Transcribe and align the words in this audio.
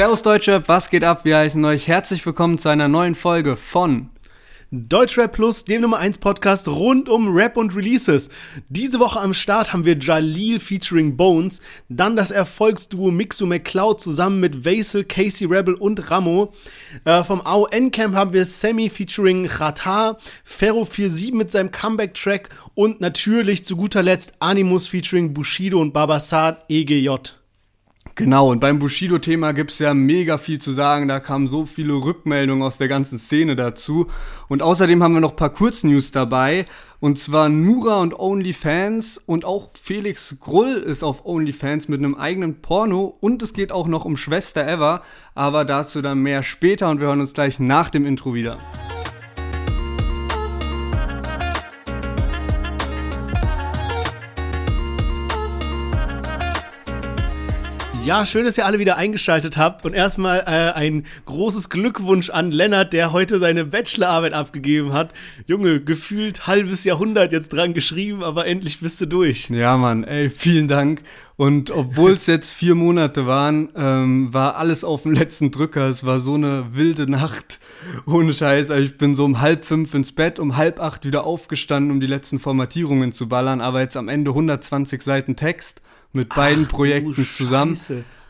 Servus 0.00 0.22
Deutsche, 0.22 0.62
was 0.66 0.88
geht 0.88 1.04
ab? 1.04 1.26
Wir 1.26 1.36
heißen 1.36 1.62
euch 1.62 1.86
herzlich 1.86 2.24
willkommen 2.24 2.56
zu 2.56 2.70
einer 2.70 2.88
neuen 2.88 3.14
Folge 3.14 3.54
von 3.54 4.08
Deutschrap 4.70 5.32
Plus, 5.32 5.66
dem 5.66 5.82
Nummer 5.82 5.98
1 5.98 6.16
Podcast 6.16 6.68
rund 6.68 7.10
um 7.10 7.36
Rap 7.36 7.58
und 7.58 7.76
Releases. 7.76 8.30
Diese 8.70 8.98
Woche 8.98 9.20
am 9.20 9.34
Start 9.34 9.74
haben 9.74 9.84
wir 9.84 9.98
Jalil 9.98 10.58
featuring 10.58 11.18
Bones, 11.18 11.60
dann 11.90 12.16
das 12.16 12.30
Erfolgsduo 12.30 13.10
Mixu 13.10 13.44
McCloud 13.44 14.00
zusammen 14.00 14.40
mit 14.40 14.64
Vasil, 14.64 15.04
Casey 15.04 15.46
Rebel 15.46 15.74
und 15.74 16.10
Ramo. 16.10 16.54
Äh, 17.04 17.22
vom 17.22 17.42
AON 17.42 17.90
Camp 17.90 18.14
haben 18.14 18.32
wir 18.32 18.46
Sammy 18.46 18.88
featuring 18.88 19.44
Rata, 19.44 20.16
Ferro 20.44 20.86
47 20.86 21.34
mit 21.34 21.52
seinem 21.52 21.70
Comeback-Track 21.72 22.48
und 22.72 23.02
natürlich 23.02 23.66
zu 23.66 23.76
guter 23.76 24.02
Letzt 24.02 24.32
Animus 24.38 24.86
featuring 24.86 25.34
Bushido 25.34 25.78
und 25.78 25.92
Babasat 25.92 26.64
EGJ. 26.70 27.39
Genau, 28.20 28.50
und 28.50 28.60
beim 28.60 28.78
Bushido-Thema 28.78 29.52
gibt 29.52 29.70
es 29.70 29.78
ja 29.78 29.94
mega 29.94 30.36
viel 30.36 30.58
zu 30.58 30.72
sagen. 30.72 31.08
Da 31.08 31.20
kamen 31.20 31.46
so 31.46 31.64
viele 31.64 31.94
Rückmeldungen 31.94 32.62
aus 32.62 32.76
der 32.76 32.86
ganzen 32.86 33.18
Szene 33.18 33.56
dazu. 33.56 34.08
Und 34.46 34.60
außerdem 34.60 35.02
haben 35.02 35.14
wir 35.14 35.22
noch 35.22 35.30
ein 35.30 35.36
paar 35.36 35.48
Kurznews 35.48 36.12
dabei. 36.12 36.66
Und 37.00 37.18
zwar 37.18 37.48
Nura 37.48 38.02
und 38.02 38.12
OnlyFans 38.20 39.22
und 39.24 39.46
auch 39.46 39.70
Felix 39.72 40.36
Grull 40.38 40.74
ist 40.74 41.02
auf 41.02 41.24
OnlyFans 41.24 41.88
mit 41.88 42.00
einem 42.00 42.14
eigenen 42.14 42.60
Porno. 42.60 43.16
Und 43.20 43.42
es 43.42 43.54
geht 43.54 43.72
auch 43.72 43.88
noch 43.88 44.04
um 44.04 44.18
Schwester 44.18 44.68
Eva. 44.68 45.02
Aber 45.34 45.64
dazu 45.64 46.02
dann 46.02 46.18
mehr 46.18 46.42
später 46.42 46.90
und 46.90 47.00
wir 47.00 47.06
hören 47.06 47.20
uns 47.20 47.32
gleich 47.32 47.58
nach 47.58 47.88
dem 47.88 48.04
Intro 48.04 48.34
wieder. 48.34 48.58
Ja, 58.06 58.24
schön, 58.24 58.46
dass 58.46 58.56
ihr 58.56 58.64
alle 58.64 58.78
wieder 58.78 58.96
eingeschaltet 58.96 59.58
habt. 59.58 59.84
Und 59.84 59.92
erstmal 59.92 60.40
äh, 60.40 60.72
ein 60.72 61.04
großes 61.26 61.68
Glückwunsch 61.68 62.30
an 62.30 62.50
Lennart, 62.50 62.94
der 62.94 63.12
heute 63.12 63.38
seine 63.38 63.66
Bachelorarbeit 63.66 64.32
abgegeben 64.32 64.94
hat. 64.94 65.12
Junge, 65.46 65.80
gefühlt 65.80 66.46
halbes 66.46 66.84
Jahrhundert 66.84 67.30
jetzt 67.32 67.50
dran 67.50 67.74
geschrieben, 67.74 68.24
aber 68.24 68.46
endlich 68.46 68.80
bist 68.80 69.02
du 69.02 69.06
durch. 69.06 69.50
Ja, 69.50 69.76
Mann, 69.76 70.04
ey, 70.04 70.30
vielen 70.30 70.66
Dank. 70.66 71.02
Und 71.36 71.70
obwohl 71.70 72.12
es 72.12 72.26
jetzt 72.26 72.52
vier 72.52 72.74
Monate 72.74 73.26
waren, 73.26 73.68
ähm, 73.76 74.32
war 74.32 74.56
alles 74.56 74.82
auf 74.82 75.02
dem 75.02 75.12
letzten 75.12 75.50
Drücker. 75.50 75.88
Es 75.88 76.04
war 76.04 76.20
so 76.20 76.34
eine 76.34 76.68
wilde 76.72 77.08
Nacht. 77.10 77.60
Ohne 78.06 78.32
Scheiß. 78.32 78.70
Also 78.70 78.82
ich 78.82 78.96
bin 78.96 79.14
so 79.14 79.26
um 79.26 79.40
halb 79.40 79.66
fünf 79.66 79.92
ins 79.92 80.12
Bett, 80.12 80.38
um 80.38 80.56
halb 80.56 80.80
acht 80.80 81.04
wieder 81.04 81.24
aufgestanden, 81.24 81.92
um 81.92 82.00
die 82.00 82.06
letzten 82.06 82.38
Formatierungen 82.38 83.12
zu 83.12 83.28
ballern. 83.28 83.60
Aber 83.60 83.80
jetzt 83.80 83.96
am 83.96 84.08
Ende 84.08 84.30
120 84.30 85.02
Seiten 85.02 85.36
Text 85.36 85.82
mit 86.12 86.28
beiden 86.30 86.64
Ach, 86.66 86.70
Projekten 86.70 87.24
zusammen. 87.24 87.78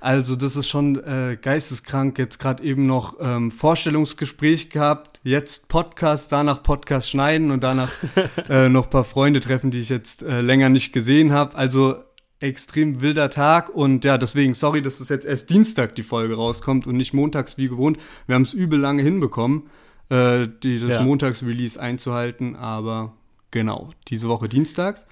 Also 0.00 0.34
das 0.34 0.56
ist 0.56 0.68
schon 0.68 0.96
äh, 0.96 1.36
geisteskrank. 1.40 2.18
Jetzt 2.18 2.38
gerade 2.38 2.62
eben 2.62 2.86
noch 2.86 3.16
ähm, 3.20 3.50
Vorstellungsgespräch 3.50 4.70
gehabt, 4.70 5.20
jetzt 5.24 5.68
Podcast, 5.68 6.32
danach 6.32 6.62
Podcast 6.62 7.10
schneiden 7.10 7.50
und 7.50 7.62
danach 7.62 7.90
äh, 8.48 8.70
noch 8.70 8.84
ein 8.84 8.90
paar 8.90 9.04
Freunde 9.04 9.40
treffen, 9.40 9.70
die 9.70 9.80
ich 9.80 9.90
jetzt 9.90 10.22
äh, 10.22 10.40
länger 10.40 10.70
nicht 10.70 10.94
gesehen 10.94 11.32
habe. 11.32 11.54
Also 11.54 11.96
extrem 12.40 13.02
wilder 13.02 13.30
Tag 13.30 13.68
und 13.68 14.04
ja, 14.04 14.16
deswegen 14.16 14.54
sorry, 14.54 14.80
dass 14.80 14.98
das 14.98 15.10
jetzt 15.10 15.26
erst 15.26 15.50
Dienstag 15.50 15.94
die 15.94 16.02
Folge 16.02 16.34
rauskommt 16.34 16.86
und 16.86 16.96
nicht 16.96 17.12
montags 17.12 17.58
wie 17.58 17.66
gewohnt. 17.66 17.98
Wir 18.26 18.34
haben 18.34 18.42
es 18.42 18.54
übel 18.54 18.80
lange 18.80 19.02
hinbekommen, 19.02 19.64
äh, 20.08 20.48
die, 20.62 20.80
das 20.80 20.94
ja. 20.94 21.02
Montags-Release 21.02 21.78
einzuhalten, 21.78 22.56
aber 22.56 23.12
genau, 23.50 23.90
diese 24.08 24.28
Woche 24.28 24.48
dienstags. 24.48 25.06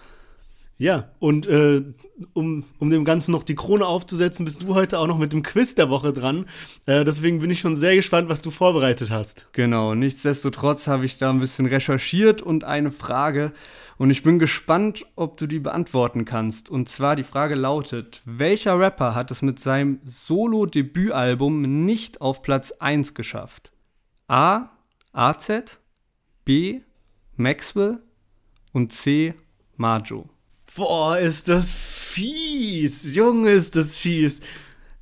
Ja, 0.81 1.11
und 1.19 1.45
äh, 1.49 1.83
um, 2.35 2.65
um 2.79 2.91
dem 2.91 3.05
Ganzen 3.05 3.33
noch 3.33 3.43
die 3.43 3.57
Krone 3.57 3.85
aufzusetzen, 3.85 4.45
bist 4.45 4.63
du 4.63 4.77
heute 4.77 5.01
auch 5.01 5.09
noch 5.09 5.19
mit 5.19 5.33
dem 5.33 5.43
Quiz 5.43 5.75
der 5.75 5.91
Woche 5.91 6.13
dran. 6.13 6.47
Äh, 6.87 7.05
deswegen 7.05 7.41
bin 7.41 7.51
ich 7.51 7.59
schon 7.59 7.75
sehr 7.75 7.97
gespannt, 7.97 8.29
was 8.29 8.41
du 8.41 8.53
vorbereitet 8.53 9.11
hast. 9.11 9.49
Genau, 9.53 9.97
nichtsdestotrotz 9.97 10.87
habe 10.87 11.05
ich 11.05 11.19
da 11.19 11.31
ein 11.31 11.41
bisschen 11.41 11.67
recherchiert 11.67 12.43
und 12.43 12.63
eine 12.63 12.93
Frage. 12.93 13.53
Und 13.97 14.11
ich 14.11 14.23
bin 14.23 14.39
gespannt, 14.39 15.05
ob 15.17 15.37
du 15.37 15.49
die 15.49 15.59
beantworten 15.59 16.25
kannst. 16.25 16.71
Und 16.71 16.89
zwar 16.89 17.17
die 17.17 17.25
Frage 17.25 17.57
lautet, 17.57 18.23
welcher 18.25 18.79
Rapper 18.79 19.17
hat 19.17 19.33
es 19.33 19.43
mit 19.43 19.59
seinem 19.59 19.99
Solo-Debütalbum 20.05 21.85
nicht 21.85 22.21
auf 22.21 22.41
Platz 22.41 22.71
1 22.71 23.15
geschafft? 23.15 23.73
A. 24.29 24.71
AZ, 25.13 25.81
B. 26.45 26.83
Maxwell 27.35 27.99
und 28.73 28.93
C. 28.93 29.35
Majo. 29.77 30.31
Boah, 30.79 31.19
ist 31.19 31.49
das 31.49 31.73
fies. 31.73 33.15
Junge, 33.15 33.51
ist 33.51 33.75
das 33.75 33.97
fies. 33.97 34.41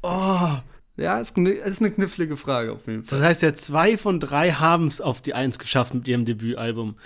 Oh. 0.03 0.55
Ja, 0.97 1.21
ist, 1.21 1.37
ist 1.37 1.81
eine 1.81 1.91
knifflige 1.91 2.39
Frage 2.39 2.73
auf 2.73 2.87
jeden 2.87 3.05
Fall. 3.05 3.19
Das 3.19 3.27
heißt 3.27 3.43
ja, 3.43 3.55
zwei 3.55 3.99
von 3.99 4.19
drei 4.19 4.53
haben 4.53 4.87
es 4.87 5.03
auf 5.03 5.21
die 5.21 5.35
Eins 5.35 5.59
geschafft 5.59 5.93
mit 5.93 6.09
ihrem 6.09 6.25
Debütalbum. 6.25 6.97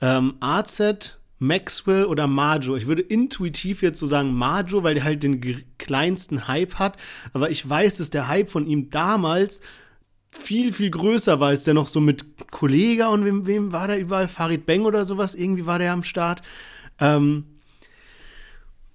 Ähm, 0.00 0.34
AZ, 0.40 1.18
Maxwell 1.38 2.04
oder 2.04 2.26
Majo. 2.26 2.74
Ich 2.74 2.88
würde 2.88 3.02
intuitiv 3.02 3.80
jetzt 3.80 4.00
so 4.00 4.06
sagen 4.06 4.34
Majo, 4.34 4.82
weil 4.82 4.94
der 4.94 5.04
halt 5.04 5.22
den 5.22 5.40
kleinsten 5.78 6.48
Hype 6.48 6.80
hat. 6.80 6.96
Aber 7.32 7.50
ich 7.50 7.68
weiß, 7.68 7.98
dass 7.98 8.10
der 8.10 8.26
Hype 8.26 8.50
von 8.50 8.66
ihm 8.66 8.90
damals 8.90 9.60
viel, 10.28 10.72
viel 10.72 10.90
größer 10.90 11.38
war, 11.38 11.50
als 11.50 11.62
der 11.62 11.74
noch 11.74 11.86
so 11.86 12.00
mit 12.00 12.50
Kollega 12.50 13.06
und 13.08 13.24
wem, 13.24 13.46
wem 13.46 13.70
war 13.70 13.86
der 13.86 14.00
überall? 14.00 14.26
Farid 14.26 14.66
Beng 14.66 14.84
oder 14.84 15.04
sowas? 15.04 15.36
Irgendwie 15.36 15.66
war 15.66 15.78
der 15.78 15.92
am 15.92 16.02
Start. 16.02 16.42
Ähm, 16.98 17.44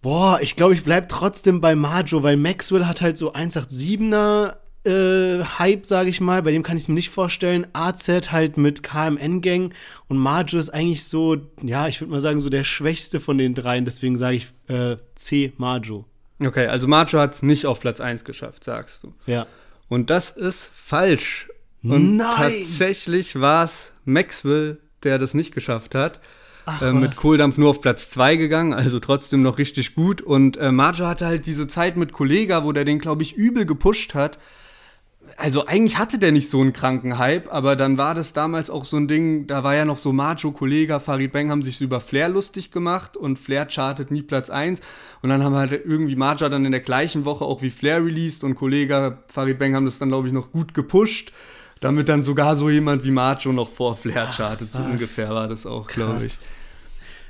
Boah, 0.06 0.38
ich 0.40 0.56
glaube, 0.56 0.76
ich 0.76 0.84
bleibe 0.84 1.08
trotzdem 1.08 1.62
bei 1.62 1.76
Majo, 1.76 2.22
weil 2.22 2.38
Maxwell 2.38 2.86
hat 2.86 3.02
halt 3.02 3.18
so 3.18 3.34
187er 3.34 4.56
äh, 4.84 5.44
Hype, 5.58 5.84
sage 5.88 6.12
ich 6.12 6.22
mal. 6.22 6.44
Bei 6.44 6.52
dem 6.52 6.62
kann 6.62 6.78
ich 6.78 6.84
es 6.84 6.88
mir 6.90 6.94
nicht 6.94 7.10
vorstellen. 7.10 7.66
AZ 7.74 8.08
halt 8.32 8.56
mit 8.56 8.84
KMN-Gang 8.84 9.74
und 10.08 10.18
Majo 10.20 10.60
ist 10.60 10.70
eigentlich 10.70 11.06
so, 11.06 11.38
ja, 11.60 11.88
ich 11.88 12.02
würde 12.02 12.12
mal 12.12 12.22
sagen, 12.22 12.40
so 12.40 12.50
der 12.50 12.64
schwächste 12.64 13.20
von 13.20 13.40
den 13.40 13.56
dreien. 13.56 13.84
Deswegen 13.84 14.16
sage 14.20 14.36
ich 14.36 14.48
äh, 14.68 14.98
C, 15.16 15.54
Majo. 15.58 16.06
Okay, 16.40 16.68
also 16.68 16.88
Majo 16.88 17.18
hat 17.18 17.34
es 17.34 17.42
nicht 17.42 17.66
auf 17.66 17.80
Platz 17.80 18.00
1 18.00 18.26
geschafft, 18.26 18.64
sagst 18.64 19.06
du. 19.06 19.14
Ja. 19.26 19.48
Und 19.90 20.12
das 20.12 20.30
ist 20.30 20.70
falsch. 20.72 21.48
Und 21.82 22.18
Nein. 22.18 22.36
tatsächlich 22.38 23.42
war 23.42 23.64
es 23.64 23.90
Maxwell, 24.04 24.78
der 25.02 25.18
das 25.18 25.34
nicht 25.34 25.52
geschafft 25.52 25.96
hat. 25.96 26.20
Ach, 26.66 26.82
äh, 26.82 26.94
mit 26.94 27.16
Kohldampf 27.16 27.58
nur 27.58 27.70
auf 27.70 27.82
Platz 27.82 28.10
2 28.10 28.38
gegangen, 28.38 28.74
also 28.74 29.00
trotzdem 29.00 29.42
noch 29.42 29.58
richtig 29.58 29.96
gut. 29.96 30.22
Und 30.22 30.58
äh, 30.58 30.72
Marjo 30.72 31.06
hatte 31.06 31.26
halt 31.26 31.46
diese 31.46 31.68
Zeit 31.68 31.96
mit 31.96 32.12
Kollega, 32.12 32.64
wo 32.64 32.72
der 32.72 32.86
den, 32.86 33.00
glaube 33.00 33.24
ich, 33.24 33.36
übel 33.36 33.66
gepusht 33.66 34.14
hat. 34.14 34.40
Also 35.38 35.66
eigentlich 35.66 35.98
hatte 35.98 36.18
der 36.18 36.32
nicht 36.32 36.50
so 36.50 36.62
einen 36.62 36.72
kranken 36.72 37.18
Hype, 37.18 37.52
aber 37.52 37.76
dann 37.76 37.98
war 37.98 38.16
das 38.16 38.34
damals 38.34 38.70
auch 38.70 38.86
so 38.86 38.96
ein 38.96 39.08
Ding, 39.08 39.48
da 39.48 39.64
war 39.64 39.76
ja 39.76 39.84
noch 39.84 39.98
so 39.98 40.14
Marjo, 40.14 40.52
Kollega, 40.52 41.00
Farid 41.00 41.34
Bang 41.34 41.50
haben 41.50 41.62
sich 41.62 41.82
über 41.82 42.00
Flair 42.00 42.30
lustig 42.30 42.72
gemacht 42.72 43.18
und 43.18 43.38
Flair 43.38 43.68
chartet 43.68 44.12
nie 44.12 44.22
Platz 44.22 44.50
1. 44.50 44.80
Und 45.22 45.30
dann 45.30 45.44
haben 45.44 45.56
halt 45.56 45.72
irgendwie 45.72 46.16
Marjo 46.16 46.48
dann 46.48 46.66
in 46.66 46.72
der 46.72 46.82
gleichen 46.82 47.26
Woche 47.26 47.44
auch 47.44 47.62
wie 47.62 47.70
Flair 47.70 48.06
released 48.06 48.44
und 48.44 48.56
Kollega, 48.56 49.18
Farid 49.28 49.60
Bang 49.60 49.76
haben 49.76 49.86
das 49.86 49.98
dann, 50.00 50.10
glaube 50.10 50.28
ich, 50.28 50.34
noch 50.34 50.52
gut 50.52 50.74
gepusht 50.74 51.32
damit 51.82 52.10
dann 52.10 52.24
sogar 52.24 52.56
so 52.56 52.70
jemand 52.70 53.04
wie 53.04 53.12
Marjo 53.12 53.52
noch 53.52 53.70
vor 53.70 53.96
Flair 53.96 54.32
chartet. 54.32 54.72
So 54.72 54.82
ungefähr 54.82 55.30
war 55.30 55.48
das 55.48 55.66
auch, 55.66 55.88
glaube 55.88 56.26
ich. 56.26 56.38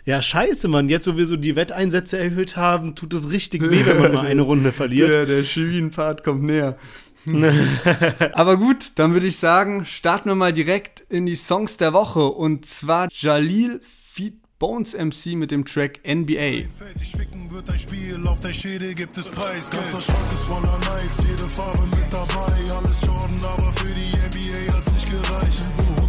Ja, 0.06 0.22
scheiße, 0.22 0.68
Mann. 0.68 0.88
Jetzt, 0.88 1.08
wo 1.08 1.18
wir 1.18 1.26
so 1.26 1.36
die 1.36 1.56
Wetteinsätze 1.56 2.18
erhöht 2.18 2.56
haben, 2.56 2.94
tut 2.96 3.14
es 3.14 3.32
richtig 3.32 3.64
weh, 3.64 3.86
wenn 3.86 4.00
man 4.00 4.14
mal 4.14 4.26
eine 4.26 4.42
Runde 4.44 4.72
verliert. 4.72 5.12
Ja, 5.12 5.26
der 5.26 5.44
Schwien-Part 5.44 6.24
kommt 6.24 6.44
näher. 6.44 6.78
Aber 8.34 8.58
gut, 8.58 8.92
dann 8.96 9.14
würde 9.14 9.26
ich 9.26 9.38
sagen, 9.38 9.84
starten 9.86 10.30
wir 10.30 10.36
mal 10.36 10.54
direkt 10.54 11.04
in 11.10 11.26
die 11.26 11.36
Songs 11.36 11.78
der 11.78 11.92
Woche. 11.92 12.24
Und 12.24 12.68
zwar 12.68 13.08
Jalil 13.12 13.82
Feed 13.82 14.36
Bones 14.60 14.94
MC 14.94 15.36
mit 15.36 15.52
dem 15.52 15.66
Track 15.66 16.00
NBA. 16.08 16.70
Fertig 16.78 17.12
ficken 17.18 17.52
wird 17.52 17.70
ein 17.70 17.80
Spiel, 17.80 18.26
auf 18.28 18.40
der 18.40 18.54
Schädel 18.54 18.94
gibt 18.94 19.18
es 19.18 19.28
Preis. 19.28 19.70
Ganzer 19.70 20.02
Schrank 20.02 20.32
ist 20.32 20.44
voller 20.44 20.80
Nikes, 20.80 21.18
jede 21.28 21.50
Farbe 21.50 21.86
mit 21.88 22.14
dabei. 22.14 22.54
Alles 22.72 23.02
Jordan, 23.06 23.38
aber 23.44 23.74
für 23.74 23.94
die 23.94 24.12
NBA 24.12 24.74
hat's 24.74 24.94
nicht 24.94 25.10
gereicht. 25.10 25.60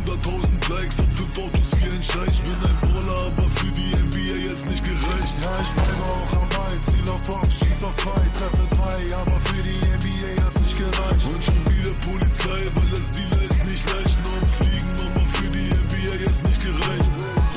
Über 0.05 0.13
100.000 0.15 0.75
Likes 0.75 0.99
und 1.01 1.13
5 1.15 1.39
Autos 1.41 1.77
wie 1.81 1.97
ein 1.97 2.03
Scheich. 2.03 2.43
Bin 2.43 2.55
ein 2.55 2.81
Baller, 2.83 3.27
aber 3.27 3.46
NBA 4.47 4.51
jetzt 4.51 4.69
nicht 4.69 4.85
gereicht. 4.85 5.35
Ja, 5.43 5.59
ich 5.61 5.71
bleibe 5.71 6.03
auch 6.03 6.43
am 6.43 6.49
Ball, 6.49 6.81
Ziel 6.83 7.11
auf 7.11 7.25
Fox, 7.25 7.59
schieß 7.59 7.85
auf 7.85 7.95
2, 7.97 8.11
treffe 8.11 8.69
3. 9.09 9.17
Aber 9.17 9.41
für 9.41 9.63
die 9.63 9.79
NBA 9.79 10.45
hat's 10.45 10.61
nicht 10.61 10.79
gereicht. 10.79 11.27
Und 11.33 11.45
schon 11.45 11.65
wieder 11.67 11.95
Polizei, 12.01 12.67
weil 12.75 12.91
das 12.95 13.11
Dealer 13.11 13.43
ist 13.49 13.65
nicht 13.65 13.93
leicht. 13.93 14.19
Am 14.41 14.49
Fliegen, 14.49 14.91
aber 15.01 15.27
für 15.27 15.51
die 15.51 15.69
NBA 15.69 16.15
jetzt 16.25 16.45
nicht 16.45 16.63
gereicht. 16.63 17.11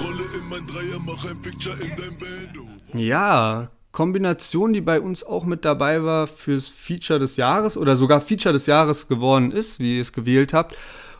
Rolle 0.03 0.23
in 0.35 0.49
mein 0.49 0.67
Dreier, 0.67 0.99
mach 1.05 1.25
ein 1.25 1.41
Picture 1.41 1.75
in 1.75 1.89
dein 1.89 2.17
Band. 2.17 2.57
Ja, 2.93 3.69
Kombination, 3.91 4.73
die 4.73 4.81
bei 4.81 4.99
uns 4.99 5.23
auch 5.23 5.45
mit 5.45 5.65
dabei 5.65 6.03
war 6.03 6.27
fürs 6.27 6.69
Feature 6.69 7.19
des 7.19 7.37
Jahres 7.37 7.77
oder 7.77 7.95
sogar 7.95 8.21
Feature 8.21 8.53
des 8.53 8.65
Jahres 8.65 9.07
geworden 9.07 9.51
ist, 9.51 9.79
wie 9.79 9.97
ihr 9.97 10.01
es 10.01 10.13
gewählt 10.13 10.53
habt. 10.53 10.75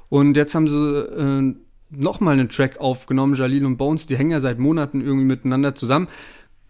Und 0.08 0.36
jetzt 0.38 0.56
haben 0.56 0.68
sie 0.68 0.76
äh, 0.76 1.56
nochmal 1.90 2.34
einen 2.34 2.50
Track 2.50 2.78
aufgenommen, 2.80 3.36
Jalil 3.36 3.66
und 3.66 3.78
Bones, 3.78 4.06
die 4.06 4.18
hängen 4.18 4.32
ja 4.32 4.40
seit 4.40 4.60
Monaten 4.60 5.02
irgendwie 5.02 5.26
miteinander 5.26 5.76
zusammen. 5.76 6.08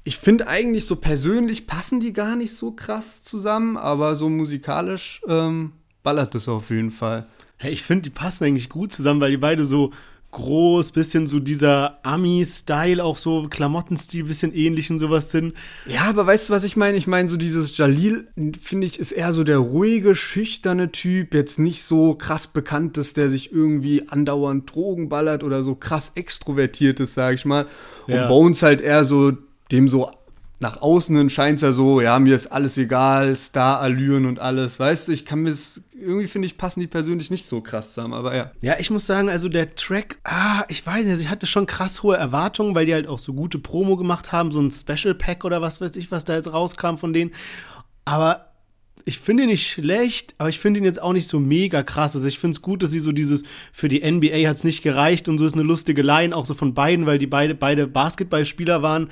Ich 0.04 0.18
finde 0.18 0.48
eigentlich 0.48 0.86
so 0.86 0.96
persönlich 0.96 1.68
passen 1.68 2.00
die 2.00 2.14
gar 2.14 2.36
nicht 2.36 2.56
so 2.56 2.72
krass 2.72 3.24
zusammen, 3.24 3.78
aber 3.78 4.16
so 4.16 4.30
musikalisch 4.30 5.22
ähm, 5.28 5.74
ballert 6.04 6.36
das 6.36 6.48
auf 6.48 6.70
jeden 6.70 6.92
Fall. 6.92 7.28
Hey, 7.58 7.72
ich 7.74 7.84
finde, 7.84 8.04
die 8.04 8.10
passen 8.10 8.46
eigentlich 8.46 8.70
gut 8.70 8.92
zusammen, 8.92 9.20
weil 9.20 9.32
die 9.32 9.38
beide 9.38 9.66
so 9.66 9.92
groß, 10.32 10.92
bisschen 10.92 11.26
so 11.26 11.40
dieser 11.40 12.00
Ami-Style, 12.04 13.04
auch 13.04 13.18
so 13.18 13.48
Klamottenstil, 13.50 14.26
bisschen 14.26 14.54
ähnlich 14.54 14.92
und 14.92 15.00
sowas 15.00 15.32
sind. 15.32 15.54
Ja, 15.88 16.02
aber 16.04 16.28
weißt 16.28 16.50
du, 16.50 16.54
was 16.54 16.64
ich 16.64 16.76
meine? 16.76 16.98
Ich 16.98 17.08
meine, 17.08 17.30
so 17.30 17.38
dieses 17.38 17.76
Jalil, 17.76 18.28
finde 18.62 18.86
ich, 18.86 19.00
ist 19.00 19.12
eher 19.12 19.34
so 19.34 19.44
der 19.44 19.58
ruhige, 19.58 20.16
schüchterne 20.16 20.92
Typ, 20.92 21.34
jetzt 21.34 21.58
nicht 21.58 21.84
so 21.84 22.14
krass 22.14 22.48
bekannt 22.48 22.98
ist, 22.98 23.18
der 23.18 23.30
sich 23.30 23.52
irgendwie 23.52 24.08
andauernd 24.08 24.74
Drogen 24.74 25.10
ballert 25.10 25.44
oder 25.44 25.64
so 25.64 25.74
krass 25.74 26.12
extrovertiert 26.14 27.00
ist, 27.00 27.16
sag 27.16 27.34
ich 27.34 27.46
mal. 27.46 27.66
Und 28.06 28.14
ja. 28.14 28.28
Bones 28.28 28.62
halt 28.62 28.82
eher 28.82 29.06
so 29.06 29.34
dem 29.72 29.88
so 29.88 30.12
nach 30.60 30.82
außen 30.82 31.30
scheint 31.30 31.58
es 31.58 31.62
ja 31.62 31.72
so, 31.72 32.02
ja, 32.02 32.20
mir 32.20 32.36
ist 32.36 32.48
alles 32.48 32.78
egal, 32.78 33.36
Star-Allüren 33.36 34.26
und 34.26 34.40
alles, 34.40 34.80
weißt 34.80 35.08
du, 35.08 35.14
ich 35.14 35.26
kann 35.26 35.40
mir 35.40 35.56
irgendwie 35.94 36.28
finde 36.28 36.46
ich, 36.48 36.58
passen 36.58 36.82
die 36.82 36.88
persönlich 36.88 37.32
nicht 37.32 37.48
so 37.48 37.62
krass 37.62 37.94
zusammen, 37.94 38.14
aber 38.14 38.36
ja. 38.36 38.52
Ja, 38.62 38.76
ich 38.78 38.90
muss 38.90 39.06
sagen, 39.06 39.30
also 39.30 39.48
der 39.48 39.76
Track, 39.76 40.18
ah, 40.24 40.66
ich 40.68 40.86
weiß 40.86 41.04
nicht, 41.04 41.12
also 41.12 41.24
ich 41.24 41.30
hatte 41.30 41.48
schon 41.48 41.66
krass 41.66 42.04
hohe 42.04 42.18
Erwartungen, 42.18 42.76
weil 42.76 42.86
die 42.86 42.94
halt 42.94 43.08
auch 43.08 43.20
so 43.20 43.34
gute 43.34 43.58
Promo 43.58 43.96
gemacht 43.96 44.32
haben, 44.32 44.52
so 44.52 44.62
ein 44.62 44.72
Special 44.72 45.16
Pack 45.16 45.46
oder 45.46 45.62
was 45.62 45.80
weiß 45.80 45.96
ich, 45.96 46.12
was 46.12 46.26
da 46.26 46.36
jetzt 46.36 46.52
rauskam 46.52 46.98
von 46.98 47.14
denen, 47.14 47.32
aber 48.04 48.46
ich 49.06 49.20
finde 49.20 49.44
ihn 49.44 49.50
nicht 49.50 49.72
schlecht, 49.72 50.36
aber 50.38 50.50
ich 50.50 50.60
finde 50.60 50.80
ihn 50.80 50.84
jetzt 50.84 51.02
auch 51.02 51.14
nicht 51.14 51.28
so 51.28 51.40
mega 51.40 51.84
krass. 51.84 52.16
Also 52.16 52.28
ich 52.28 52.38
finde 52.38 52.56
es 52.56 52.62
gut, 52.62 52.84
dass 52.84 52.92
sie 52.92 53.00
so 53.00 53.12
dieses, 53.12 53.44
für 53.72 53.88
die 53.88 54.00
NBA 54.00 54.48
hat 54.48 54.58
es 54.58 54.64
nicht 54.64 54.84
gereicht 54.84 55.30
und 55.30 55.38
so 55.38 55.46
ist 55.46 55.54
eine 55.54 55.64
lustige 55.64 56.02
Line, 56.02 56.36
auch 56.36 56.46
so 56.46 56.54
von 56.54 56.74
beiden, 56.74 57.06
weil 57.06 57.18
die 57.18 57.26
beide, 57.26 57.56
beide 57.56 57.88
Basketballspieler 57.88 58.84
waren. 58.84 59.10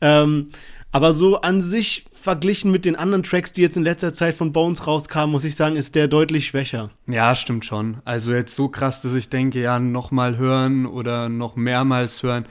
Ähm, 0.00 0.48
aber 0.92 1.12
so 1.12 1.40
an 1.40 1.60
sich 1.60 2.06
verglichen 2.12 2.70
mit 2.70 2.84
den 2.84 2.96
anderen 2.96 3.22
Tracks, 3.22 3.52
die 3.52 3.62
jetzt 3.62 3.76
in 3.76 3.84
letzter 3.84 4.12
Zeit 4.12 4.34
von 4.34 4.52
Bones 4.52 4.86
rauskamen, 4.86 5.30
muss 5.30 5.44
ich 5.44 5.56
sagen, 5.56 5.76
ist 5.76 5.94
der 5.94 6.08
deutlich 6.08 6.46
schwächer. 6.46 6.90
Ja, 7.06 7.34
stimmt 7.34 7.64
schon. 7.64 7.98
Also 8.04 8.32
jetzt 8.32 8.56
so 8.56 8.68
krass, 8.68 9.02
dass 9.02 9.14
ich 9.14 9.30
denke, 9.30 9.60
ja, 9.60 9.78
nochmal 9.78 10.36
hören 10.36 10.86
oder 10.86 11.28
noch 11.28 11.56
mehrmals 11.56 12.22
hören. 12.22 12.46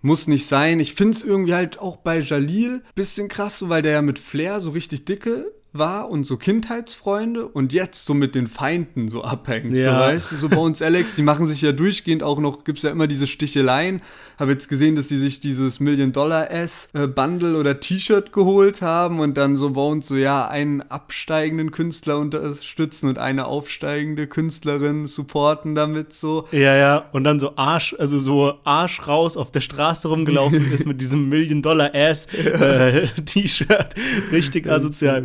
Muss 0.00 0.26
nicht 0.26 0.46
sein. 0.46 0.80
Ich 0.80 0.94
finde 0.94 1.16
es 1.16 1.22
irgendwie 1.22 1.54
halt 1.54 1.78
auch 1.78 1.96
bei 1.96 2.18
Jalil 2.20 2.82
bisschen 2.94 3.28
krass, 3.28 3.58
so, 3.58 3.68
weil 3.68 3.82
der 3.82 3.92
ja 3.92 4.02
mit 4.02 4.18
Flair 4.18 4.60
so 4.60 4.70
richtig 4.70 5.04
dicke 5.04 5.52
war 5.72 6.10
und 6.10 6.24
so 6.24 6.36
Kindheitsfreunde 6.36 7.46
und 7.46 7.72
jetzt 7.72 8.04
so 8.04 8.14
mit 8.14 8.34
den 8.34 8.46
Feinden 8.46 9.08
so 9.08 9.24
abhängt. 9.24 9.74
Ja. 9.74 9.84
So, 9.84 9.90
weißt 9.90 10.32
du, 10.32 10.36
so 10.36 10.48
bei 10.48 10.58
uns 10.58 10.82
Alex, 10.82 11.14
die 11.14 11.22
machen 11.22 11.46
sich 11.46 11.62
ja 11.62 11.72
durchgehend 11.72 12.22
auch 12.22 12.38
noch, 12.38 12.64
gibt's 12.64 12.82
ja 12.82 12.90
immer 12.90 13.06
diese 13.06 13.26
Sticheleien. 13.26 14.02
Habe 14.38 14.52
jetzt 14.52 14.68
gesehen, 14.68 14.96
dass 14.96 15.08
die 15.08 15.16
sich 15.16 15.40
dieses 15.40 15.80
Million-Dollar-S-Bundle 15.80 17.56
oder 17.56 17.80
T-Shirt 17.80 18.32
geholt 18.32 18.82
haben 18.82 19.20
und 19.20 19.36
dann 19.36 19.56
so 19.56 19.70
bei 19.70 19.82
uns 19.82 20.08
so, 20.08 20.16
ja, 20.16 20.48
einen 20.48 20.82
absteigenden 20.82 21.70
Künstler 21.70 22.18
unterstützen 22.18 23.08
und 23.08 23.18
eine 23.18 23.46
aufsteigende 23.46 24.26
Künstlerin 24.26 25.06
supporten 25.06 25.74
damit 25.74 26.14
so. 26.14 26.48
Ja, 26.50 26.76
ja, 26.76 27.04
und 27.12 27.24
dann 27.24 27.38
so 27.38 27.52
Arsch, 27.56 27.94
also 27.98 28.18
so 28.18 28.54
Arsch 28.64 29.06
raus 29.06 29.36
auf 29.36 29.52
der 29.52 29.60
Straße 29.60 30.08
rumgelaufen 30.08 30.72
ist 30.72 30.86
mit 30.86 31.00
diesem 31.00 31.28
Million-Dollar-S-T-Shirt. 31.28 33.70
Äh, 33.70 33.84
Richtig 34.32 34.68
asozial. 34.68 35.24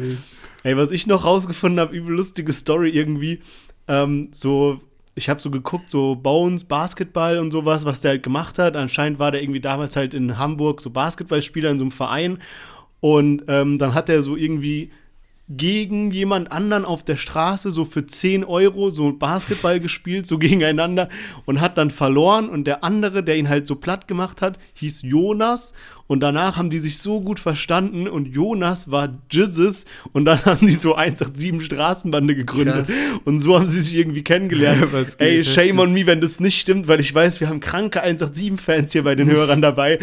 Ey, 0.68 0.76
was 0.76 0.92
ich 0.92 1.08
noch 1.08 1.24
rausgefunden 1.24 1.80
habe, 1.80 1.96
übel 1.96 2.14
lustige 2.14 2.52
Story 2.52 2.90
irgendwie. 2.90 3.40
Ähm, 3.88 4.28
so, 4.34 4.82
ich 5.16 5.30
habe 5.30 5.40
so 5.40 5.50
geguckt, 5.50 5.90
so 5.90 6.16
Bones, 6.16 6.66
Basketball 6.66 7.40
und 7.40 7.52
sowas, 7.52 7.86
was 7.86 8.02
der 8.02 8.12
halt 8.12 8.24
gemacht 8.24 8.60
hat. 8.60 8.76
Anscheinend 8.76 9.18
war 9.18 9.32
der 9.32 9.42
irgendwie 9.42 9.62
damals 9.62 9.96
halt 9.96 10.14
in 10.14 10.38
Hamburg 10.38 10.82
so 10.82 10.90
Basketballspieler 10.90 11.70
in 11.70 11.78
so 11.78 11.86
einem 11.86 11.92
Verein. 11.92 12.40
Und 13.00 13.44
ähm, 13.48 13.78
dann 13.78 13.94
hat 13.94 14.10
er 14.10 14.22
so 14.22 14.36
irgendwie 14.36 14.92
gegen 15.50 16.12
jemand 16.12 16.52
anderen 16.52 16.84
auf 16.84 17.04
der 17.04 17.16
Straße 17.16 17.72
so 17.72 17.86
für 17.86 18.06
10 18.06 18.44
Euro 18.44 18.90
so 18.90 19.14
Basketball 19.14 19.80
gespielt, 19.80 20.28
so 20.28 20.38
gegeneinander 20.40 21.08
und 21.46 21.62
hat 21.62 21.78
dann 21.78 21.92
verloren 21.92 22.50
und 22.50 22.66
der 22.66 22.84
andere, 22.84 23.24
der 23.24 23.38
ihn 23.38 23.48
halt 23.48 23.68
so 23.68 23.76
platt 23.76 24.10
gemacht 24.10 24.42
hat, 24.42 24.60
hieß 24.74 25.04
Jonas 25.04 25.74
und 26.08 26.22
danach 26.22 26.58
haben 26.58 26.70
die 26.70 26.80
sich 26.80 26.98
so 27.00 27.22
gut 27.22 27.40
verstanden 27.40 28.08
und 28.08 28.28
Jonas 28.28 28.90
war 28.92 29.18
Jizzes 29.30 29.86
und 30.14 30.26
dann 30.26 30.44
haben 30.46 30.66
die 30.66 30.74
so 30.74 30.96
187 30.96 31.66
Straßenbande 31.66 32.36
gegründet 32.36 32.88
Krass. 32.88 33.22
und 33.26 33.40
so 33.40 33.56
haben 33.56 33.68
sie 33.68 33.82
sich 33.82 33.96
irgendwie 33.96 34.24
kennengelernt. 34.24 34.88
Ey, 35.18 35.44
shame 35.44 35.80
on 35.80 35.94
me, 35.94 36.06
wenn 36.06 36.22
das 36.22 36.40
nicht 36.40 36.60
stimmt, 36.60 36.88
weil 36.88 37.00
ich 37.00 37.14
weiß, 37.14 37.40
wir 37.40 37.50
haben 37.50 37.60
kranke 37.60 38.04
187-Fans 38.04 38.94
hier 38.94 39.04
bei 39.04 39.16
den 39.16 39.30
Hörern 39.30 39.62
dabei. 39.62 40.00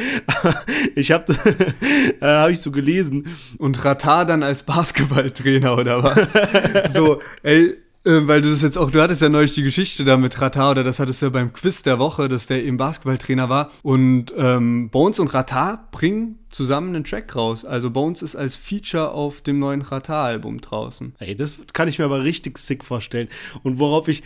ich 0.95 1.11
habe 1.11 1.33
äh, 2.21 2.27
hab 2.27 2.51
ich 2.51 2.61
so 2.61 2.71
gelesen. 2.71 3.27
Und 3.59 3.85
Ratar 3.85 4.27
dann 4.27 4.43
als 4.43 4.63
Basketballtrainer 4.63 5.77
oder 5.77 6.03
was? 6.03 6.95
so, 6.95 7.21
ey, 7.43 7.77
weil 8.05 8.43
du 8.43 8.51
das 8.51 8.63
jetzt 8.63 8.77
auch, 8.77 8.91
du 8.91 9.01
hattest 9.01 9.23
ja 9.23 9.29
neulich 9.29 9.55
die 9.55 9.63
Geschichte 9.63 10.05
da 10.05 10.17
mit 10.17 10.41
Ratar, 10.41 10.73
oder 10.73 10.85
das 10.85 10.99
hattest 10.99 11.23
du 11.23 11.27
ja 11.27 11.31
beim 11.31 11.53
Quiz 11.53 11.83
der 11.83 11.99
Woche, 11.99 12.29
dass 12.29 12.47
der 12.47 12.63
eben 12.63 12.77
Basketballtrainer 12.77 13.49
war. 13.49 13.71
Und 13.83 14.33
ähm, 14.37 14.91
Bones 14.91 15.19
und 15.19 15.33
Ratar 15.33 15.89
bringen 15.91 16.39
zusammen 16.51 16.95
einen 16.95 17.05
Track 17.05 17.35
raus. 17.35 17.65
Also 17.65 17.91
Bones 17.91 18.23
ist 18.23 18.37
als 18.37 18.57
Feature 18.57 19.11
auf 19.11 19.41
dem 19.41 19.59
neuen 19.59 19.83
Ratar-Album 19.83 20.61
draußen. 20.61 21.15
Ey, 21.19 21.35
das 21.35 21.59
kann 21.73 21.89
ich 21.89 21.99
mir 21.99 22.05
aber 22.05 22.25
richtig 22.25 22.59
sick 22.59 22.85
vorstellen. 22.85 23.29
Und 23.63 23.79
worauf 23.79 24.09
ich, 24.09 24.23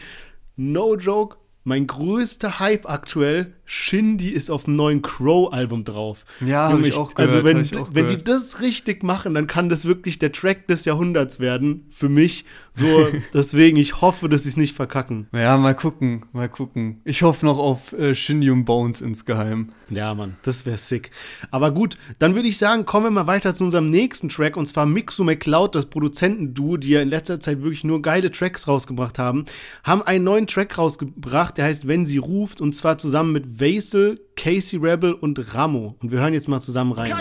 no 0.57 0.97
joke, 0.97 1.37
mein 1.69 1.87
größter 1.87 2.61
Hype 2.61 2.89
aktuell, 2.89 3.53
Shindy 3.67 4.31
ist 4.31 4.51
auf 4.51 4.65
dem 4.65 4.77
neuen 4.77 5.03
Crow-Album 5.03 5.85
drauf. 5.85 6.25
Ja, 6.41 6.73
hab 6.73 6.81
ich 6.81 6.95
auch 6.95 7.15
also 7.15 7.43
gehört. 7.43 7.57
Also 7.57 7.87
wenn, 7.93 7.95
wenn 7.95 8.09
die 8.09 8.25
das 8.25 8.63
richtig 8.63 9.03
machen, 9.03 9.35
dann 9.35 9.47
kann 9.47 9.69
das 9.69 9.85
wirklich 9.85 10.19
der 10.19 10.33
Track 10.33 10.67
des 10.67 10.87
Jahrhunderts 10.87 11.41
werden. 11.41 11.87
Für 11.91 12.09
mich. 12.09 12.47
So, 12.79 13.09
deswegen, 13.35 13.77
ich 13.77 14.01
hoffe, 14.01 14.29
dass 14.29 14.45
sie 14.45 14.51
es 14.51 14.57
nicht 14.57 14.77
verkacken. 14.77 15.27
Ja, 15.33 15.57
mal 15.57 15.75
gucken, 15.75 16.27
mal 16.33 16.49
gucken. 16.49 17.01
Ich 17.05 17.23
hoffe 17.23 17.45
noch 17.45 17.59
auf 17.59 17.93
äh, 17.93 18.15
Shindy 18.15 18.51
und 18.51 18.65
Bones 18.65 19.01
insgeheim. 19.01 19.71
Ja, 19.91 20.15
Mann, 20.15 20.37
das 20.43 20.65
wäre 20.65 20.77
sick. 20.77 21.11
Aber 21.51 21.73
gut, 21.73 21.99
dann 22.21 22.37
würde 22.37 22.49
ich 22.49 22.57
sagen, 22.57 22.85
kommen 22.85 23.07
wir 23.07 23.11
mal 23.11 23.27
weiter 23.27 23.53
zu 23.53 23.65
unserem 23.65 23.91
nächsten 23.91 24.29
Track. 24.29 24.57
Und 24.57 24.67
zwar 24.67 24.87
Mixu 24.87 25.25
McCloud, 25.25 25.75
das 25.75 25.87
Produzentenduo, 25.87 26.77
die 26.77 26.91
ja 26.91 27.03
in 27.03 27.09
letzter 27.09 27.41
Zeit 27.41 27.63
wirklich 27.63 27.83
nur 27.83 28.01
geile 28.01 28.31
Tracks 28.31 28.69
rausgebracht 28.69 29.19
haben, 29.19 29.45
haben 29.83 30.03
einen 30.03 30.25
neuen 30.25 30.47
Track 30.47 30.79
rausgebracht, 30.79 31.59
der 31.59 31.65
heißt 31.65 31.89
Wenn 31.89 32.07
sie 32.07 32.19
ruft. 32.19 32.61
Und 32.61 32.75
zwar 32.75 32.99
zusammen 32.99 33.33
mit 33.33 33.61
Vaisel, 33.61 34.21
Casey 34.37 34.79
Rebel 34.79 35.15
und 35.15 35.55
Ramo. 35.55 35.97
Und 36.01 36.13
wir 36.13 36.21
hören 36.21 36.35
jetzt 36.35 36.49
mal 36.49 36.61
zusammen 36.61 36.93
rein. 36.93 37.13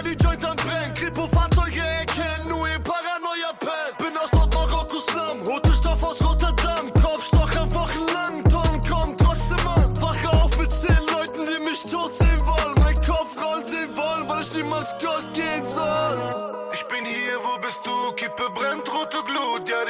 Kippe 0.94 1.28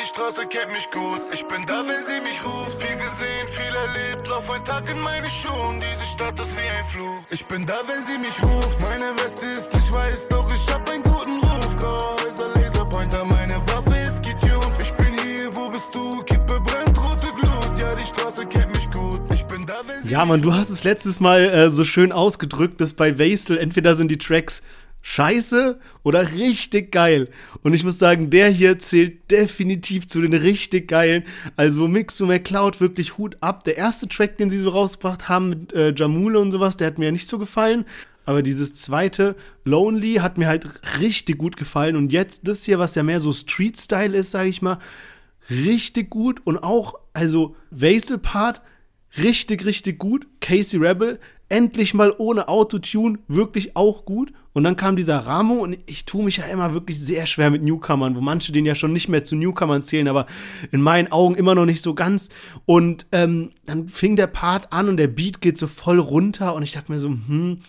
Straße 0.07 0.47
kennt 0.47 0.71
mich 0.71 0.89
gut. 0.89 1.21
Ich 1.33 1.43
bin 1.47 1.65
da, 1.65 1.83
wenn 1.83 2.03
sie 2.07 2.21
mich 2.23 2.39
ruft. 2.43 2.81
Viel 2.81 2.95
gesehen, 2.95 3.47
viel 3.51 3.75
erlebt, 3.75 4.27
lauf 4.29 4.49
ein 4.49 4.63
Tag 4.63 4.89
in 4.89 4.99
meine 5.01 5.29
Schuhe. 5.29 5.79
Diese 5.83 6.05
Stadt 6.05 6.39
ist 6.39 6.55
wie 6.55 6.69
ein 6.79 6.85
Fluch. 6.93 7.19
Ich 7.29 7.45
bin 7.45 7.65
da, 7.65 7.79
wenn 7.85 8.05
sie 8.05 8.17
mich 8.17 8.41
ruft. 8.41 8.79
Meine 8.81 9.13
Weste 9.19 9.45
ist 9.47 9.73
nicht 9.73 9.93
weiß, 9.93 10.29
doch 10.29 10.49
ich 10.55 10.73
hab 10.73 10.89
einen 10.89 11.03
guten 11.03 11.39
Ruf. 11.43 11.57
Häuser, 12.23 12.47
Laserpointer, 12.55 13.25
meine 13.25 13.55
Waffe 13.67 13.97
ist 14.01 14.23
getuned. 14.23 14.75
Ich 14.81 14.93
bin 14.93 15.13
hier, 15.23 15.53
wo 15.53 15.69
bist 15.69 15.93
du? 15.93 16.23
Kippe 16.23 16.59
brennt 16.61 16.97
rote 16.97 17.31
Glut, 17.33 17.71
ja 17.79 17.93
die 17.93 18.05
Straße 18.05 18.45
kennt 18.45 18.73
mich 18.75 18.89
gut. 18.89 19.19
Ich 19.33 19.45
bin 19.45 19.65
da, 19.65 19.75
wenn 19.85 20.05
sie 20.05 20.13
Ja, 20.13 20.23
Mann, 20.25 20.41
du 20.41 20.53
hast 20.53 20.69
es 20.69 20.85
letztes 20.85 21.19
Mal 21.19 21.41
äh, 21.41 21.69
so 21.69 21.83
schön 21.83 22.13
ausgedrückt, 22.13 22.79
dass 22.79 22.93
bei 22.93 23.19
Wastel 23.19 23.57
entweder 23.57 23.95
sind 23.95 24.07
die 24.07 24.17
Tracks 24.17 24.63
scheiße 25.01 25.79
oder 26.03 26.33
richtig 26.33 26.91
geil. 26.91 27.29
Und 27.63 27.73
ich 27.73 27.83
muss 27.83 27.97
sagen, 27.97 28.29
der 28.29 28.49
hier 28.49 28.77
zählt 28.79 29.31
definitiv 29.31 30.07
zu 30.07 30.21
den 30.21 30.33
richtig 30.33 30.87
geilen. 30.87 31.23
Also 31.55 31.87
Mix 31.87 32.17
to 32.17 32.25
McCloud 32.25 32.81
wirklich 32.81 33.17
Hut 33.17 33.37
ab. 33.39 33.63
Der 33.63 33.77
erste 33.77 34.07
Track, 34.07 34.37
den 34.37 34.49
sie 34.49 34.59
so 34.59 34.69
rausgebracht 34.69 35.29
haben 35.29 35.49
mit 35.49 35.73
äh, 35.73 35.93
Jamule 35.95 36.39
und 36.39 36.51
sowas, 36.51 36.77
der 36.77 36.87
hat 36.87 36.97
mir 36.97 37.05
ja 37.05 37.11
nicht 37.11 37.27
so 37.27 37.39
gefallen. 37.39 37.85
Aber 38.25 38.41
dieses 38.41 38.73
zweite, 38.73 39.37
Lonely, 39.63 40.15
hat 40.15 40.37
mir 40.37 40.47
halt 40.47 40.67
richtig 40.99 41.37
gut 41.37 41.55
gefallen. 41.55 41.95
Und 41.95 42.11
jetzt 42.11 42.45
das 42.49 42.65
hier, 42.65 42.77
was 42.77 42.95
ja 42.95 43.03
mehr 43.03 43.21
so 43.21 43.31
Street-Style 43.31 44.17
ist, 44.17 44.31
sage 44.31 44.49
ich 44.49 44.61
mal, 44.61 44.79
richtig 45.49 46.09
gut. 46.09 46.41
Und 46.43 46.57
auch, 46.57 46.95
also 47.13 47.55
Vasel-Part, 47.71 48.61
richtig, 49.17 49.63
richtig 49.63 49.97
gut. 49.97 50.27
Casey 50.41 50.77
Rebel, 50.77 51.19
endlich 51.49 51.93
mal 51.93 52.13
ohne 52.17 52.47
Autotune, 52.47 53.19
wirklich 53.27 53.75
auch 53.75 54.05
gut. 54.05 54.33
Und 54.53 54.63
dann 54.63 54.75
kam 54.75 54.95
dieser 54.95 55.19
Ramo 55.19 55.55
und 55.55 55.77
ich 55.85 56.05
tue 56.05 56.23
mich 56.23 56.37
ja 56.37 56.45
immer 56.45 56.73
wirklich 56.73 56.99
sehr 56.99 57.27
schwer 57.27 57.51
mit 57.51 57.61
Newcomern, 57.61 58.15
wo 58.15 58.21
manche 58.21 58.51
den 58.51 58.65
ja 58.65 58.73
schon 58.73 58.91
nicht 58.91 59.07
mehr 59.07 59.23
zu 59.23 59.35
Newcomern 59.35 59.83
zählen, 59.83 60.07
aber 60.07 60.25
in 60.71 60.81
meinen 60.81 61.11
Augen 61.11 61.35
immer 61.35 61.53
noch 61.53 61.65
nicht 61.65 61.81
so 61.81 61.93
ganz. 61.93 62.29
Und 62.65 63.05
ähm, 63.11 63.51
dann 63.65 63.87
fing 63.87 64.15
der 64.15 64.27
Part 64.27 64.73
an 64.73 64.89
und 64.89 64.97
der 64.97 65.07
Beat 65.07 65.41
geht 65.41 65.59
so 65.59 65.67
voll 65.67 65.99
runter 65.99 66.55
und 66.55 66.63
ich 66.63 66.71
dachte 66.71 66.91
mir 66.91 66.97
so, 66.97 67.09
hm, 67.09 67.59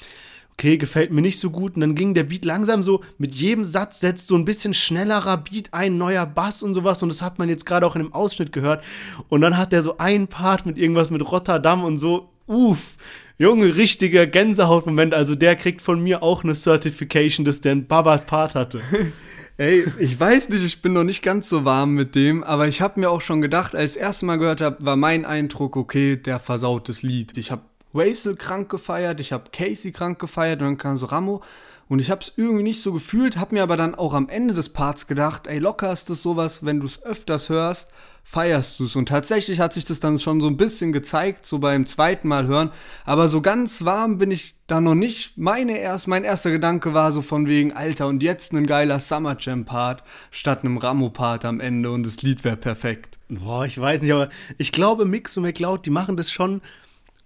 okay, 0.58 0.76
gefällt 0.76 1.12
mir 1.12 1.20
nicht 1.20 1.38
so 1.38 1.50
gut. 1.50 1.76
Und 1.76 1.82
dann 1.82 1.94
ging 1.94 2.14
der 2.14 2.24
Beat 2.24 2.44
langsam 2.44 2.82
so, 2.82 3.04
mit 3.16 3.34
jedem 3.34 3.64
Satz 3.64 4.00
setzt 4.00 4.26
so 4.26 4.34
ein 4.34 4.44
bisschen 4.44 4.74
schnellerer 4.74 5.36
Beat 5.36 5.72
ein, 5.72 5.98
neuer 5.98 6.26
Bass 6.26 6.64
und 6.64 6.74
sowas. 6.74 7.02
Und 7.02 7.10
das 7.10 7.22
hat 7.22 7.38
man 7.38 7.48
jetzt 7.48 7.64
gerade 7.64 7.86
auch 7.86 7.94
in 7.94 8.02
dem 8.02 8.12
Ausschnitt 8.12 8.50
gehört. 8.50 8.82
Und 9.28 9.40
dann 9.40 9.56
hat 9.56 9.72
der 9.72 9.82
so 9.82 9.98
einen 9.98 10.26
Part 10.26 10.66
mit 10.66 10.76
irgendwas 10.76 11.10
mit 11.10 11.30
Rotterdam 11.30 11.84
und 11.84 11.98
so, 11.98 12.30
uff. 12.46 12.96
Junge, 13.40 13.76
richtiger 13.76 14.26
Gänsehautmoment. 14.26 15.14
Also 15.14 15.36
der 15.36 15.54
kriegt 15.54 15.80
von 15.80 16.02
mir 16.02 16.24
auch 16.24 16.42
eine 16.42 16.56
Certification, 16.56 17.44
dass 17.44 17.60
der 17.60 17.72
einen 17.72 17.86
Baba-Part 17.86 18.56
hatte. 18.56 18.80
Ey, 19.56 19.84
ich 20.00 20.18
weiß 20.18 20.48
nicht, 20.48 20.64
ich 20.64 20.82
bin 20.82 20.92
noch 20.92 21.04
nicht 21.04 21.22
ganz 21.22 21.48
so 21.48 21.64
warm 21.64 21.94
mit 21.94 22.16
dem, 22.16 22.42
aber 22.42 22.66
ich 22.66 22.80
habe 22.80 22.98
mir 22.98 23.10
auch 23.10 23.20
schon 23.20 23.40
gedacht, 23.40 23.76
als 23.76 23.92
ich 23.92 23.96
das 23.98 24.02
erste 24.02 24.26
Mal 24.26 24.38
gehört 24.38 24.60
habe, 24.60 24.84
war 24.84 24.96
mein 24.96 25.24
Eindruck, 25.24 25.76
okay, 25.76 26.16
der 26.16 26.40
versaut 26.40 26.88
das 26.88 27.02
Lied. 27.02 27.36
Ich 27.38 27.52
habe 27.52 27.62
Waisel 27.92 28.34
krank 28.34 28.68
gefeiert, 28.70 29.20
ich 29.20 29.32
habe 29.32 29.50
Casey 29.52 29.92
krank 29.92 30.18
gefeiert 30.18 30.60
und 30.60 30.66
dann 30.66 30.78
kam 30.78 30.98
so 30.98 31.06
Ramo 31.06 31.42
und 31.88 32.00
ich 32.00 32.10
habe 32.10 32.22
es 32.22 32.32
irgendwie 32.36 32.64
nicht 32.64 32.82
so 32.82 32.92
gefühlt, 32.92 33.36
habe 33.36 33.54
mir 33.54 33.62
aber 33.62 33.76
dann 33.76 33.94
auch 33.94 34.14
am 34.14 34.28
Ende 34.28 34.52
des 34.52 34.68
Parts 34.68 35.06
gedacht, 35.06 35.46
ey, 35.46 35.58
locker 35.58 35.92
ist 35.92 36.10
das 36.10 36.22
sowas, 36.22 36.64
wenn 36.64 36.80
du 36.80 36.86
es 36.86 37.02
öfters 37.04 37.48
hörst, 37.48 37.90
feierst 38.30 38.78
du 38.78 38.84
es. 38.84 38.94
Und 38.94 39.08
tatsächlich 39.08 39.58
hat 39.58 39.72
sich 39.72 39.86
das 39.86 40.00
dann 40.00 40.18
schon 40.18 40.42
so 40.42 40.48
ein 40.48 40.58
bisschen 40.58 40.92
gezeigt, 40.92 41.46
so 41.46 41.60
beim 41.60 41.86
zweiten 41.86 42.28
Mal 42.28 42.46
hören. 42.46 42.70
Aber 43.06 43.26
so 43.30 43.40
ganz 43.40 43.86
warm 43.86 44.18
bin 44.18 44.30
ich 44.30 44.56
da 44.66 44.82
noch 44.82 44.94
nicht. 44.94 45.38
Meine 45.38 45.78
erst, 45.78 46.08
mein 46.08 46.24
erster 46.24 46.50
Gedanke 46.50 46.92
war 46.92 47.10
so 47.10 47.22
von 47.22 47.48
wegen, 47.48 47.72
Alter, 47.72 48.06
und 48.06 48.22
jetzt 48.22 48.52
ein 48.52 48.66
geiler 48.66 49.00
Summer 49.00 49.38
Jam 49.40 49.64
Part 49.64 50.02
statt 50.30 50.62
einem 50.62 50.76
Ramo 50.76 51.08
Part 51.08 51.46
am 51.46 51.58
Ende 51.58 51.90
und 51.90 52.04
das 52.04 52.20
Lied 52.20 52.44
wäre 52.44 52.58
perfekt. 52.58 53.16
Boah, 53.30 53.64
ich 53.64 53.80
weiß 53.80 54.02
nicht, 54.02 54.12
aber 54.12 54.28
ich 54.58 54.72
glaube, 54.72 55.06
Mix 55.06 55.34
und 55.38 55.44
McCloud, 55.44 55.86
die 55.86 55.90
machen 55.90 56.18
das 56.18 56.30
schon 56.30 56.60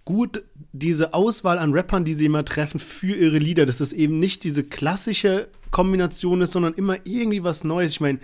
gut, 0.05 0.41
diese 0.71 1.13
Auswahl 1.13 1.57
an 1.57 1.73
Rappern, 1.73 2.05
die 2.05 2.13
sie 2.13 2.27
immer 2.27 2.45
treffen 2.45 2.79
für 2.79 3.13
ihre 3.13 3.39
Lieder, 3.39 3.65
dass 3.65 3.79
das 3.79 3.91
eben 3.91 4.19
nicht 4.19 4.45
diese 4.45 4.63
klassische 4.63 5.49
Kombination 5.69 6.39
ist, 6.39 6.53
sondern 6.53 6.75
immer 6.75 6.95
irgendwie 7.03 7.43
was 7.43 7.65
Neues. 7.65 7.91
Ich 7.91 8.01
meine, 8.01 8.19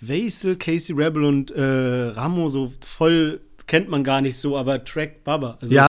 Vaisel, 0.00 0.56
Casey 0.56 0.94
Rebel 0.94 1.24
und 1.24 1.50
äh, 1.50 1.62
Ramo 1.62 2.48
so 2.48 2.72
voll 2.84 3.40
kennt 3.66 3.88
man 3.88 4.02
gar 4.02 4.20
nicht 4.20 4.38
so, 4.38 4.56
aber 4.56 4.84
Track 4.84 5.22
Baba. 5.24 5.58
Also 5.60 5.74
ja. 5.74 5.86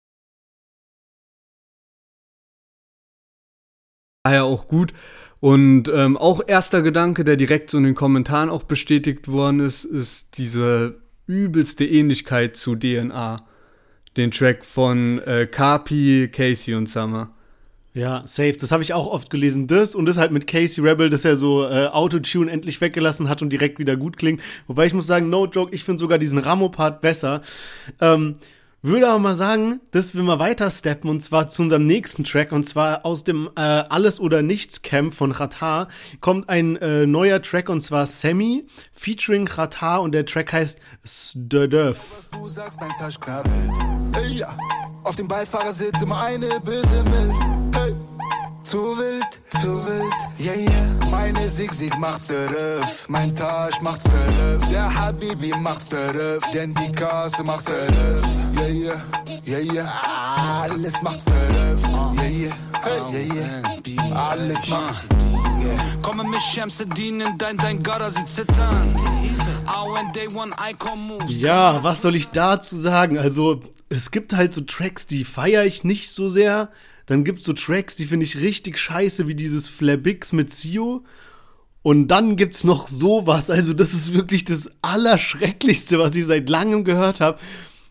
Daher 4.25 4.44
auch 4.44 4.66
gut. 4.66 4.92
Und 5.40 5.88
ähm, 5.88 6.16
auch 6.16 6.40
erster 6.44 6.82
Gedanke, 6.82 7.22
der 7.22 7.36
direkt 7.36 7.70
so 7.70 7.78
in 7.78 7.84
den 7.84 7.94
Kommentaren 7.94 8.48
auch 8.48 8.64
bestätigt 8.64 9.28
worden 9.28 9.60
ist, 9.60 9.84
ist 9.84 10.38
diese 10.38 11.00
übelste 11.26 11.84
Ähnlichkeit 11.84 12.56
zu 12.56 12.75
DNA 12.75 13.46
den 14.16 14.30
Track 14.30 14.64
von 14.64 15.20
äh, 15.20 15.46
Carpi, 15.46 16.30
Casey 16.32 16.75
und 16.75 16.88
Summer. 16.88 17.36
Ja, 17.97 18.25
safe. 18.26 18.53
Das 18.53 18.73
habe 18.73 18.83
ich 18.83 18.93
auch 18.93 19.07
oft 19.07 19.31
gelesen. 19.31 19.69
Das 19.69 19.95
und 19.95 20.05
das 20.05 20.19
halt 20.19 20.31
mit 20.31 20.47
Casey 20.47 20.85
Rebel, 20.85 21.09
dass 21.09 21.25
er 21.25 21.35
so 21.35 21.65
äh, 21.65 21.87
Autotune 21.87 22.50
endlich 22.50 22.83
weggelassen 22.83 23.31
hat 23.31 23.41
und 23.41 23.49
direkt 23.49 23.79
wieder 23.79 23.97
gut 23.97 24.19
klingt. 24.19 24.43
Wobei 24.67 24.85
ich 24.85 24.93
muss 24.93 25.07
sagen, 25.07 25.31
no 25.31 25.47
joke, 25.47 25.75
ich 25.75 25.83
finde 25.83 26.00
sogar 26.00 26.19
diesen 26.19 26.38
Ramo-Part 26.38 27.00
besser. 27.00 27.41
Ähm, 28.03 28.37
würde 28.83 29.09
aber 29.09 29.19
mal 29.19 29.35
sagen, 29.35 29.81
dass 29.93 30.15
wir 30.15 30.23
mal 30.23 30.38
weiter 30.38 30.71
steppen 30.71 31.09
und 31.09 31.23
zwar 31.23 31.49
zu 31.49 31.62
unserem 31.62 31.87
nächsten 31.87 32.25
Track 32.25 32.53
und 32.53 32.65
zwar 32.65 33.07
aus 33.07 33.25
dem 33.25 33.49
äh, 33.57 33.61
Alles 33.61 34.21
oder 34.21 34.43
Nichts 34.43 34.83
Camp 34.83 35.15
von 35.15 35.33
Ratar 35.33 35.88
kommt 36.21 36.50
ein 36.50 36.76
äh, 36.76 37.07
neuer 37.07 37.41
Track 37.41 37.71
und 37.71 37.81
zwar 37.81 38.07
Sammy 38.07 38.67
featuring 38.93 39.49
Ratar 39.49 40.03
und 40.03 40.12
der 40.12 40.26
Track 40.26 40.53
heißt 40.53 40.81
Stödöf. 41.03 42.26
Was 42.31 42.41
du 42.41 42.49
sagst, 42.50 42.79
mein 42.79 42.91
Tasch 42.99 43.19
hey, 44.12 44.37
ja. 44.37 44.55
Auf 45.06 45.14
dem 45.14 45.28
Beifahrersitz 45.28 46.02
immer 46.02 46.20
eine 46.20 46.48
böse 46.64 47.04
Milch. 47.04 47.36
Hey. 47.72 47.94
Zu 48.64 48.78
wild, 48.98 49.25
zu 49.60 49.68
wild, 49.86 50.12
yeah, 50.40 50.56
yeah. 50.56 51.10
Meine 51.12 51.48
Sig-Sig 51.48 51.96
macht 51.96 52.28
Riff, 52.28 53.04
mein 53.06 53.32
Taj 53.36 53.70
macht 53.82 54.04
Riff, 54.06 54.68
der 54.68 54.92
Habibi 54.92 55.52
macht 55.60 55.92
Riff, 55.92 56.42
denn 56.52 56.75
die 56.75 56.90
Kasse 56.90 57.44
macht 57.44 57.70
Riff, 57.70 58.25
yeah, 58.58 58.68
yeah, 58.68 59.00
yeah, 59.46 59.72
yeah. 59.75 60.62
Alles 60.62 61.00
macht 61.00 61.20
Riff, 61.30 61.88
yeah, 62.20 62.25
yeah, 62.25 62.50
hey, 63.12 63.28
yeah, 63.32 63.62
yeah. 63.86 64.30
Alles 64.30 64.66
macht, 64.68 65.06
yeah. 65.62 65.78
Komme 66.02 66.25
mit 66.25 66.42
Shamsuddin 66.42 67.20
in 67.20 67.38
dein, 67.38 67.56
dein 67.56 67.80
Götter, 67.80 68.10
sie 68.10 68.26
zittern. 68.26 68.82
Ja, 71.28 71.84
was 71.84 72.02
soll 72.02 72.16
ich 72.16 72.28
dazu 72.30 72.76
sagen? 72.76 73.18
Also, 73.18 73.60
es 73.97 74.11
gibt 74.11 74.35
halt 74.35 74.53
so 74.53 74.61
Tracks, 74.61 75.07
die 75.07 75.25
feiere 75.25 75.65
ich 75.65 75.83
nicht 75.83 76.11
so 76.11 76.29
sehr. 76.29 76.71
Dann 77.07 77.25
gibt 77.25 77.38
es 77.38 77.45
so 77.45 77.53
Tracks, 77.53 77.97
die 77.97 78.07
finde 78.07 78.25
ich 78.25 78.41
richtig 78.41 78.79
scheiße, 78.79 79.29
wie 79.29 79.35
dieses 79.35 79.69
Flabix 79.69 80.33
mit 80.33 80.50
Sio. 80.50 81.05
Und 81.83 82.09
dann 82.09 82.35
gibt's 82.35 82.65
noch 82.65 82.88
sowas. 82.88 83.49
Also, 83.49 83.73
das 83.73 83.95
ist 83.95 84.12
wirklich 84.12 84.45
das 84.45 84.73
Allerschrecklichste, 84.83 86.00
was 86.00 86.17
ich 86.17 86.26
seit 86.26 86.49
langem 86.49 86.83
gehört 86.83 87.21
habe. 87.21 87.38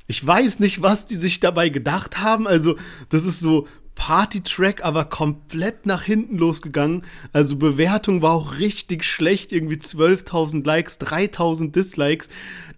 Ich 0.08 0.26
weiß 0.26 0.60
nicht, 0.60 0.82
was 0.82 1.06
die 1.06 1.16
sich 1.16 1.40
dabei 1.40 1.70
gedacht 1.70 2.20
haben. 2.20 2.46
Also, 2.46 2.76
das 3.08 3.24
ist 3.24 3.40
so 3.40 3.70
Party-Track, 3.96 4.84
aber 4.84 5.06
komplett 5.06 5.86
nach 5.86 6.04
hinten 6.04 6.38
losgegangen. 6.38 7.04
Also, 7.32 7.56
Bewertung 7.56 8.22
war 8.22 8.34
auch 8.34 8.60
richtig 8.60 9.06
schlecht. 9.06 9.54
Irgendwie 9.54 9.78
12.000 9.78 10.66
Likes, 10.66 11.00
3.000 11.00 11.72
Dislikes. 11.72 12.28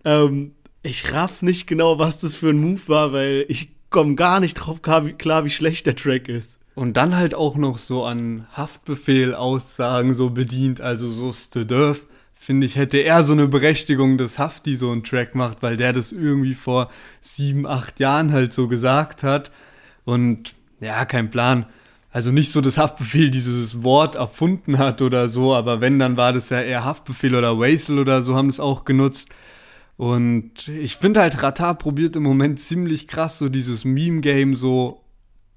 Ähm, 0.06 0.52
ich 0.84 1.12
raff 1.14 1.42
nicht 1.42 1.68
genau, 1.68 2.00
was 2.00 2.22
das 2.22 2.36
für 2.36 2.50
ein 2.50 2.60
Move 2.60 2.82
war, 2.88 3.14
weil 3.14 3.46
ich 3.48 3.70
komme 3.90 4.16
gar 4.16 4.40
nicht 4.40 4.56
drauf 4.56 4.82
klar, 4.82 5.46
wie 5.46 5.50
schlecht 5.50 5.86
der 5.86 5.96
Track 5.96 6.30
ist. 6.30 6.60
Und 6.76 6.96
dann 6.96 7.16
halt 7.16 7.34
auch 7.34 7.56
noch 7.56 7.80
so 7.80 8.06
an 8.06 8.48
Haftbefehl-Aussagen 8.54 10.14
so 10.14 10.30
bedient, 10.30 10.80
also 10.80 11.10
so 11.10 11.34
Stedurf, 11.34 12.06
finde 12.36 12.68
ich, 12.68 12.76
hätte 12.76 13.00
er 13.00 13.24
so 13.24 13.34
eine 13.34 13.48
Berechtigung, 13.48 14.18
dass 14.18 14.38
Hafti 14.38 14.76
so 14.76 14.92
einen 14.92 15.04
Track 15.04 15.34
macht, 15.34 15.64
weil 15.64 15.76
der 15.76 15.92
das 15.92 16.12
irgendwie 16.12 16.54
vor 16.54 16.92
sieben, 17.22 17.66
acht 17.66 18.00
Jahren 18.00 18.32
halt 18.32 18.54
so 18.54 18.68
gesagt 18.68 19.24
hat. 19.24 19.52
Und 20.06 20.54
ja, 20.80 21.04
kein 21.06 21.30
Plan. 21.32 21.66
Also 22.12 22.32
nicht 22.32 22.52
so, 22.52 22.62
dass 22.62 22.78
Haftbefehl 22.78 23.32
dieses 23.32 23.84
Wort 23.84 24.16
erfunden 24.16 24.78
hat 24.78 25.02
oder 25.02 25.28
so, 25.28 25.54
aber 25.54 25.82
wenn, 25.82 26.00
dann 26.00 26.16
war 26.16 26.32
das 26.32 26.50
ja 26.50 26.62
eher 26.62 26.86
Haftbefehl 26.86 27.36
oder 27.36 27.60
Wasel 27.60 28.00
oder 28.00 28.22
so 28.22 28.36
haben 28.36 28.50
es 28.50 28.60
auch 28.60 28.86
genutzt. 28.86 29.30
Und 29.98 30.68
ich 30.68 30.96
finde 30.96 31.22
halt, 31.22 31.42
Ratar 31.42 31.76
probiert 31.76 32.16
im 32.16 32.24
Moment 32.24 32.60
ziemlich 32.60 33.08
krass, 33.08 33.40
so 33.40 33.50
dieses 33.50 33.84
Meme-Game 33.84 34.56
so 34.56 35.02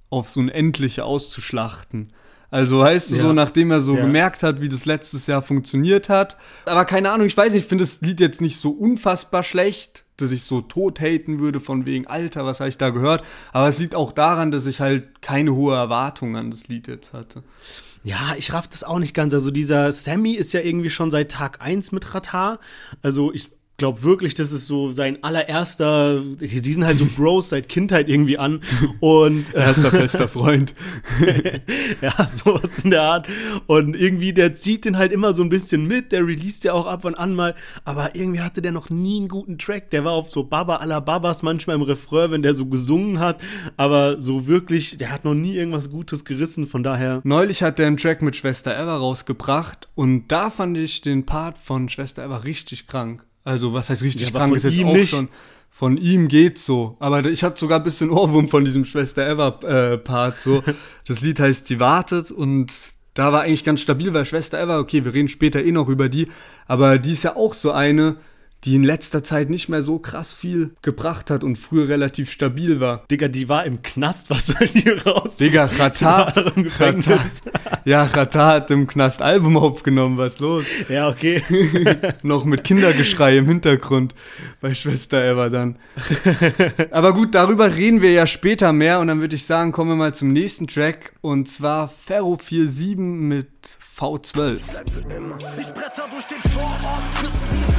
aufs 0.09 0.37
Unendliche 0.37 1.04
auszuschlachten. 1.04 2.12
Also 2.50 2.82
heißt 2.82 3.12
du 3.12 3.16
ja. 3.16 3.23
so, 3.23 3.32
nachdem 3.32 3.70
er 3.70 3.80
so 3.80 3.94
ja. 3.94 4.04
gemerkt 4.04 4.42
hat, 4.42 4.61
wie 4.61 4.68
das 4.68 4.85
letztes 4.85 5.26
Jahr 5.28 5.40
funktioniert 5.40 6.09
hat. 6.09 6.37
Aber 6.66 6.85
keine 6.85 7.11
Ahnung, 7.11 7.26
ich 7.26 7.37
weiß 7.37 7.52
nicht, 7.52 7.62
ich 7.62 7.68
finde 7.68 7.85
das 7.85 8.00
Lied 8.00 8.18
jetzt 8.18 8.40
nicht 8.40 8.56
so 8.56 8.70
unfassbar 8.70 9.44
schlecht, 9.44 10.04
dass 10.16 10.32
ich 10.32 10.42
so 10.42 10.61
tot 10.61 11.00
haten 11.00 11.38
würde 11.38 11.61
von 11.61 11.87
wegen, 11.87 12.09
Alter, 12.09 12.44
was 12.44 12.59
habe 12.59 12.68
ich 12.68 12.78
da 12.78 12.90
gehört. 12.90 13.23
Aber 13.52 13.68
es 13.68 13.78
liegt 13.78 13.94
auch 13.94 14.11
daran, 14.11 14.50
dass 14.50 14.66
ich 14.66 14.80
halt 14.80 15.23
keine 15.23 15.54
hohe 15.54 15.76
Erwartung 15.76 16.37
an 16.37 16.50
das 16.50 16.66
Lied 16.66 16.88
jetzt 16.88 17.12
hatte. 17.12 17.44
Ja, 18.02 18.35
ich 18.37 18.52
raff 18.52 18.66
das 18.66 18.82
auch 18.82 18.99
nicht 18.99 19.14
ganz. 19.14 19.32
Also 19.32 19.50
dieser 19.50 19.92
Sammy 19.92 20.32
ist 20.32 20.52
ja 20.52 20.61
irgendwie 20.61 20.90
schon 20.90 21.11
seit 21.11 21.30
Tag 21.30 21.61
1 21.61 21.92
mit 21.92 22.14
Ratar. 22.14 22.59
Also 23.02 23.32
ich 23.32 23.50
glaube 23.80 24.02
wirklich, 24.02 24.34
das 24.34 24.52
ist 24.52 24.66
so 24.66 24.90
sein 24.90 25.25
allererster, 25.25 26.20
die 26.20 26.46
sind 26.46 26.84
halt 26.84 26.99
so 26.99 27.06
Bros 27.06 27.49
seit 27.49 27.70
Kindheit 27.70 28.10
irgendwie 28.10 28.37
an 28.37 28.60
und 29.00 29.54
erster 29.54 29.90
fester 29.90 30.28
Freund. 30.28 30.75
ja, 32.02 32.28
sowas 32.28 32.84
in 32.84 32.90
der 32.90 33.00
Art 33.00 33.26
und 33.66 33.96
irgendwie 33.96 34.34
der 34.34 34.52
zieht 34.52 34.84
den 34.84 34.99
halt 34.99 35.12
immer 35.12 35.32
so 35.32 35.42
ein 35.42 35.49
bisschen 35.49 35.87
mit, 35.87 36.12
der 36.12 36.26
released 36.26 36.64
ja 36.64 36.75
auch 36.75 36.84
ab 36.84 37.06
und 37.06 37.14
an 37.14 37.34
mal, 37.34 37.54
aber 37.87 38.14
irgendwie 38.14 38.42
hatte 38.42 38.60
der 38.60 38.72
noch 38.72 38.90
nie 38.90 39.16
einen 39.16 39.28
guten 39.28 39.56
Track, 39.56 39.88
der 39.90 40.04
war 40.04 40.12
auf 40.12 40.30
so 40.30 40.44
Baba 40.44 40.76
aller 40.76 41.00
Babas 41.00 41.42
manchmal 41.42 41.76
im 41.76 41.82
Refrain, 41.82 42.32
wenn 42.32 42.42
der 42.42 42.52
so 42.52 42.66
gesungen 42.66 43.18
hat, 43.18 43.40
aber 43.78 44.20
so 44.20 44.46
wirklich, 44.46 44.99
der 44.99 45.10
hat 45.10 45.25
noch 45.25 45.34
nie 45.34 45.56
irgendwas 45.56 45.90
Gutes 45.90 46.26
gerissen, 46.26 46.66
von 46.66 46.82
daher. 46.82 47.22
Neulich 47.25 47.62
hat 47.62 47.78
der 47.78 47.87
einen 47.87 47.96
Track 47.96 48.20
mit 48.20 48.37
Schwester 48.37 48.78
Eva 48.78 48.99
rausgebracht 48.99 49.88
und 49.94 50.28
da 50.28 50.50
fand 50.50 50.76
ich 50.76 51.00
den 51.00 51.25
Part 51.25 51.56
von 51.56 51.88
Schwester 51.88 52.22
Eva 52.26 52.37
richtig 52.37 52.87
krank. 52.87 53.25
Also, 53.44 53.73
was 53.73 53.90
heißt 53.90 54.02
richtig 54.02 54.30
ja, 54.30 54.38
krank 54.38 54.54
ist 54.54 54.64
jetzt 54.64 54.85
auch 54.85 54.92
nicht. 54.92 55.11
schon. 55.11 55.28
Von 55.70 55.97
ihm 55.97 56.28
geht's 56.28 56.66
so. 56.66 56.97
Aber 56.99 57.25
ich 57.25 57.44
hatte 57.44 57.59
sogar 57.59 57.78
ein 57.78 57.85
bisschen 57.85 58.11
Ohrwurm 58.11 58.49
von 58.49 58.64
diesem 58.64 58.85
Schwester 58.85 59.26
Ever-Part. 59.26 60.37
Äh, 60.37 60.40
so. 60.40 60.62
Das 61.06 61.20
Lied 61.23 61.40
heißt 61.40 61.66
Sie 61.66 61.80
wartet 61.80 62.30
und 62.30 62.73
da 63.14 63.32
war 63.32 63.42
eigentlich 63.42 63.64
ganz 63.64 63.80
stabil, 63.80 64.12
weil 64.14 64.25
Schwester 64.25 64.61
Ever, 64.61 64.78
okay, 64.78 65.04
wir 65.04 65.12
reden 65.12 65.28
später 65.28 65.62
eh 65.64 65.73
noch 65.73 65.88
über 65.88 66.09
die, 66.09 66.28
aber 66.66 66.99
die 66.99 67.12
ist 67.12 67.25
ja 67.25 67.35
auch 67.37 67.54
so 67.54 67.73
eine, 67.73 68.16
die 68.64 68.75
in 68.75 68.83
letzter 68.83 69.23
Zeit 69.23 69.49
nicht 69.49 69.69
mehr 69.69 69.83
so 69.83 69.99
krass 69.99 70.33
viel 70.33 70.73
gebracht 70.83 71.31
hat 71.31 71.45
und 71.45 71.57
früher 71.57 71.88
relativ 71.88 72.31
stabil 72.31 72.81
war. 72.81 73.05
Digga, 73.11 73.29
die 73.29 73.49
war 73.49 73.64
im 73.64 73.83
Knast, 73.83 74.31
was 74.31 74.47
soll 74.47 74.69
die 74.69 74.88
raus? 74.88 75.38
Digga, 75.38 75.64
Rata, 75.64 76.33
Rata, 76.79 77.19
ja, 77.85 78.05
Rata 78.05 78.47
hat 78.49 78.71
im 78.71 78.87
Knast 78.87 79.23
Album 79.23 79.57
aufgenommen, 79.57 80.19
was 80.19 80.38
los? 80.40 80.67
Ja, 80.88 81.09
okay. 81.09 81.43
Noch 82.23 82.45
mit 82.45 82.64
Kindergeschrei 82.64 83.38
im 83.38 83.47
Hintergrund 83.47 84.14
bei 84.61 84.75
Schwester 84.75 85.23
Eva 85.25 85.49
dann. 85.49 85.76
Aber 86.90 87.14
gut, 87.14 87.35
darüber 87.35 87.75
reden 87.75 88.02
wir 88.02 88.12
ja 88.12 88.26
später 88.26 88.73
mehr 88.73 89.00
und 89.00 89.07
dann 89.09 89.21
würde 89.21 89.37
ich 89.37 89.47
sagen, 89.47 89.73
kommen 89.73 89.90
wir 89.90 89.97
mal 89.97 90.14
zum 90.14 90.29
nächsten 90.29 90.67
Track 90.67 91.14
und 91.23 91.49
zwar 91.49 91.88
Ferro 91.88 92.38
47 92.40 92.97
mit 92.97 93.49
V12. 93.99 94.61
Ich 95.59 95.73
bretter 95.73 96.09
durch 96.11 96.26
den 96.26 96.40
Vorort, 96.50 97.21
bis 97.21 97.70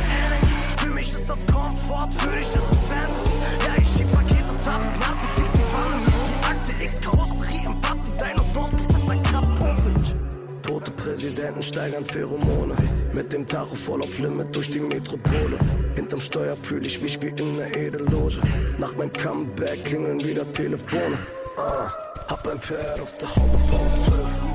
mich 1.01 1.13
ist 1.13 1.27
das 1.27 1.45
Komfort, 1.47 2.13
für 2.13 2.35
dich 2.37 2.41
ist 2.41 2.55
es 2.55 2.79
Fantasy. 2.87 3.35
Ja, 3.65 3.73
ich 3.81 3.87
schieb 3.87 4.11
Pakete, 4.11 4.55
Tafeln, 4.63 4.99
Narkotics, 4.99 5.51
die 5.51 5.65
fallen 5.73 6.05
nicht. 6.05 6.23
Die 6.29 6.45
Akte 6.51 6.83
X, 6.83 7.01
Karosserie 7.01 7.65
im 7.65 7.81
Bad-Design 7.81 8.39
und 8.39 8.57
Auspuff 8.57 8.97
ist 8.97 9.09
ein 9.09 9.23
Kraftpovic. 9.23 10.15
Tote 10.61 10.91
Präsidenten 10.91 11.63
steigern 11.63 12.05
Pheromone. 12.05 12.75
Mit 13.13 13.33
dem 13.33 13.47
Tacho 13.47 13.75
voll 13.75 14.03
auf 14.03 14.19
Limit 14.19 14.55
durch 14.55 14.69
die 14.69 14.79
Metropole. 14.79 15.57
Hinterm 15.95 16.21
Steuer 16.21 16.55
fühle 16.55 16.85
ich 16.85 17.01
mich 17.01 17.19
wie 17.21 17.29
in 17.29 17.59
einer 17.59 17.75
Edelloge. 17.75 18.39
Nach 18.77 18.95
meinem 18.95 19.11
Comeback 19.13 19.83
klingeln 19.85 20.23
wieder 20.23 20.49
Telefone. 20.53 21.17
Ah, 21.57 21.89
hab 22.27 22.47
ein 22.47 22.59
Pferd 22.59 22.99
auf 22.99 23.17
der 23.17 23.27
Haube 23.35 23.57
V12. 23.57 24.51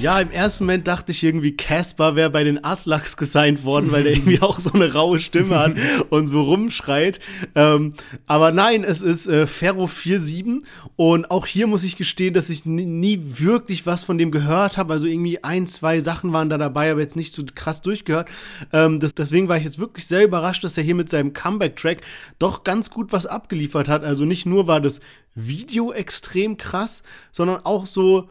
Ja, 0.00 0.18
im 0.18 0.30
ersten 0.30 0.64
Moment 0.64 0.88
dachte 0.88 1.12
ich 1.12 1.22
irgendwie, 1.22 1.54
Casper 1.54 2.16
wäre 2.16 2.30
bei 2.30 2.42
den 2.42 2.64
Aslaks 2.64 3.18
gesigned 3.18 3.64
worden, 3.64 3.92
weil 3.92 4.04
der 4.04 4.12
irgendwie 4.16 4.40
auch 4.40 4.58
so 4.58 4.72
eine 4.72 4.94
raue 4.94 5.20
Stimme 5.20 5.58
hat 5.58 5.74
und 6.08 6.26
so 6.26 6.40
rumschreit. 6.40 7.20
Ähm, 7.54 7.92
aber 8.26 8.50
nein, 8.50 8.82
es 8.82 9.02
ist 9.02 9.26
äh, 9.26 9.46
Ferro 9.46 9.86
47 9.86 10.66
und 10.96 11.30
auch 11.30 11.44
hier 11.44 11.66
muss 11.66 11.84
ich 11.84 11.98
gestehen, 11.98 12.32
dass 12.32 12.48
ich 12.48 12.64
nie 12.64 13.20
wirklich 13.22 13.84
was 13.84 14.02
von 14.02 14.16
dem 14.16 14.30
gehört 14.30 14.78
habe. 14.78 14.94
Also 14.94 15.06
irgendwie 15.06 15.44
ein, 15.44 15.66
zwei 15.66 16.00
Sachen 16.00 16.32
waren 16.32 16.48
da 16.48 16.56
dabei, 16.56 16.90
aber 16.90 17.00
jetzt 17.00 17.16
nicht 17.16 17.34
so 17.34 17.44
krass 17.54 17.82
durchgehört. 17.82 18.30
Ähm, 18.72 19.00
das, 19.00 19.14
deswegen 19.14 19.50
war 19.50 19.58
ich 19.58 19.64
jetzt 19.64 19.78
wirklich 19.78 20.06
sehr 20.06 20.24
überrascht, 20.24 20.64
dass 20.64 20.78
er 20.78 20.82
hier 20.82 20.94
mit 20.94 21.10
seinem 21.10 21.34
Comeback-Track 21.34 22.00
doch 22.38 22.64
ganz 22.64 22.88
gut 22.88 23.12
was 23.12 23.26
abgeliefert 23.26 23.90
hat. 23.90 24.02
Also 24.02 24.24
nicht 24.24 24.46
nur 24.46 24.66
war 24.66 24.80
das 24.80 25.02
Video 25.34 25.92
extrem 25.92 26.56
krass, 26.56 27.02
sondern 27.32 27.66
auch 27.66 27.84
so 27.84 28.30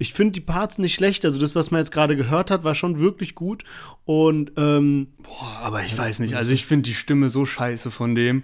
ich 0.00 0.14
finde 0.14 0.32
die 0.32 0.40
Parts 0.40 0.78
nicht 0.78 0.94
schlecht. 0.94 1.24
Also 1.26 1.38
das, 1.38 1.54
was 1.54 1.70
man 1.70 1.80
jetzt 1.80 1.92
gerade 1.92 2.16
gehört 2.16 2.50
hat, 2.50 2.64
war 2.64 2.74
schon 2.74 2.98
wirklich 2.98 3.34
gut. 3.34 3.64
Und 4.06 4.52
ähm, 4.56 5.08
boah, 5.22 5.60
aber 5.62 5.84
ich 5.84 5.96
weiß 5.96 6.20
nicht. 6.20 6.36
Also 6.36 6.52
ich 6.52 6.64
finde 6.64 6.88
die 6.88 6.94
Stimme 6.94 7.28
so 7.28 7.44
scheiße 7.44 7.90
von 7.90 8.14
dem. 8.14 8.42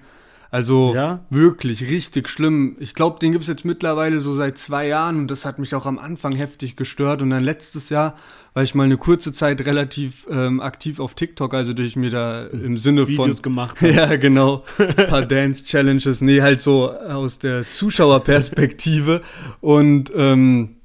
Also 0.51 0.95
ja? 0.95 1.25
wirklich 1.31 1.83
richtig 1.83 2.29
schlimm. 2.29 2.77
Ich 2.79 2.95
glaube, 2.95 3.19
den 3.19 3.33
gibt 3.33 3.43
es 3.43 3.49
jetzt 3.49 3.65
mittlerweile 3.65 4.21
so 4.21 4.35
seit 4.35 4.59
zwei 4.59 4.87
Jahren 4.87 5.19
und 5.19 5.31
das 5.31 5.47
hat 5.47 5.59
mich 5.59 5.75
auch 5.75 5.87
am 5.87 5.99
Anfang 5.99 6.35
heftig 6.35 6.77
gestört. 6.77 7.23
Und 7.23 7.31
dann 7.31 7.43
letztes 7.43 7.89
Jahr 7.89 8.17
war 8.53 8.63
ich 8.63 8.75
mal 8.75 8.85
eine 8.85 8.99
kurze 8.99 9.33
Zeit 9.33 9.65
relativ 9.65 10.27
ähm, 10.31 10.61
aktiv 10.61 11.01
auf 11.01 11.15
TikTok, 11.15 11.55
also 11.55 11.73
durch 11.73 11.97
mir 11.97 12.11
da 12.11 12.47
im 12.47 12.77
Sinne 12.77 13.09
Videos 13.09 13.17
von 13.17 13.25
Videos 13.27 13.43
gemacht. 13.43 13.81
ja, 13.83 14.15
genau. 14.17 14.63
Ein 14.79 14.95
paar 15.09 15.23
Dance 15.27 15.65
Challenges, 15.65 16.21
nee, 16.21 16.43
halt 16.43 16.61
so 16.61 16.91
aus 16.91 17.39
der 17.39 17.69
Zuschauerperspektive 17.69 19.23
und 19.61 20.13
ähm, 20.15 20.77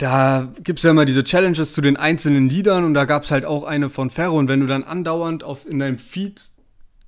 da 0.00 0.48
gibt 0.64 0.78
es 0.78 0.82
ja 0.82 0.92
immer 0.92 1.04
diese 1.04 1.24
Challenges 1.24 1.74
zu 1.74 1.82
den 1.82 1.98
einzelnen 1.98 2.48
Liedern 2.48 2.84
und 2.84 2.94
da 2.94 3.04
gab 3.04 3.24
es 3.24 3.30
halt 3.30 3.44
auch 3.44 3.64
eine 3.64 3.90
von 3.90 4.08
Ferro. 4.08 4.38
Und 4.38 4.48
wenn 4.48 4.60
du 4.60 4.66
dann 4.66 4.82
andauernd 4.82 5.44
auf, 5.44 5.66
in 5.66 5.78
deinem 5.78 5.98
Feed 5.98 6.49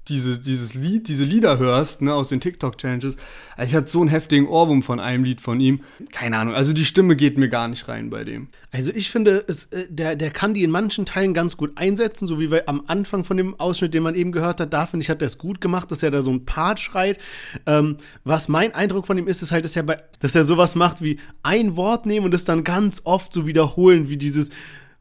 diese, 0.08 0.38
dieses 0.38 0.74
Lied, 0.74 1.06
diese 1.06 1.24
Lieder 1.24 1.58
hörst, 1.58 2.02
ne, 2.02 2.12
aus 2.12 2.28
den 2.28 2.40
TikTok-Challenges. 2.40 3.16
Also 3.56 3.70
ich 3.70 3.74
hatte 3.76 3.90
so 3.90 4.00
einen 4.00 4.10
heftigen 4.10 4.48
Ohrwurm 4.48 4.82
von 4.82 4.98
einem 4.98 5.22
Lied 5.22 5.40
von 5.40 5.60
ihm. 5.60 5.80
Keine 6.10 6.38
Ahnung, 6.38 6.54
also 6.54 6.72
die 6.72 6.84
Stimme 6.84 7.14
geht 7.14 7.38
mir 7.38 7.48
gar 7.48 7.68
nicht 7.68 7.86
rein 7.86 8.10
bei 8.10 8.24
dem. 8.24 8.48
Also 8.72 8.90
ich 8.92 9.10
finde, 9.10 9.44
es, 9.46 9.66
äh, 9.66 9.86
der, 9.88 10.16
der 10.16 10.30
kann 10.30 10.54
die 10.54 10.64
in 10.64 10.70
manchen 10.70 11.06
Teilen 11.06 11.34
ganz 11.34 11.56
gut 11.56 11.72
einsetzen, 11.76 12.26
so 12.26 12.40
wie 12.40 12.50
wir 12.50 12.68
am 12.68 12.82
Anfang 12.88 13.22
von 13.22 13.36
dem 13.36 13.58
Ausschnitt, 13.60 13.94
den 13.94 14.02
man 14.02 14.16
eben 14.16 14.32
gehört 14.32 14.60
hat, 14.60 14.72
da 14.72 14.86
finde 14.86 15.04
ich, 15.04 15.10
hat 15.10 15.22
er 15.22 15.26
es 15.26 15.38
gut 15.38 15.60
gemacht, 15.60 15.90
dass 15.92 16.02
er 16.02 16.10
da 16.10 16.22
so 16.22 16.32
ein 16.32 16.44
Part 16.46 16.80
schreit. 16.80 17.18
Ähm, 17.66 17.96
was 18.24 18.48
mein 18.48 18.74
Eindruck 18.74 19.06
von 19.06 19.16
ihm 19.18 19.28
ist, 19.28 19.42
ist 19.42 19.52
halt, 19.52 19.64
dass 19.64 19.76
er, 19.76 19.84
bei, 19.84 20.02
dass 20.20 20.34
er 20.34 20.44
sowas 20.44 20.74
macht 20.74 21.00
wie 21.02 21.20
ein 21.44 21.76
Wort 21.76 22.06
nehmen 22.06 22.26
und 22.26 22.34
es 22.34 22.44
dann 22.44 22.64
ganz 22.64 23.02
oft 23.04 23.32
so 23.32 23.46
wiederholen, 23.46 24.08
wie 24.08 24.16
dieses 24.16 24.50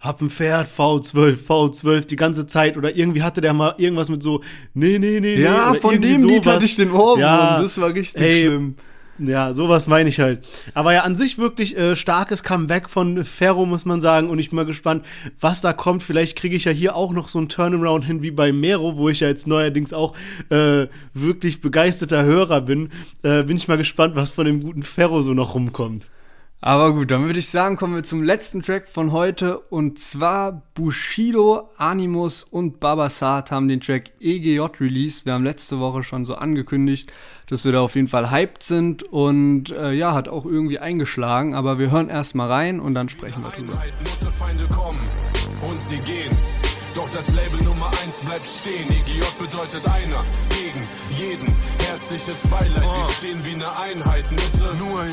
hab 0.02 0.20
ein 0.20 0.32
Pferd, 0.32 0.68
V12, 0.68 1.38
V12 1.48 2.08
die 2.08 2.16
ganze 2.16 2.48
Zeit 2.48 2.76
oder 2.76 2.96
irgendwie 2.96 3.22
hatte 3.22 3.40
der 3.40 3.54
mal 3.54 3.76
irgendwas 3.78 4.10
mit 4.10 4.24
so, 4.24 4.42
nee, 4.74 4.98
nee, 4.98 5.20
nee, 5.20 5.36
nee. 5.36 5.42
Ja, 5.42 5.76
von 5.76 6.02
dem 6.02 6.22
sowas. 6.22 6.34
Lied 6.34 6.46
hatte 6.48 6.66
ich 6.66 6.76
den 6.76 6.92
Ohrwurm, 6.92 7.20
ja, 7.20 7.62
das 7.62 7.80
war 7.80 7.94
richtig 7.94 8.22
ey, 8.22 8.48
schlimm. 8.48 8.76
Ja, 9.20 9.54
sowas 9.54 9.88
meine 9.88 10.10
ich 10.10 10.20
halt. 10.20 10.48
Aber 10.74 10.94
ja, 10.94 11.02
an 11.04 11.16
sich 11.16 11.38
wirklich 11.38 11.78
äh, 11.78 11.96
starkes 11.96 12.44
Comeback 12.44 12.90
von 12.90 13.24
Ferro, 13.24 13.68
muss 13.68 13.86
man 13.86 14.02
sagen. 14.02 14.30
Und 14.30 14.40
ich 14.40 14.50
bin 14.50 14.56
mal 14.56 14.66
gespannt, 14.66 15.06
was 15.40 15.62
da 15.62 15.74
kommt. 15.74 16.02
Vielleicht 16.02 16.36
kriege 16.36 16.56
ich 16.56 16.66
ja 16.66 16.72
hier 16.72 16.96
auch 16.96 17.14
noch 17.14 17.28
so 17.28 17.38
ein 17.38 17.48
Turnaround 17.48 18.04
hin 18.06 18.24
wie 18.24 18.32
bei 18.32 18.52
Mero, 18.52 18.98
wo 18.98 19.10
ich 19.10 19.20
ja 19.20 19.28
jetzt 19.28 19.46
neuerdings 19.46 19.94
auch 19.94 20.16
äh, 20.50 20.88
wirklich 21.14 21.62
begeisterter 21.62 22.24
Hörer 22.24 22.62
bin. 22.62 22.90
Äh, 23.22 23.44
bin 23.44 23.58
ich 23.58 23.68
mal 23.68 23.78
gespannt, 23.78 24.16
was 24.16 24.32
von 24.32 24.46
dem 24.46 24.64
guten 24.64 24.82
Ferro 24.82 25.22
so 25.22 25.36
noch 25.36 25.54
rumkommt. 25.54 26.08
Aber 26.64 26.94
gut, 26.94 27.10
dann 27.10 27.26
würde 27.26 27.40
ich 27.40 27.50
sagen, 27.50 27.76
kommen 27.76 27.96
wir 27.96 28.04
zum 28.04 28.22
letzten 28.22 28.62
Track 28.62 28.88
von 28.88 29.12
heute. 29.12 29.58
Und 29.58 29.98
zwar 30.00 30.62
Bushido, 30.76 31.72
Animus 31.78 32.44
und 32.44 32.80
Babasat 32.80 33.50
haben 33.50 33.68
den 33.68 33.82
Track 33.82 34.12
EGJ 34.20 34.60
released. 34.80 35.26
Wir 35.26 35.34
haben 35.34 35.44
letzte 35.44 35.80
Woche 35.80 36.04
schon 36.04 36.24
so 36.24 36.36
angekündigt, 36.36 37.12
dass 37.48 37.66
wir 37.66 37.72
da 37.72 37.82
auf 37.82 37.96
jeden 37.96 38.08
Fall 38.08 38.30
hyped 38.30 38.62
sind. 38.62 39.02
Und 39.02 39.72
äh, 39.72 39.94
ja, 39.94 40.14
hat 40.14 40.30
auch 40.30 40.46
irgendwie 40.46 40.78
eingeschlagen. 40.78 41.56
Aber 41.56 41.80
wir 41.80 41.90
hören 41.90 42.10
erstmal 42.10 42.52
rein 42.52 42.80
und 42.80 42.94
dann 42.94 43.10
sprechen 43.10 43.44
wir 43.44 43.50
drüber. 43.50 43.82
Und 45.68 45.82
sie 45.82 45.98
gehen. 45.98 46.38
Doch 46.94 47.10
das 47.10 47.34
Label 47.34 47.64
Nummer 47.64 47.90
1 48.04 48.20
bleibt 48.20 48.48
stehen. 48.48 48.88
EGJ 48.88 49.24
bedeutet 49.40 49.88
einer 49.88 50.24
gegen 50.50 50.88
jeden. 51.10 51.56
Herzliches 51.88 52.44
Beileid, 52.48 52.84
wir 52.84 53.04
stehen 53.18 53.44
wie 53.44 53.54
eine 53.54 53.80
Einheit. 53.80 54.30
Mitte. 54.30 54.76
Nur 54.78 55.02
ein 55.02 55.12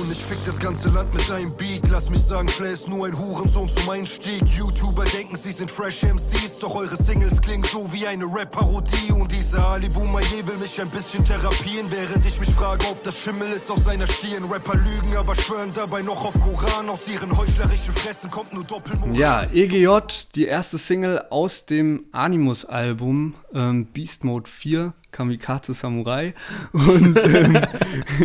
und 0.00 0.10
ich 0.10 0.18
fick 0.18 0.38
das 0.44 0.58
ganze 0.58 0.88
Land 0.88 1.12
mit 1.14 1.30
einem 1.30 1.54
Beat. 1.56 1.88
Lass 1.90 2.10
mich 2.10 2.20
sagen, 2.20 2.48
Flair 2.48 2.72
ist 2.72 2.88
nur 2.88 3.06
ein 3.06 3.18
Hurensohn 3.18 3.68
zum 3.68 3.88
Einstieg. 3.88 4.42
YouTuber 4.48 5.04
denken, 5.04 5.36
sie 5.36 5.52
sind 5.52 5.70
fresh 5.70 6.02
MCs. 6.02 6.58
Doch 6.60 6.74
eure 6.74 6.96
Singles 6.96 7.40
klingen 7.40 7.64
so 7.64 7.92
wie 7.92 8.06
eine 8.06 8.24
Rap-Parodie. 8.24 9.12
Und 9.12 9.30
dieser 9.30 9.66
Ali 9.66 9.88
Boumaier 9.88 10.46
will 10.46 10.56
mich 10.56 10.80
ein 10.80 10.88
bisschen 10.88 11.24
therapieren. 11.24 11.90
Während 11.90 12.24
ich 12.26 12.40
mich 12.40 12.50
frage, 12.50 12.86
ob 12.88 13.02
das 13.02 13.18
Schimmel 13.18 13.52
ist 13.52 13.70
auf 13.70 13.78
seiner 13.78 14.06
Stirn. 14.06 14.44
Rapper 14.44 14.76
lügen, 14.76 15.16
aber 15.16 15.34
schwören 15.34 15.72
dabei 15.74 16.02
noch 16.02 16.24
auf 16.24 16.38
Koran. 16.40 16.88
Aus 16.88 17.08
ihren 17.08 17.36
heuchlerischen 17.36 17.94
Fressen 17.94 18.30
kommt 18.30 18.52
nur 18.52 18.64
Doppelmoral. 18.64 19.16
Ja, 19.16 19.42
EGJ, 19.52 19.88
die 20.34 20.46
erste 20.46 20.78
Single 20.78 21.24
aus 21.30 21.66
dem 21.66 22.06
Animus-Album 22.12 23.34
ähm, 23.52 23.86
Beast 23.86 24.24
Mode 24.24 24.50
4. 24.50 24.92
Kamikaze 25.14 25.74
Samurai 25.74 26.34
und 26.72 27.18
ähm, 27.24 27.58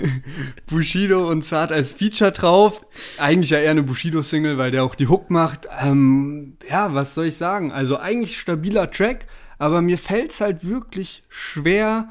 Bushido 0.66 1.30
und 1.30 1.46
Zart 1.46 1.72
als 1.72 1.92
Feature 1.92 2.32
drauf. 2.32 2.84
Eigentlich 3.20 3.52
ja 3.52 3.60
eher 3.60 3.72
eine 3.72 3.84
Bushido-Single, 3.84 4.58
weil 4.58 4.72
der 4.72 4.84
auch 4.84 4.96
die 4.96 5.08
Hook 5.08 5.30
macht. 5.30 5.70
Ähm, 5.82 6.58
ja, 6.68 6.94
was 6.94 7.14
soll 7.14 7.28
ich 7.28 7.38
sagen? 7.38 7.72
Also 7.72 7.98
eigentlich 7.98 8.40
stabiler 8.40 8.90
Track, 8.90 9.28
aber 9.60 9.82
mir 9.82 10.00
fällt 10.00 10.32
es 10.32 10.42
halt 10.42 10.68
wirklich 10.68 11.24
schwer, 11.30 12.10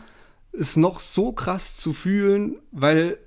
es 0.53 0.77
noch 0.77 1.01
so 1.01 1.33
krass 1.33 1.77
zu 1.77 1.93
fühlen, 1.93 2.57
weil 2.71 3.19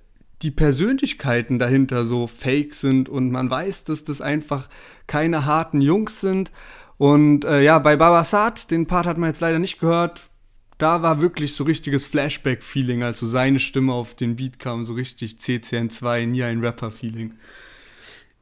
die 0.41 0.51
Persönlichkeiten 0.51 1.59
dahinter 1.59 2.05
so 2.05 2.27
fake 2.27 2.73
sind 2.73 3.09
und 3.09 3.29
man 3.29 3.49
weiß, 3.49 3.83
dass 3.83 4.05
das 4.05 4.21
einfach 4.21 4.69
keine 5.05 5.45
harten 5.45 5.81
Jungs 5.81 6.21
sind. 6.21 6.51
Und 6.97 7.45
äh, 7.45 7.61
ja, 7.61 7.77
bei 7.79 7.95
Babasat, 7.97 8.71
den 8.71 8.87
Part 8.87 9.05
hat 9.05 9.17
man 9.17 9.29
jetzt 9.29 9.41
leider 9.41 9.59
nicht 9.59 9.79
gehört, 9.79 10.21
da 10.81 11.01
war 11.01 11.21
wirklich 11.21 11.53
so 11.53 11.63
richtiges 11.63 12.05
Flashback-Feeling, 12.05 13.03
als 13.03 13.19
so 13.19 13.25
seine 13.25 13.59
Stimme 13.59 13.93
auf 13.93 14.15
den 14.15 14.35
Beat 14.35 14.59
kam, 14.59 14.85
so 14.85 14.93
richtig 14.93 15.33
CCN2, 15.39 16.25
nie 16.25 16.43
ein 16.43 16.63
Rapper-Feeling. 16.63 17.33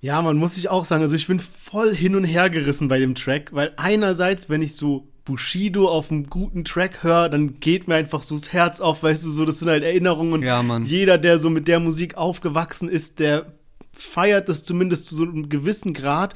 Ja, 0.02 0.21
man 0.21 0.38
muss 0.38 0.56
sich 0.56 0.69
auch 0.69 0.86
sagen, 0.86 1.02
also 1.02 1.15
ich 1.15 1.28
bin 1.28 1.39
voll 1.39 1.93
hin 1.93 2.15
und 2.15 2.23
her 2.23 2.49
gerissen 2.49 2.88
bei 2.88 2.99
dem 2.99 3.15
Track, 3.15 3.49
weil 3.52 3.73
einerseits, 3.75 4.49
wenn 4.49 4.62
ich 4.62 4.75
so 4.75 5.10
Bushido 5.25 5.89
auf 5.89 6.10
einem 6.10 6.28
guten 6.28 6.63
Track 6.63 7.04
höre, 7.04 7.28
dann 7.28 7.60
geht 7.60 7.88
mir 7.88 7.95
einfach 7.95 8.23
so 8.23 8.36
das 8.36 8.54
Herz 8.54 8.80
auf, 8.80 9.04
weißt 9.04 9.25
du, 9.25 9.32
so, 9.32 9.45
das 9.45 9.60
sind 9.60 9.69
halt 9.69 9.84
Erinnerungen. 9.84 10.41
Ja, 10.41 10.63
Mann. 10.63 10.86
Jeder, 10.86 11.17
der 11.17 11.38
so 11.38 11.49
mit 11.49 11.67
der 11.67 11.82
Musik 11.82 12.15
aufgewachsen 12.15 12.88
ist, 12.88 13.19
der 13.19 13.52
feiert 13.91 14.47
das 14.47 14.63
zumindest 14.63 15.08
zu 15.08 15.15
so 15.15 15.23
einem 15.23 15.49
gewissen 15.49 15.93
Grad. 15.93 16.34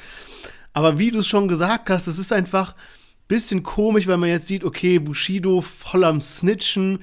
Aber 0.73 0.99
wie 0.99 1.11
du 1.11 1.19
es 1.19 1.27
schon 1.27 1.47
gesagt 1.47 1.89
hast, 1.89 2.07
es 2.07 2.19
ist 2.19 2.33
einfach, 2.33 2.75
bisschen 3.27 3.63
komisch, 3.63 4.07
weil 4.07 4.17
man 4.17 4.29
jetzt 4.29 4.47
sieht, 4.47 4.63
okay, 4.63 4.99
Bushido 4.99 5.61
voll 5.61 6.03
am 6.03 6.21
Snitchen. 6.21 6.99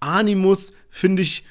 Animus, 0.00 0.72
finde 0.90 1.22
ich, 1.22 1.44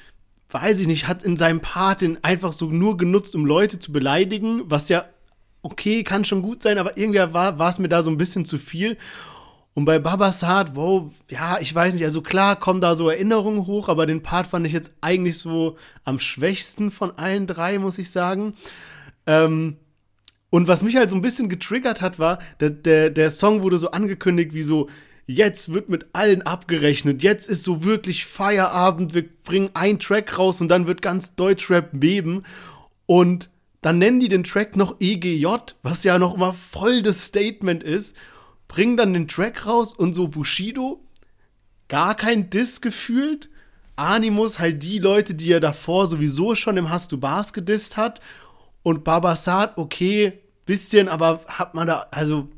weiß 0.50 0.80
ich 0.80 0.86
nicht, 0.86 1.08
hat 1.08 1.22
in 1.22 1.36
seinem 1.36 1.60
Part 1.60 2.02
den 2.02 2.22
einfach 2.22 2.52
so 2.52 2.66
nur 2.66 2.96
genutzt, 2.96 3.34
um 3.34 3.46
Leute 3.46 3.78
zu 3.78 3.92
beleidigen, 3.92 4.62
was 4.66 4.88
ja 4.88 5.06
okay, 5.62 6.02
kann 6.02 6.24
schon 6.24 6.42
gut 6.42 6.62
sein, 6.62 6.78
aber 6.78 6.96
irgendwie 6.96 7.20
war, 7.20 7.70
es 7.70 7.78
mir 7.78 7.88
da 7.88 8.02
so 8.02 8.10
ein 8.10 8.18
bisschen 8.18 8.44
zu 8.44 8.58
viel. 8.58 8.98
Und 9.74 9.86
bei 9.86 9.98
Babasat, 9.98 10.76
wow, 10.76 11.10
ja, 11.30 11.58
ich 11.58 11.74
weiß 11.74 11.94
nicht, 11.94 12.04
also 12.04 12.20
klar 12.20 12.56
kommen 12.56 12.82
da 12.82 12.94
so 12.94 13.08
Erinnerungen 13.08 13.66
hoch, 13.66 13.88
aber 13.88 14.04
den 14.04 14.22
Part 14.22 14.48
fand 14.48 14.66
ich 14.66 14.72
jetzt 14.72 14.92
eigentlich 15.00 15.38
so 15.38 15.76
am 16.04 16.18
schwächsten 16.18 16.90
von 16.90 17.12
allen 17.12 17.46
drei, 17.46 17.78
muss 17.78 17.96
ich 17.96 18.10
sagen. 18.10 18.54
Ähm, 19.26 19.78
und 20.52 20.68
was 20.68 20.84
mich 20.84 20.94
halt 20.94 21.10
so 21.10 21.16
ein 21.16 21.22
bisschen 21.22 21.48
getriggert 21.48 22.00
hat, 22.00 22.20
war, 22.20 22.38
der, 22.60 22.70
der, 22.70 23.10
der 23.10 23.30
Song 23.30 23.62
wurde 23.62 23.78
so 23.78 23.90
angekündigt 23.90 24.54
wie 24.54 24.62
so, 24.62 24.88
jetzt 25.26 25.74
wird 25.74 25.88
mit 25.88 26.06
allen 26.12 26.42
abgerechnet, 26.42 27.24
jetzt 27.24 27.48
ist 27.48 27.64
so 27.64 27.82
wirklich 27.82 28.24
Feierabend, 28.26 29.14
wir 29.14 29.28
bringen 29.42 29.70
einen 29.74 29.98
Track 29.98 30.38
raus 30.38 30.60
und 30.60 30.68
dann 30.68 30.86
wird 30.86 31.02
ganz 31.02 31.34
Deutschrap 31.34 31.88
beben. 31.92 32.44
Und 33.06 33.50
dann 33.80 33.98
nennen 33.98 34.20
die 34.20 34.28
den 34.28 34.44
Track 34.44 34.76
noch 34.76 35.00
EGJ, 35.00 35.46
was 35.82 36.04
ja 36.04 36.18
noch 36.18 36.34
immer 36.34 36.54
voll 36.54 37.02
das 37.02 37.24
Statement 37.24 37.82
ist 37.82 38.16
bringen 38.72 38.96
dann 38.96 39.12
den 39.12 39.28
Track 39.28 39.66
raus 39.66 39.92
und 39.92 40.14
so 40.14 40.28
Bushido, 40.28 41.04
gar 41.88 42.14
kein 42.14 42.48
Diss 42.48 42.80
gefühlt. 42.80 43.50
Animus 43.96 44.58
halt 44.58 44.82
die 44.82 44.98
Leute, 44.98 45.34
die 45.34 45.52
er 45.52 45.60
davor 45.60 46.06
sowieso 46.06 46.54
schon 46.54 46.78
im 46.78 46.88
Hast 46.88 47.12
du 47.12 47.18
Bars 47.18 47.52
gedisst 47.52 47.98
hat. 47.98 48.22
Und 48.82 49.04
Babasat, 49.04 49.78
okay, 49.78 50.40
bisschen, 50.66 51.08
aber 51.08 51.40
hat 51.46 51.74
man 51.74 51.86
da, 51.86 52.06
also 52.10 52.48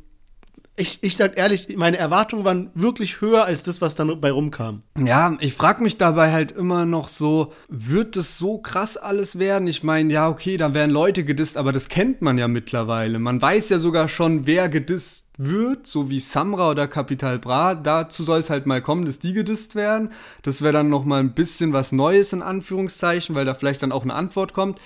ich, 0.77 0.99
ich 1.03 1.17
sag 1.17 1.39
ehrlich, 1.39 1.77
meine 1.77 1.99
Erwartungen 1.99 2.45
waren 2.45 2.71
wirklich 2.75 3.21
höher 3.21 3.45
als 3.45 3.63
das, 3.63 3.81
was 3.81 3.95
dann 3.95 4.21
bei 4.21 4.33
rumkam. 4.33 4.83
Ja, 4.99 5.37
ich 5.39 5.55
frage 5.55 5.83
mich 5.83 5.99
dabei 5.99 6.33
halt 6.33 6.51
immer 6.51 6.85
noch 6.85 7.07
so, 7.07 7.53
wird 7.69 8.17
das 8.17 8.39
so 8.39 8.59
krass 8.59 8.97
alles 8.97 9.39
werden? 9.39 9.69
Ich 9.69 9.85
meine, 9.85 10.13
ja, 10.13 10.29
okay, 10.29 10.57
da 10.57 10.75
werden 10.75 10.91
Leute 10.91 11.25
gedisst, 11.25 11.57
aber 11.57 11.73
das 11.73 11.89
kennt 11.89 12.23
man 12.23 12.39
ja 12.39 12.49
mittlerweile. 12.49 13.21
Man 13.21 13.41
weiß 13.41 13.69
ja 13.69 13.79
sogar 13.79 14.09
schon, 14.09 14.47
wer 14.47 14.69
gedisst 14.69 15.27
wird, 15.37 15.87
so 15.87 16.11
wie 16.11 16.21
Samra 16.21 16.71
oder 16.71 16.89
Capital 16.89 17.39
Bra, 17.39 17.75
dazu 17.75 18.25
soll 18.25 18.41
es 18.41 18.51
halt 18.51 18.67
mal 18.67 18.83
kommen, 18.83 19.05
dass 19.05 19.21
die 19.21 19.33
gedisst 19.33 19.77
werden. 19.77 20.11
Das 20.43 20.61
wäre 20.63 20.73
dann 20.73 20.89
noch 20.89 21.05
mal 21.05 21.21
ein 21.21 21.35
bisschen 21.35 21.73
was 21.73 21.93
Neues 21.93 22.33
in 22.33 22.43
Anführungszeichen, 22.43 23.35
weil 23.35 23.45
da 23.45 23.55
vielleicht 23.55 23.83
dann 23.83 23.93
auch 23.93 24.03
eine 24.03 24.15
Antwort 24.15 24.55
kommt. 24.55 24.81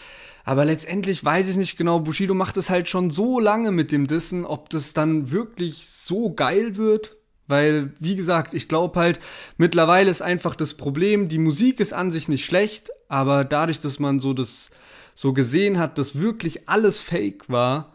Aber 0.48 0.64
letztendlich 0.64 1.22
weiß 1.22 1.46
ich 1.48 1.56
nicht 1.56 1.76
genau, 1.76 2.00
Bushido 2.00 2.32
macht 2.32 2.56
es 2.56 2.70
halt 2.70 2.88
schon 2.88 3.10
so 3.10 3.38
lange 3.38 3.70
mit 3.70 3.92
dem 3.92 4.06
Dissen, 4.06 4.46
ob 4.46 4.70
das 4.70 4.94
dann 4.94 5.30
wirklich 5.30 5.86
so 5.86 6.32
geil 6.32 6.78
wird. 6.78 7.18
Weil, 7.48 7.92
wie 8.00 8.16
gesagt, 8.16 8.54
ich 8.54 8.66
glaube 8.66 8.98
halt, 8.98 9.20
mittlerweile 9.58 10.10
ist 10.10 10.22
einfach 10.22 10.54
das 10.54 10.72
Problem, 10.72 11.28
die 11.28 11.36
Musik 11.36 11.80
ist 11.80 11.92
an 11.92 12.10
sich 12.10 12.28
nicht 12.28 12.46
schlecht, 12.46 12.88
aber 13.10 13.44
dadurch, 13.44 13.80
dass 13.80 13.98
man 13.98 14.20
so 14.20 14.32
das 14.32 14.70
so 15.14 15.34
gesehen 15.34 15.78
hat, 15.78 15.98
dass 15.98 16.18
wirklich 16.18 16.66
alles 16.66 16.98
fake 16.98 17.50
war, 17.50 17.92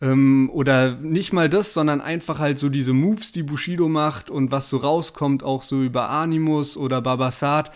ähm, 0.00 0.50
oder 0.52 0.96
nicht 0.96 1.32
mal 1.32 1.48
das, 1.48 1.74
sondern 1.74 2.00
einfach 2.00 2.40
halt 2.40 2.58
so 2.58 2.70
diese 2.70 2.92
Moves, 2.92 3.30
die 3.30 3.44
Bushido 3.44 3.88
macht 3.88 4.30
und 4.30 4.50
was 4.50 4.68
so 4.68 4.78
rauskommt, 4.78 5.44
auch 5.44 5.62
so 5.62 5.80
über 5.80 6.10
Animus 6.10 6.76
oder 6.76 7.00
Babasat. 7.00 7.70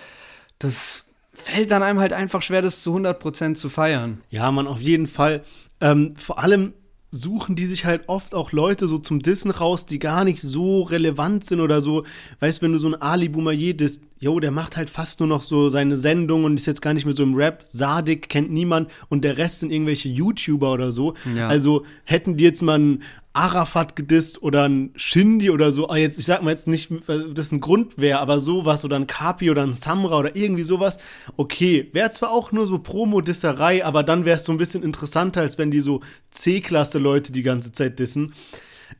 Das 0.58 1.04
fällt 1.38 1.70
dann 1.70 1.82
einem 1.82 1.98
halt 1.98 2.12
einfach 2.12 2.42
schwer, 2.42 2.62
das 2.62 2.82
zu 2.82 2.94
100% 2.96 3.54
zu 3.54 3.68
feiern. 3.68 4.20
Ja, 4.30 4.50
man, 4.50 4.66
auf 4.66 4.80
jeden 4.80 5.06
Fall. 5.06 5.42
Ähm, 5.80 6.14
vor 6.16 6.38
allem 6.38 6.72
suchen 7.10 7.56
die 7.56 7.66
sich 7.66 7.86
halt 7.86 8.02
oft 8.06 8.34
auch 8.34 8.52
Leute 8.52 8.86
so 8.86 8.98
zum 8.98 9.20
Dissen 9.20 9.50
raus, 9.50 9.86
die 9.86 9.98
gar 9.98 10.24
nicht 10.24 10.42
so 10.42 10.82
relevant 10.82 11.44
sind 11.44 11.60
oder 11.60 11.80
so. 11.80 12.04
Weißt, 12.40 12.60
wenn 12.60 12.72
du 12.72 12.78
so 12.78 12.88
ein 12.88 13.00
Ali 13.00 13.28
Boumaier 13.28 13.72
disst, 13.72 14.02
jo, 14.20 14.40
der 14.40 14.50
macht 14.50 14.76
halt 14.76 14.90
fast 14.90 15.20
nur 15.20 15.28
noch 15.28 15.42
so 15.42 15.70
seine 15.70 15.96
Sendung 15.96 16.44
und 16.44 16.56
ist 16.56 16.66
jetzt 16.66 16.82
gar 16.82 16.92
nicht 16.92 17.06
mehr 17.06 17.14
so 17.14 17.22
im 17.22 17.34
Rap. 17.34 17.62
Sadik 17.64 18.28
kennt 18.28 18.50
niemand 18.50 18.90
und 19.08 19.24
der 19.24 19.38
Rest 19.38 19.60
sind 19.60 19.72
irgendwelche 19.72 20.08
YouTuber 20.08 20.72
oder 20.72 20.92
so. 20.92 21.14
Ja. 21.34 21.48
Also 21.48 21.86
hätten 22.04 22.36
die 22.36 22.44
jetzt 22.44 22.62
mal 22.62 22.74
einen 22.74 23.02
Arafat 23.38 23.96
gedisst 23.96 24.42
oder 24.42 24.68
ein 24.68 24.92
Shindy 24.96 25.50
oder 25.50 25.70
so, 25.70 25.88
ah, 25.88 25.96
jetzt, 25.96 26.18
ich 26.18 26.26
sag 26.26 26.42
mal 26.42 26.50
jetzt 26.50 26.66
nicht, 26.66 26.90
das 27.32 27.52
ein 27.52 27.60
Grund 27.60 27.98
wäre, 27.98 28.18
aber 28.18 28.40
sowas 28.40 28.84
oder 28.84 28.96
ein 28.96 29.06
Kapi 29.06 29.50
oder 29.50 29.62
ein 29.62 29.72
Samra 29.72 30.18
oder 30.18 30.34
irgendwie 30.34 30.64
sowas, 30.64 30.98
okay, 31.36 31.88
wäre 31.92 32.10
zwar 32.10 32.32
auch 32.32 32.50
nur 32.52 32.66
so 32.66 32.78
Promo-Disserei, 32.78 33.84
aber 33.84 34.02
dann 34.02 34.24
wäre 34.24 34.36
es 34.36 34.44
so 34.44 34.52
ein 34.52 34.58
bisschen 34.58 34.82
interessanter, 34.82 35.40
als 35.40 35.56
wenn 35.56 35.70
die 35.70 35.80
so 35.80 36.00
C-Klasse-Leute 36.32 37.32
die 37.32 37.42
ganze 37.42 37.72
Zeit 37.72 37.98
dissen. 37.98 38.34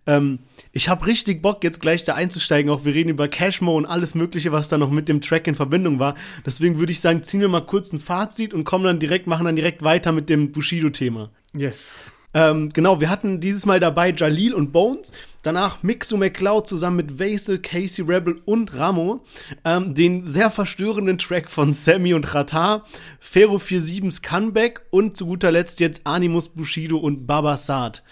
Ähm, 0.07 0.38
ich 0.72 0.88
habe 0.88 1.07
richtig 1.07 1.42
Bock, 1.42 1.64
jetzt 1.64 1.81
gleich 1.81 2.05
da 2.05 2.14
einzusteigen. 2.14 2.70
Auch 2.70 2.85
wir 2.85 2.94
reden 2.94 3.09
über 3.09 3.27
Cashmo 3.27 3.77
und 3.77 3.87
alles 3.87 4.14
Mögliche, 4.14 4.53
was 4.53 4.68
da 4.68 4.79
noch 4.79 4.90
mit 4.90 5.09
dem 5.09 5.20
Track 5.20 5.46
in 5.46 5.55
Verbindung 5.55 5.98
war. 5.98 6.14
Deswegen 6.46 6.79
würde 6.79 6.92
ich 6.92 7.01
sagen, 7.01 7.22
ziehen 7.22 7.40
wir 7.40 7.48
mal 7.48 7.64
kurz 7.64 7.92
ein 7.92 8.01
Fazit 8.01 8.55
und 8.55 8.64
kommen 8.64 8.85
dann 8.85 8.98
direkt, 8.98 9.27
machen 9.27 9.46
dann 9.46 9.57
direkt 9.57 9.83
weiter 9.83 10.12
mit 10.12 10.29
dem 10.29 10.53
Bushido-Thema. 10.53 11.31
Yes. 11.55 12.11
Ähm, 12.34 12.68
genau, 12.70 13.00
wir 13.00 13.08
hatten 13.08 13.40
dieses 13.40 13.64
Mal 13.64 13.80
dabei 13.80 14.10
Jalil 14.10 14.52
und 14.52 14.70
Bones, 14.72 15.12
danach 15.42 15.82
Mixu 15.82 16.16
McCloud 16.16 16.66
zusammen 16.66 16.96
mit 16.96 17.18
Vaisel, 17.18 17.58
Casey 17.58 18.04
Rebel 18.04 18.42
und 18.44 18.74
Ramo, 18.74 19.24
ähm, 19.64 19.94
den 19.94 20.26
sehr 20.26 20.50
verstörenden 20.50 21.16
Track 21.16 21.50
von 21.50 21.72
Sammy 21.72 22.12
und 22.12 22.34
Rata, 22.34 22.84
Fero 23.18 23.56
47s 23.56 24.22
Comeback 24.22 24.82
und 24.90 25.16
zu 25.16 25.26
guter 25.26 25.50
Letzt 25.50 25.80
jetzt 25.80 26.02
Animus 26.04 26.48
Bushido 26.48 26.98
und 26.98 27.26
Baba 27.26 27.56
Saad. 27.56 28.02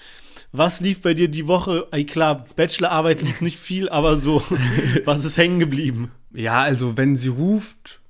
Was 0.52 0.80
lief 0.80 1.02
bei 1.02 1.12
dir 1.12 1.28
die 1.28 1.48
Woche? 1.48 1.86
Ey, 1.90 2.06
klar, 2.06 2.46
Bachelorarbeit 2.56 3.20
lief 3.20 3.42
nicht 3.42 3.58
viel, 3.58 3.90
aber 3.90 4.16
so, 4.16 4.42
was 5.04 5.26
ist 5.26 5.36
hängen 5.36 5.58
geblieben? 5.58 6.10
Ja, 6.32 6.62
also 6.62 6.96
wenn 6.96 7.16
sie 7.16 7.28
ruft, 7.28 8.00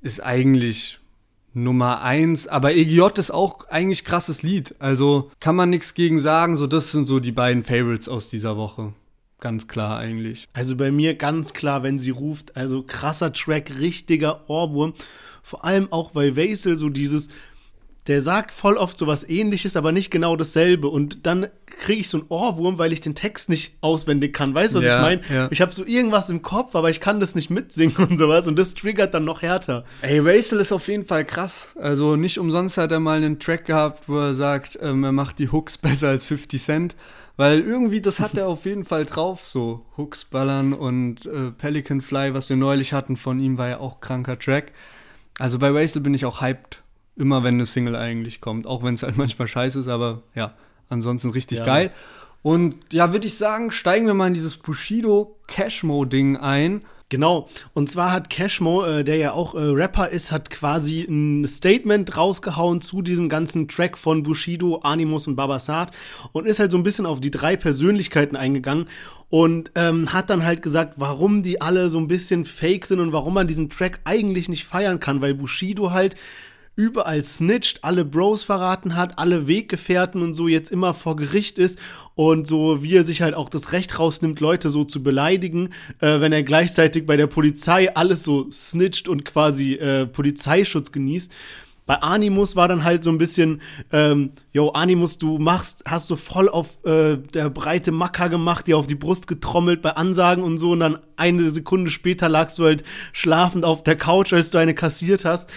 ist 0.00 0.20
eigentlich 0.20 1.00
Nummer 1.56 2.02
eins. 2.02 2.46
Aber 2.46 2.74
EGJ 2.74 3.18
ist 3.18 3.30
auch 3.30 3.68
eigentlich 3.68 4.04
krasses 4.04 4.42
Lied. 4.42 4.74
Also 4.78 5.30
kann 5.40 5.56
man 5.56 5.70
nichts 5.70 5.94
gegen 5.94 6.18
sagen. 6.18 6.56
So, 6.56 6.66
das 6.66 6.92
sind 6.92 7.06
so 7.06 7.18
die 7.18 7.32
beiden 7.32 7.64
Favorites 7.64 8.08
aus 8.08 8.28
dieser 8.28 8.56
Woche. 8.56 8.92
Ganz 9.40 9.66
klar 9.66 9.98
eigentlich. 9.98 10.48
Also 10.52 10.76
bei 10.76 10.90
mir 10.90 11.14
ganz 11.14 11.54
klar, 11.54 11.82
wenn 11.82 11.98
sie 11.98 12.10
ruft. 12.10 12.56
Also 12.56 12.82
krasser 12.82 13.32
Track, 13.32 13.78
richtiger 13.80 14.48
Ohrwurm. 14.50 14.92
Vor 15.42 15.64
allem 15.64 15.90
auch, 15.92 16.14
weil 16.14 16.36
Vaisel 16.36 16.76
so 16.76 16.90
dieses 16.90 17.28
der 18.06 18.20
sagt 18.20 18.52
voll 18.52 18.76
oft 18.76 18.96
so 18.96 19.06
was 19.06 19.28
ähnliches, 19.28 19.76
aber 19.76 19.90
nicht 19.90 20.10
genau 20.10 20.36
dasselbe. 20.36 20.88
Und 20.88 21.26
dann 21.26 21.48
kriege 21.66 22.00
ich 22.00 22.08
so 22.08 22.18
einen 22.18 22.26
Ohrwurm, 22.28 22.78
weil 22.78 22.92
ich 22.92 23.00
den 23.00 23.14
Text 23.14 23.48
nicht 23.48 23.76
auswendig 23.80 24.32
kann. 24.32 24.54
Weißt 24.54 24.74
du, 24.74 24.78
was 24.78 24.86
ja, 24.86 24.96
ich 24.96 25.02
meine? 25.02 25.20
Ja. 25.32 25.48
Ich 25.50 25.60
habe 25.60 25.72
so 25.72 25.84
irgendwas 25.84 26.30
im 26.30 26.42
Kopf, 26.42 26.76
aber 26.76 26.88
ich 26.90 27.00
kann 27.00 27.18
das 27.18 27.34
nicht 27.34 27.50
mitsingen 27.50 27.96
und 27.96 28.18
sowas. 28.18 28.46
Und 28.46 28.56
das 28.56 28.74
triggert 28.74 29.12
dann 29.14 29.24
noch 29.24 29.42
härter. 29.42 29.84
Ey, 30.02 30.20
Racel 30.20 30.60
ist 30.60 30.72
auf 30.72 30.86
jeden 30.88 31.04
Fall 31.04 31.24
krass. 31.24 31.74
Also 31.80 32.16
nicht 32.16 32.38
umsonst 32.38 32.78
hat 32.78 32.92
er 32.92 33.00
mal 33.00 33.16
einen 33.16 33.40
Track 33.40 33.64
gehabt, 33.64 34.08
wo 34.08 34.18
er 34.18 34.34
sagt, 34.34 34.78
ähm, 34.80 35.02
er 35.02 35.12
macht 35.12 35.38
die 35.38 35.50
Hooks 35.50 35.76
besser 35.78 36.08
als 36.08 36.24
50 36.24 36.62
Cent. 36.62 36.96
Weil 37.36 37.60
irgendwie, 37.60 38.00
das 38.00 38.20
hat 38.20 38.38
er 38.38 38.48
auf 38.48 38.64
jeden 38.64 38.84
Fall 38.84 39.04
drauf, 39.04 39.44
so 39.44 39.84
Hooks 39.98 40.24
ballern 40.24 40.72
und 40.72 41.26
äh, 41.26 41.50
Pelican 41.50 42.00
Fly, 42.00 42.32
was 42.32 42.48
wir 42.48 42.56
neulich 42.56 42.94
hatten 42.94 43.16
von 43.16 43.40
ihm, 43.40 43.58
war 43.58 43.68
ja 43.68 43.78
auch 43.78 44.00
kranker 44.00 44.38
Track. 44.38 44.72
Also 45.38 45.58
bei 45.58 45.70
Racel 45.70 46.00
bin 46.00 46.14
ich 46.14 46.24
auch 46.24 46.40
hyped 46.40 46.82
immer 47.16 47.42
wenn 47.42 47.54
eine 47.54 47.66
Single 47.66 47.96
eigentlich 47.96 48.40
kommt, 48.40 48.66
auch 48.66 48.82
wenn 48.82 48.94
es 48.94 49.02
halt 49.02 49.16
manchmal 49.18 49.48
scheiße 49.48 49.80
ist, 49.80 49.88
aber 49.88 50.22
ja, 50.34 50.54
ansonsten 50.88 51.30
richtig 51.30 51.58
ja. 51.58 51.64
geil. 51.64 51.90
Und 52.42 52.92
ja, 52.92 53.12
würde 53.12 53.26
ich 53.26 53.36
sagen, 53.36 53.72
steigen 53.72 54.06
wir 54.06 54.14
mal 54.14 54.28
in 54.28 54.34
dieses 54.34 54.56
Bushido 54.56 55.36
Cashmo-Ding 55.48 56.36
ein. 56.36 56.82
Genau. 57.08 57.48
Und 57.72 57.88
zwar 57.88 58.12
hat 58.12 58.30
Cashmo, 58.30 58.84
äh, 58.84 59.04
der 59.04 59.16
ja 59.16 59.32
auch 59.32 59.54
äh, 59.54 59.60
Rapper 59.60 60.08
ist, 60.08 60.32
hat 60.32 60.50
quasi 60.50 61.02
ein 61.02 61.46
Statement 61.46 62.16
rausgehauen 62.16 62.80
zu 62.80 63.00
diesem 63.00 63.28
ganzen 63.28 63.68
Track 63.68 63.96
von 63.96 64.24
Bushido, 64.24 64.76
Animus 64.78 65.28
und 65.28 65.36
Babasat 65.36 65.92
und 66.32 66.46
ist 66.46 66.58
halt 66.58 66.72
so 66.72 66.76
ein 66.76 66.82
bisschen 66.82 67.06
auf 67.06 67.20
die 67.20 67.30
drei 67.30 67.56
Persönlichkeiten 67.56 68.34
eingegangen 68.34 68.88
und 69.28 69.70
ähm, 69.76 70.12
hat 70.12 70.30
dann 70.30 70.44
halt 70.44 70.62
gesagt, 70.62 70.94
warum 70.96 71.44
die 71.44 71.60
alle 71.60 71.90
so 71.90 71.98
ein 71.98 72.08
bisschen 72.08 72.44
fake 72.44 72.86
sind 72.86 72.98
und 72.98 73.12
warum 73.12 73.34
man 73.34 73.46
diesen 73.46 73.70
Track 73.70 74.00
eigentlich 74.02 74.48
nicht 74.48 74.64
feiern 74.64 74.98
kann, 74.98 75.20
weil 75.20 75.34
Bushido 75.34 75.92
halt 75.92 76.16
überall 76.76 77.22
snitcht, 77.22 77.82
alle 77.82 78.04
Bros 78.04 78.44
verraten 78.44 78.94
hat, 78.94 79.18
alle 79.18 79.48
Weggefährten 79.48 80.22
und 80.22 80.34
so 80.34 80.46
jetzt 80.46 80.70
immer 80.70 80.92
vor 80.92 81.16
Gericht 81.16 81.58
ist 81.58 81.78
und 82.14 82.46
so 82.46 82.82
wie 82.82 82.94
er 82.94 83.02
sich 83.02 83.22
halt 83.22 83.34
auch 83.34 83.48
das 83.48 83.72
Recht 83.72 83.98
rausnimmt, 83.98 84.40
Leute 84.40 84.68
so 84.68 84.84
zu 84.84 85.02
beleidigen, 85.02 85.70
äh, 86.00 86.20
wenn 86.20 86.32
er 86.32 86.42
gleichzeitig 86.42 87.06
bei 87.06 87.16
der 87.16 87.26
Polizei 87.26 87.94
alles 87.96 88.22
so 88.22 88.50
snitcht 88.50 89.08
und 89.08 89.24
quasi 89.24 89.74
äh, 89.74 90.06
Polizeischutz 90.06 90.92
genießt. 90.92 91.32
Bei 91.86 92.02
Animus 92.02 92.56
war 92.56 92.66
dann 92.66 92.82
halt 92.82 93.04
so 93.04 93.10
ein 93.10 93.18
bisschen, 93.18 93.62
ähm, 93.92 94.32
yo, 94.52 94.70
Animus, 94.70 95.18
du 95.18 95.38
machst, 95.38 95.84
hast 95.86 96.10
du 96.10 96.16
voll 96.16 96.48
auf 96.48 96.84
äh, 96.84 97.16
der 97.16 97.48
breite 97.48 97.92
Macker 97.92 98.28
gemacht, 98.28 98.66
dir 98.66 98.76
auf 98.76 98.88
die 98.88 98.96
Brust 98.96 99.28
getrommelt 99.28 99.82
bei 99.82 99.92
Ansagen 99.92 100.42
und 100.42 100.58
so 100.58 100.72
und 100.72 100.80
dann 100.80 100.98
eine 101.16 101.48
Sekunde 101.48 101.92
später 101.92 102.28
lagst 102.28 102.58
du 102.58 102.64
halt 102.64 102.82
schlafend 103.12 103.64
auf 103.64 103.84
der 103.84 103.96
Couch, 103.96 104.32
als 104.32 104.50
du 104.50 104.58
eine 104.58 104.74
kassiert 104.74 105.24
hast. 105.24 105.50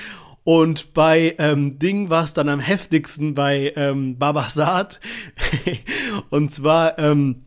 Und 0.51 0.95
bei 0.95 1.35
ähm, 1.37 1.77
Ding 1.77 2.09
war 2.09 2.23
es 2.23 2.33
dann 2.33 2.49
am 2.49 2.59
heftigsten 2.59 3.35
bei 3.35 3.71
ähm, 3.75 4.17
Babasat. 4.17 4.99
und 6.31 6.51
zwar 6.51 6.97
ähm, 6.97 7.45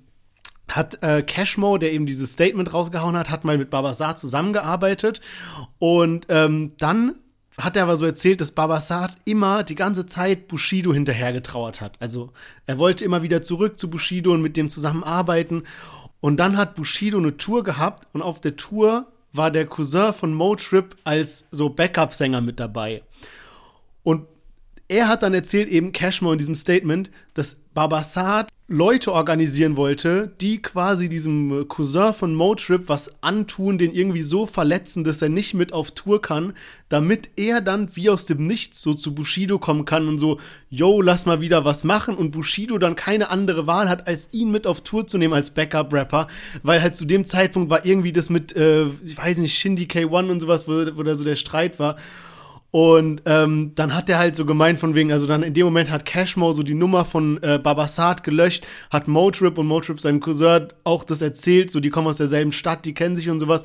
hat 0.68 1.02
äh, 1.02 1.24
Cashmo, 1.24 1.78
der 1.78 1.92
eben 1.92 2.06
dieses 2.06 2.34
Statement 2.34 2.72
rausgehauen 2.72 3.16
hat, 3.16 3.28
hat 3.28 3.42
mal 3.42 3.58
mit 3.58 3.70
Babasat 3.70 4.20
zusammengearbeitet. 4.20 5.20
Und 5.80 6.26
ähm, 6.28 6.74
dann 6.78 7.16
hat 7.58 7.76
er 7.76 7.82
aber 7.82 7.96
so 7.96 8.06
erzählt, 8.06 8.40
dass 8.40 8.52
Babasat 8.52 9.16
immer 9.24 9.64
die 9.64 9.74
ganze 9.74 10.06
Zeit 10.06 10.46
Bushido 10.46 10.94
hinterhergetrauert 10.94 11.80
hat. 11.80 11.96
Also 11.98 12.30
er 12.66 12.78
wollte 12.78 13.04
immer 13.04 13.24
wieder 13.24 13.42
zurück 13.42 13.80
zu 13.80 13.90
Bushido 13.90 14.32
und 14.32 14.42
mit 14.42 14.56
dem 14.56 14.68
zusammenarbeiten. 14.68 15.64
Und 16.20 16.36
dann 16.36 16.56
hat 16.56 16.76
Bushido 16.76 17.18
eine 17.18 17.36
Tour 17.36 17.64
gehabt 17.64 18.06
und 18.12 18.22
auf 18.22 18.40
der 18.40 18.54
Tour 18.54 19.11
war 19.32 19.50
der 19.50 19.66
Cousin 19.66 20.12
von 20.12 20.34
Motrip 20.34 20.96
als 21.04 21.46
so 21.50 21.68
Backup-Sänger 21.68 22.40
mit 22.40 22.60
dabei. 22.60 23.02
Und 24.02 24.26
er 24.92 25.08
hat 25.08 25.22
dann 25.22 25.32
erzählt, 25.32 25.68
eben 25.68 25.92
Cashmore 25.92 26.34
in 26.34 26.38
diesem 26.38 26.54
Statement, 26.54 27.10
dass 27.34 27.56
Babasat 27.72 28.48
Leute 28.68 29.12
organisieren 29.12 29.76
wollte, 29.76 30.32
die 30.40 30.60
quasi 30.60 31.08
diesem 31.08 31.66
Cousin 31.68 32.14
von 32.14 32.34
Motrip 32.34 32.88
was 32.88 33.22
antun, 33.22 33.78
den 33.78 33.92
irgendwie 33.92 34.22
so 34.22 34.46
verletzen, 34.46 35.04
dass 35.04 35.20
er 35.22 35.28
nicht 35.30 35.54
mit 35.54 35.72
auf 35.72 35.90
Tour 35.90 36.22
kann, 36.22 36.52
damit 36.88 37.30
er 37.36 37.60
dann 37.60 37.94
wie 37.96 38.10
aus 38.10 38.26
dem 38.26 38.46
Nichts 38.46 38.80
so 38.80 38.94
zu 38.94 39.14
Bushido 39.14 39.58
kommen 39.58 39.84
kann 39.84 40.08
und 40.08 40.18
so, 40.18 40.38
yo, 40.70 41.00
lass 41.00 41.26
mal 41.26 41.40
wieder 41.40 41.64
was 41.64 41.84
machen. 41.84 42.14
Und 42.14 42.30
Bushido 42.30 42.78
dann 42.78 42.94
keine 42.94 43.30
andere 43.30 43.66
Wahl 43.66 43.88
hat, 43.88 44.06
als 44.06 44.28
ihn 44.32 44.50
mit 44.50 44.66
auf 44.66 44.82
Tour 44.82 45.06
zu 45.06 45.18
nehmen 45.18 45.34
als 45.34 45.50
Backup-Rapper, 45.50 46.26
weil 46.62 46.82
halt 46.82 46.96
zu 46.96 47.04
dem 47.04 47.24
Zeitpunkt 47.24 47.70
war 47.70 47.84
irgendwie 47.84 48.12
das 48.12 48.30
mit, 48.30 48.54
äh, 48.56 48.86
ich 49.04 49.16
weiß 49.16 49.38
nicht, 49.38 49.54
Shindy 49.54 49.84
K1 49.84 50.30
und 50.30 50.40
sowas, 50.40 50.68
wo, 50.68 50.96
wo 50.96 51.02
da 51.02 51.14
so 51.14 51.24
der 51.24 51.36
Streit 51.36 51.78
war 51.78 51.96
und 52.72 53.20
ähm, 53.26 53.74
dann 53.74 53.94
hat 53.94 54.08
er 54.08 54.18
halt 54.18 54.34
so 54.34 54.46
gemeint 54.46 54.80
von 54.80 54.94
wegen, 54.94 55.12
also 55.12 55.26
dann 55.26 55.42
in 55.42 55.52
dem 55.52 55.66
Moment 55.66 55.90
hat 55.90 56.06
Cashmo 56.06 56.52
so 56.52 56.62
die 56.62 56.72
Nummer 56.72 57.04
von 57.04 57.40
äh, 57.42 57.58
Babasat 57.62 58.24
gelöscht, 58.24 58.66
hat 58.90 59.08
Motrip 59.08 59.58
und 59.58 59.66
Motrip 59.66 60.00
seinem 60.00 60.20
Cousin 60.20 60.68
auch 60.82 61.04
das 61.04 61.20
erzählt, 61.20 61.70
so 61.70 61.80
die 61.80 61.90
kommen 61.90 62.08
aus 62.08 62.16
derselben 62.16 62.50
Stadt, 62.50 62.86
die 62.86 62.94
kennen 62.94 63.14
sich 63.14 63.28
und 63.28 63.40
sowas. 63.40 63.64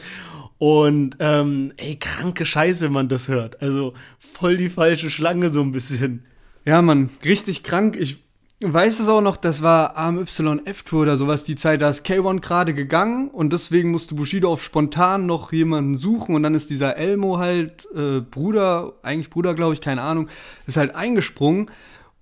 Und 0.58 1.16
ähm, 1.20 1.72
ey, 1.78 1.96
kranke 1.96 2.46
Scheiße, 2.46 2.84
wenn 2.84 2.92
man 2.92 3.08
das 3.08 3.30
hört. 3.30 3.62
Also 3.62 3.94
voll 4.20 4.58
die 4.58 4.70
falsche 4.70 5.10
Schlange 5.10 5.50
so 5.52 5.62
ein 5.62 5.72
bisschen. 5.72 6.26
Ja, 6.66 6.82
Mann, 6.82 7.10
richtig 7.24 7.64
krank. 7.64 7.96
Ich 7.98 8.18
weiß 8.60 9.00
es 9.00 9.08
auch 9.08 9.22
noch, 9.22 9.38
das 9.38 9.62
war 9.62 9.96
AMYF-Tour 9.98 11.04
oder 11.04 11.16
sowas, 11.16 11.44
die 11.44 11.56
Zeit, 11.56 11.82
da 11.82 11.90
ist 11.90 12.06
K1 12.06 12.42
gerade 12.42 12.74
gegangen 12.74 13.30
und 13.30 13.54
deswegen 13.54 13.92
musste 13.92 14.16
Bushido 14.16 14.52
auf 14.52 14.64
spontan 14.64 15.28
noch 15.28 15.54
jemanden 15.54 15.96
suchen 15.96 16.34
und 16.34 16.42
dann 16.42 16.56
ist 16.56 16.72
dieser 16.72 16.98
Elmo 16.98 17.38
halt, 17.38 17.88
äh, 17.94 18.20
Bruder, 18.22 18.94
eigentlich 19.04 19.30
Bruder, 19.30 19.54
glaube 19.54 19.76
ich, 19.76 19.82
keine 19.82 20.02
Ahnung, 20.02 20.28
ist 20.66 20.78
halt 20.78 20.96
eingesprungen 20.96 21.70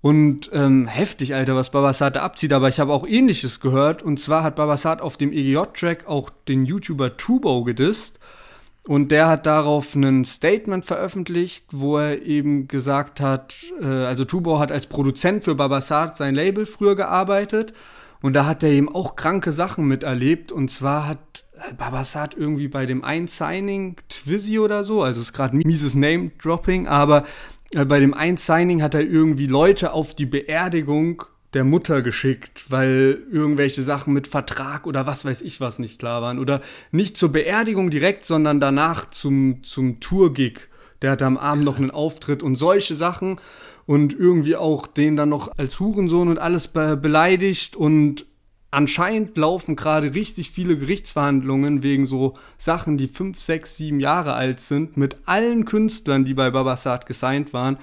und 0.02 0.50
ähm, 0.52 0.86
heftig, 0.86 1.34
Alter, 1.34 1.56
was 1.56 1.70
Babasat 1.70 2.16
da 2.16 2.22
abzieht, 2.22 2.52
aber 2.52 2.68
ich 2.68 2.80
habe 2.80 2.92
auch 2.92 3.06
ähnliches 3.06 3.60
gehört 3.60 4.02
und 4.02 4.20
zwar 4.20 4.42
hat 4.42 4.56
Babasat 4.56 5.00
auf 5.00 5.16
dem 5.16 5.32
EGJ-Track 5.32 6.06
auch 6.06 6.28
den 6.48 6.66
YouTuber 6.66 7.16
Tubo 7.16 7.64
gedisst 7.64 8.20
und 8.86 9.10
der 9.10 9.28
hat 9.28 9.46
darauf 9.46 9.94
ein 9.94 10.24
Statement 10.24 10.84
veröffentlicht, 10.84 11.66
wo 11.72 11.98
er 11.98 12.22
eben 12.22 12.68
gesagt 12.68 13.20
hat, 13.20 13.54
äh, 13.80 13.84
also 13.84 14.24
Tubo 14.24 14.58
hat 14.58 14.70
als 14.70 14.86
Produzent 14.86 15.44
für 15.44 15.54
Babasat 15.56 16.16
sein 16.16 16.34
Label 16.34 16.66
früher 16.66 16.94
gearbeitet. 16.94 17.72
Und 18.22 18.34
da 18.34 18.46
hat 18.46 18.62
er 18.62 18.70
eben 18.70 18.88
auch 18.88 19.16
kranke 19.16 19.52
Sachen 19.52 19.86
miterlebt. 19.86 20.52
Und 20.52 20.70
zwar 20.70 21.06
hat 21.06 21.44
Babasat 21.76 22.34
irgendwie 22.34 22.68
bei 22.68 22.86
dem 22.86 23.02
einen 23.02 23.28
Signing 23.28 23.96
Twizzy 24.08 24.58
oder 24.58 24.84
so, 24.84 25.02
also 25.02 25.20
ist 25.20 25.32
gerade 25.32 25.56
mieses 25.56 25.94
Name-Dropping, 25.94 26.86
aber 26.86 27.24
äh, 27.72 27.84
bei 27.84 27.98
dem 27.98 28.14
einen 28.14 28.36
Signing 28.36 28.82
hat 28.82 28.94
er 28.94 29.02
irgendwie 29.02 29.46
Leute 29.46 29.92
auf 29.92 30.14
die 30.14 30.26
Beerdigung 30.26 31.24
der 31.54 31.64
Mutter 31.64 32.02
geschickt, 32.02 32.70
weil 32.70 33.22
irgendwelche 33.30 33.82
Sachen 33.82 34.12
mit 34.12 34.26
Vertrag 34.26 34.86
oder 34.86 35.06
was 35.06 35.24
weiß 35.24 35.42
ich 35.42 35.60
was 35.60 35.78
nicht 35.78 35.98
klar 35.98 36.22
waren. 36.22 36.38
Oder 36.38 36.60
nicht 36.90 37.16
zur 37.16 37.32
Beerdigung 37.32 37.90
direkt, 37.90 38.24
sondern 38.24 38.60
danach 38.60 39.10
zum, 39.10 39.62
zum 39.62 40.00
Tour-Gig. 40.00 40.68
Der 41.02 41.12
hatte 41.12 41.26
am 41.26 41.36
Abend 41.36 41.64
noch 41.64 41.78
einen 41.78 41.90
Auftritt 41.90 42.42
und 42.42 42.56
solche 42.56 42.94
Sachen. 42.94 43.40
Und 43.86 44.12
irgendwie 44.12 44.56
auch 44.56 44.88
den 44.88 45.14
dann 45.14 45.28
noch 45.28 45.52
als 45.56 45.78
Hurensohn 45.78 46.28
und 46.28 46.38
alles 46.38 46.68
be 46.68 46.96
beleidigt. 46.96 47.76
Und 47.76 48.26
anscheinend 48.72 49.36
laufen 49.36 49.76
gerade 49.76 50.12
richtig 50.12 50.50
viele 50.50 50.76
Gerichtsverhandlungen 50.76 51.84
wegen 51.84 52.06
so 52.06 52.34
Sachen, 52.58 52.98
die 52.98 53.06
fünf, 53.06 53.40
sechs, 53.40 53.76
sieben 53.76 54.00
Jahre 54.00 54.34
alt 54.34 54.60
sind, 54.60 54.96
mit 54.96 55.18
allen 55.26 55.64
Künstlern, 55.64 56.24
die 56.24 56.34
bei 56.34 56.50
Babasat 56.50 57.06
gesigned 57.06 57.52
waren 57.52 57.78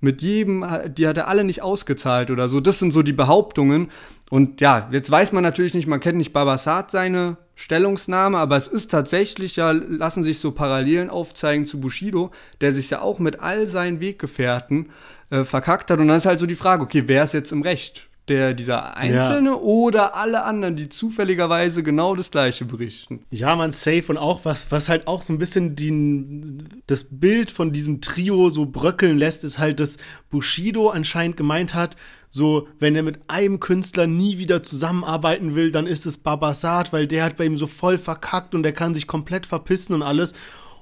mit 0.00 0.22
jedem, 0.22 0.64
die 0.96 1.08
hat 1.08 1.16
er 1.16 1.28
alle 1.28 1.44
nicht 1.44 1.62
ausgezahlt 1.62 2.30
oder 2.30 2.48
so. 2.48 2.60
Das 2.60 2.78
sind 2.78 2.92
so 2.92 3.02
die 3.02 3.12
Behauptungen. 3.12 3.90
Und 4.30 4.60
ja, 4.60 4.88
jetzt 4.92 5.10
weiß 5.10 5.32
man 5.32 5.42
natürlich 5.42 5.74
nicht, 5.74 5.86
man 5.86 6.00
kennt 6.00 6.18
nicht 6.18 6.32
Babasat 6.32 6.90
seine 6.90 7.38
Stellungsnahme, 7.54 8.38
aber 8.38 8.56
es 8.56 8.68
ist 8.68 8.90
tatsächlich 8.90 9.56
ja, 9.56 9.72
lassen 9.72 10.22
sich 10.22 10.38
so 10.38 10.52
Parallelen 10.52 11.10
aufzeigen 11.10 11.66
zu 11.66 11.80
Bushido, 11.80 12.30
der 12.60 12.72
sich 12.72 12.90
ja 12.90 13.00
auch 13.00 13.18
mit 13.18 13.40
all 13.40 13.66
seinen 13.66 14.00
Weggefährten 14.00 14.90
äh, 15.30 15.44
verkackt 15.44 15.90
hat. 15.90 15.98
Und 15.98 16.08
dann 16.08 16.16
ist 16.16 16.26
halt 16.26 16.40
so 16.40 16.46
die 16.46 16.54
Frage, 16.54 16.82
okay, 16.82 17.04
wer 17.06 17.24
ist 17.24 17.34
jetzt 17.34 17.52
im 17.52 17.62
Recht? 17.62 18.07
Der, 18.28 18.54
dieser 18.54 18.96
Einzelne 18.96 19.50
ja. 19.50 19.56
oder 19.56 20.14
alle 20.16 20.44
anderen, 20.44 20.76
die 20.76 20.88
zufälligerweise 20.88 21.82
genau 21.82 22.14
das 22.14 22.30
Gleiche 22.30 22.64
berichten. 22.64 23.24
Ja, 23.30 23.56
man, 23.56 23.70
safe 23.70 24.04
und 24.08 24.18
auch 24.18 24.44
was, 24.44 24.70
was 24.70 24.88
halt 24.88 25.06
auch 25.06 25.22
so 25.22 25.32
ein 25.32 25.38
bisschen 25.38 25.76
die, 25.76 26.58
das 26.86 27.04
Bild 27.10 27.50
von 27.50 27.72
diesem 27.72 28.00
Trio 28.00 28.50
so 28.50 28.66
bröckeln 28.66 29.18
lässt, 29.18 29.44
ist 29.44 29.58
halt, 29.58 29.80
dass 29.80 29.96
Bushido 30.30 30.90
anscheinend 30.90 31.36
gemeint 31.36 31.74
hat, 31.74 31.96
so, 32.30 32.68
wenn 32.78 32.94
er 32.94 33.02
mit 33.02 33.20
einem 33.28 33.58
Künstler 33.58 34.06
nie 34.06 34.38
wieder 34.38 34.62
zusammenarbeiten 34.62 35.54
will, 35.54 35.70
dann 35.70 35.86
ist 35.86 36.04
es 36.04 36.18
Babasat, 36.18 36.92
weil 36.92 37.06
der 37.06 37.24
hat 37.24 37.36
bei 37.36 37.46
ihm 37.46 37.56
so 37.56 37.66
voll 37.66 37.96
verkackt 37.96 38.54
und 38.54 38.62
der 38.62 38.72
kann 38.72 38.92
sich 38.92 39.06
komplett 39.06 39.46
verpissen 39.46 39.94
und 39.94 40.02
alles. 40.02 40.34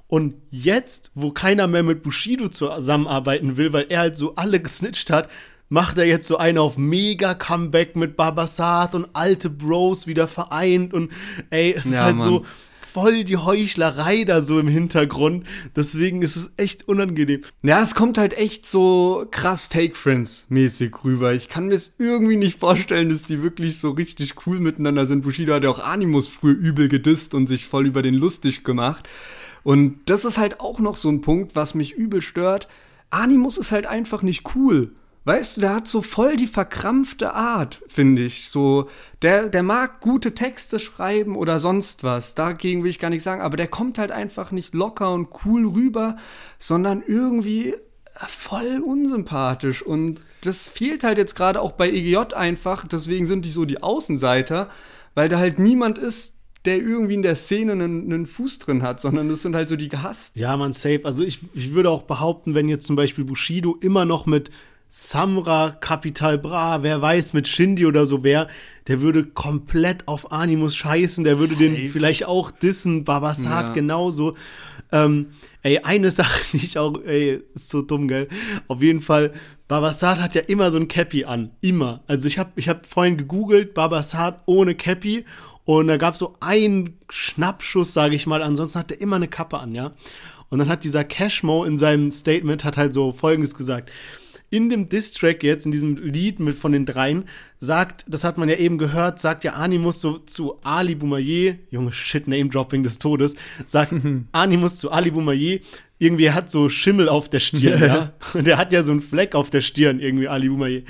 Und 0.08 0.34
jetzt, 0.50 1.10
wo 1.14 1.30
keiner 1.30 1.66
mehr 1.66 1.82
mit 1.82 2.02
Bushido 2.02 2.48
zusammenarbeiten 2.48 3.56
will, 3.56 3.72
weil 3.72 3.86
er 3.88 4.00
halt 4.00 4.16
so 4.16 4.34
alle 4.36 4.60
gesnitcht 4.60 5.10
hat, 5.10 5.28
macht 5.68 5.98
er 5.98 6.06
jetzt 6.06 6.28
so 6.28 6.36
einen 6.36 6.58
auf 6.58 6.78
mega 6.78 7.34
Comeback 7.34 7.96
mit 7.96 8.16
Babasat 8.16 8.94
und 8.94 9.08
alte 9.12 9.50
Bros 9.50 10.06
wieder 10.06 10.28
vereint 10.28 10.94
und 10.94 11.12
ey, 11.50 11.72
es 11.72 11.86
ja, 11.86 11.90
ist 11.90 12.00
halt 12.00 12.16
Mann. 12.16 12.24
so 12.24 12.44
voll 12.96 13.24
die 13.24 13.36
Heuchlerei 13.36 14.24
da 14.24 14.40
so 14.40 14.58
im 14.58 14.68
Hintergrund. 14.68 15.46
Deswegen 15.76 16.22
ist 16.22 16.34
es 16.34 16.50
echt 16.56 16.88
unangenehm. 16.88 17.42
Ja, 17.62 17.82
es 17.82 17.94
kommt 17.94 18.16
halt 18.16 18.32
echt 18.32 18.66
so 18.66 19.26
krass 19.30 19.66
Fake 19.66 19.98
Friends 19.98 20.46
mäßig 20.48 21.04
rüber. 21.04 21.34
Ich 21.34 21.50
kann 21.50 21.66
mir 21.66 21.74
es 21.74 21.92
irgendwie 21.98 22.36
nicht 22.36 22.58
vorstellen, 22.58 23.10
dass 23.10 23.24
die 23.24 23.42
wirklich 23.42 23.80
so 23.80 23.90
richtig 23.90 24.46
cool 24.46 24.60
miteinander 24.60 25.06
sind. 25.06 25.24
Bushido 25.24 25.52
hat 25.52 25.64
ja 25.64 25.68
auch 25.68 25.78
Animus 25.78 26.26
früher 26.26 26.54
übel 26.54 26.88
gedisst 26.88 27.34
und 27.34 27.48
sich 27.48 27.66
voll 27.66 27.86
über 27.86 28.00
den 28.00 28.14
lustig 28.14 28.64
gemacht. 28.64 29.06
Und 29.62 29.98
das 30.06 30.24
ist 30.24 30.38
halt 30.38 30.60
auch 30.60 30.80
noch 30.80 30.96
so 30.96 31.10
ein 31.10 31.20
Punkt, 31.20 31.54
was 31.54 31.74
mich 31.74 31.92
übel 31.92 32.22
stört. 32.22 32.66
Animus 33.10 33.58
ist 33.58 33.72
halt 33.72 33.86
einfach 33.86 34.22
nicht 34.22 34.54
cool. 34.54 34.92
Weißt 35.26 35.56
du, 35.56 35.60
der 35.60 35.74
hat 35.74 35.88
so 35.88 36.02
voll 36.02 36.36
die 36.36 36.46
verkrampfte 36.46 37.34
Art, 37.34 37.82
finde 37.88 38.24
ich. 38.24 38.48
So, 38.48 38.88
der, 39.22 39.48
der 39.48 39.64
mag 39.64 40.00
gute 40.00 40.34
Texte 40.34 40.78
schreiben 40.78 41.34
oder 41.34 41.58
sonst 41.58 42.04
was. 42.04 42.36
Dagegen 42.36 42.84
will 42.84 42.90
ich 42.90 43.00
gar 43.00 43.10
nicht 43.10 43.24
sagen, 43.24 43.42
aber 43.42 43.56
der 43.56 43.66
kommt 43.66 43.98
halt 43.98 44.12
einfach 44.12 44.52
nicht 44.52 44.72
locker 44.72 45.12
und 45.12 45.30
cool 45.44 45.66
rüber, 45.66 46.16
sondern 46.60 47.02
irgendwie 47.04 47.74
voll 48.14 48.80
unsympathisch. 48.80 49.82
Und 49.82 50.20
das 50.42 50.68
fehlt 50.68 51.02
halt 51.02 51.18
jetzt 51.18 51.34
gerade 51.34 51.60
auch 51.60 51.72
bei 51.72 51.90
EGJ 51.90 52.34
einfach. 52.34 52.86
Deswegen 52.86 53.26
sind 53.26 53.44
die 53.44 53.50
so 53.50 53.64
die 53.64 53.82
Außenseiter, 53.82 54.70
weil 55.16 55.28
da 55.28 55.38
halt 55.38 55.58
niemand 55.58 55.98
ist, 55.98 56.36
der 56.66 56.76
irgendwie 56.76 57.14
in 57.14 57.22
der 57.22 57.34
Szene 57.34 57.72
einen, 57.72 58.12
einen, 58.12 58.26
Fuß 58.26 58.60
drin 58.60 58.84
hat, 58.84 59.00
sondern 59.00 59.28
das 59.28 59.42
sind 59.42 59.56
halt 59.56 59.68
so 59.68 59.74
die 59.74 59.88
gehasst. 59.88 60.36
Ja, 60.36 60.56
man, 60.56 60.72
safe. 60.72 61.00
Also 61.02 61.24
ich, 61.24 61.40
ich 61.52 61.74
würde 61.74 61.90
auch 61.90 62.02
behaupten, 62.02 62.54
wenn 62.54 62.68
jetzt 62.68 62.86
zum 62.86 62.94
Beispiel 62.94 63.24
Bushido 63.24 63.76
immer 63.80 64.04
noch 64.04 64.26
mit 64.26 64.52
Samra, 64.88 65.76
Capital 65.80 66.38
Bra, 66.38 66.82
wer 66.82 67.02
weiß, 67.02 67.32
mit 67.32 67.48
Shindy 67.48 67.86
oder 67.86 68.06
so 68.06 68.22
wer, 68.24 68.46
der 68.86 69.00
würde 69.00 69.24
komplett 69.24 70.06
auf 70.06 70.32
Animus 70.32 70.76
scheißen, 70.76 71.24
der 71.24 71.38
würde 71.38 71.54
Safe. 71.54 71.68
den 71.68 71.88
vielleicht 71.90 72.26
auch 72.26 72.50
dissen, 72.50 73.04
Babasat 73.04 73.66
ja. 73.66 73.72
genauso. 73.72 74.36
Ähm, 74.92 75.28
ey, 75.62 75.78
eine 75.80 76.10
Sache, 76.12 76.40
die 76.52 76.64
ich 76.64 76.78
auch, 76.78 77.00
ey, 77.04 77.42
ist 77.54 77.68
so 77.68 77.82
dumm, 77.82 78.08
gell? 78.08 78.28
Auf 78.68 78.80
jeden 78.80 79.00
Fall, 79.00 79.32
Babasat 79.68 80.20
hat 80.20 80.34
ja 80.34 80.42
immer 80.42 80.70
so 80.70 80.78
ein 80.78 80.88
Cappy 80.88 81.24
an. 81.24 81.50
Immer. 81.60 82.04
Also 82.06 82.28
ich 82.28 82.38
habe 82.38 82.52
ich 82.56 82.68
hab 82.68 82.86
vorhin 82.86 83.16
gegoogelt, 83.16 83.74
Babasat 83.74 84.42
ohne 84.46 84.76
Cappy 84.76 85.24
und 85.64 85.88
da 85.88 85.96
gab 85.96 86.14
es 86.14 86.20
so 86.20 86.34
einen 86.38 86.96
Schnappschuss, 87.10 87.92
sage 87.92 88.14
ich 88.14 88.28
mal. 88.28 88.42
Ansonsten 88.42 88.78
hat 88.78 88.92
er 88.92 89.00
immer 89.00 89.16
eine 89.16 89.26
Kappe 89.26 89.58
an, 89.58 89.74
ja. 89.74 89.92
Und 90.48 90.60
dann 90.60 90.68
hat 90.68 90.84
dieser 90.84 91.02
Cashmo 91.02 91.64
in 91.64 91.76
seinem 91.76 92.12
Statement 92.12 92.64
hat 92.64 92.76
halt 92.76 92.94
so 92.94 93.10
Folgendes 93.10 93.56
gesagt 93.56 93.90
in 94.50 94.70
dem 94.70 94.88
Diss-Track 94.88 95.42
jetzt, 95.42 95.66
in 95.66 95.72
diesem 95.72 95.96
Lied 95.96 96.38
mit 96.40 96.54
von 96.54 96.72
den 96.72 96.86
dreien, 96.86 97.24
sagt, 97.60 98.04
das 98.08 98.24
hat 98.24 98.38
man 98.38 98.48
ja 98.48 98.56
eben 98.56 98.78
gehört, 98.78 99.18
sagt 99.18 99.44
ja 99.44 99.54
Animus 99.54 100.00
so 100.00 100.18
zu 100.18 100.58
Ali 100.62 100.94
Boumaier, 100.94 101.56
Junge 101.70 101.92
Shit, 101.92 102.28
Name-Dropping 102.28 102.82
des 102.82 102.98
Todes, 102.98 103.34
sagt 103.66 103.92
Animus 104.32 104.78
zu 104.78 104.90
Ali 104.92 105.10
Boumaier, 105.10 105.58
irgendwie 105.98 106.30
hat 106.30 106.50
so 106.50 106.68
Schimmel 106.68 107.08
auf 107.08 107.28
der 107.28 107.40
Stirn, 107.40 107.80
ja. 107.82 108.12
Und 108.34 108.46
er 108.46 108.58
hat 108.58 108.72
ja 108.72 108.82
so 108.82 108.92
einen 108.92 109.00
Fleck 109.00 109.34
auf 109.34 109.50
der 109.50 109.62
Stirn, 109.62 110.00
irgendwie 110.00 110.28
Ali 110.28 110.48
Boumaier. 110.48 110.82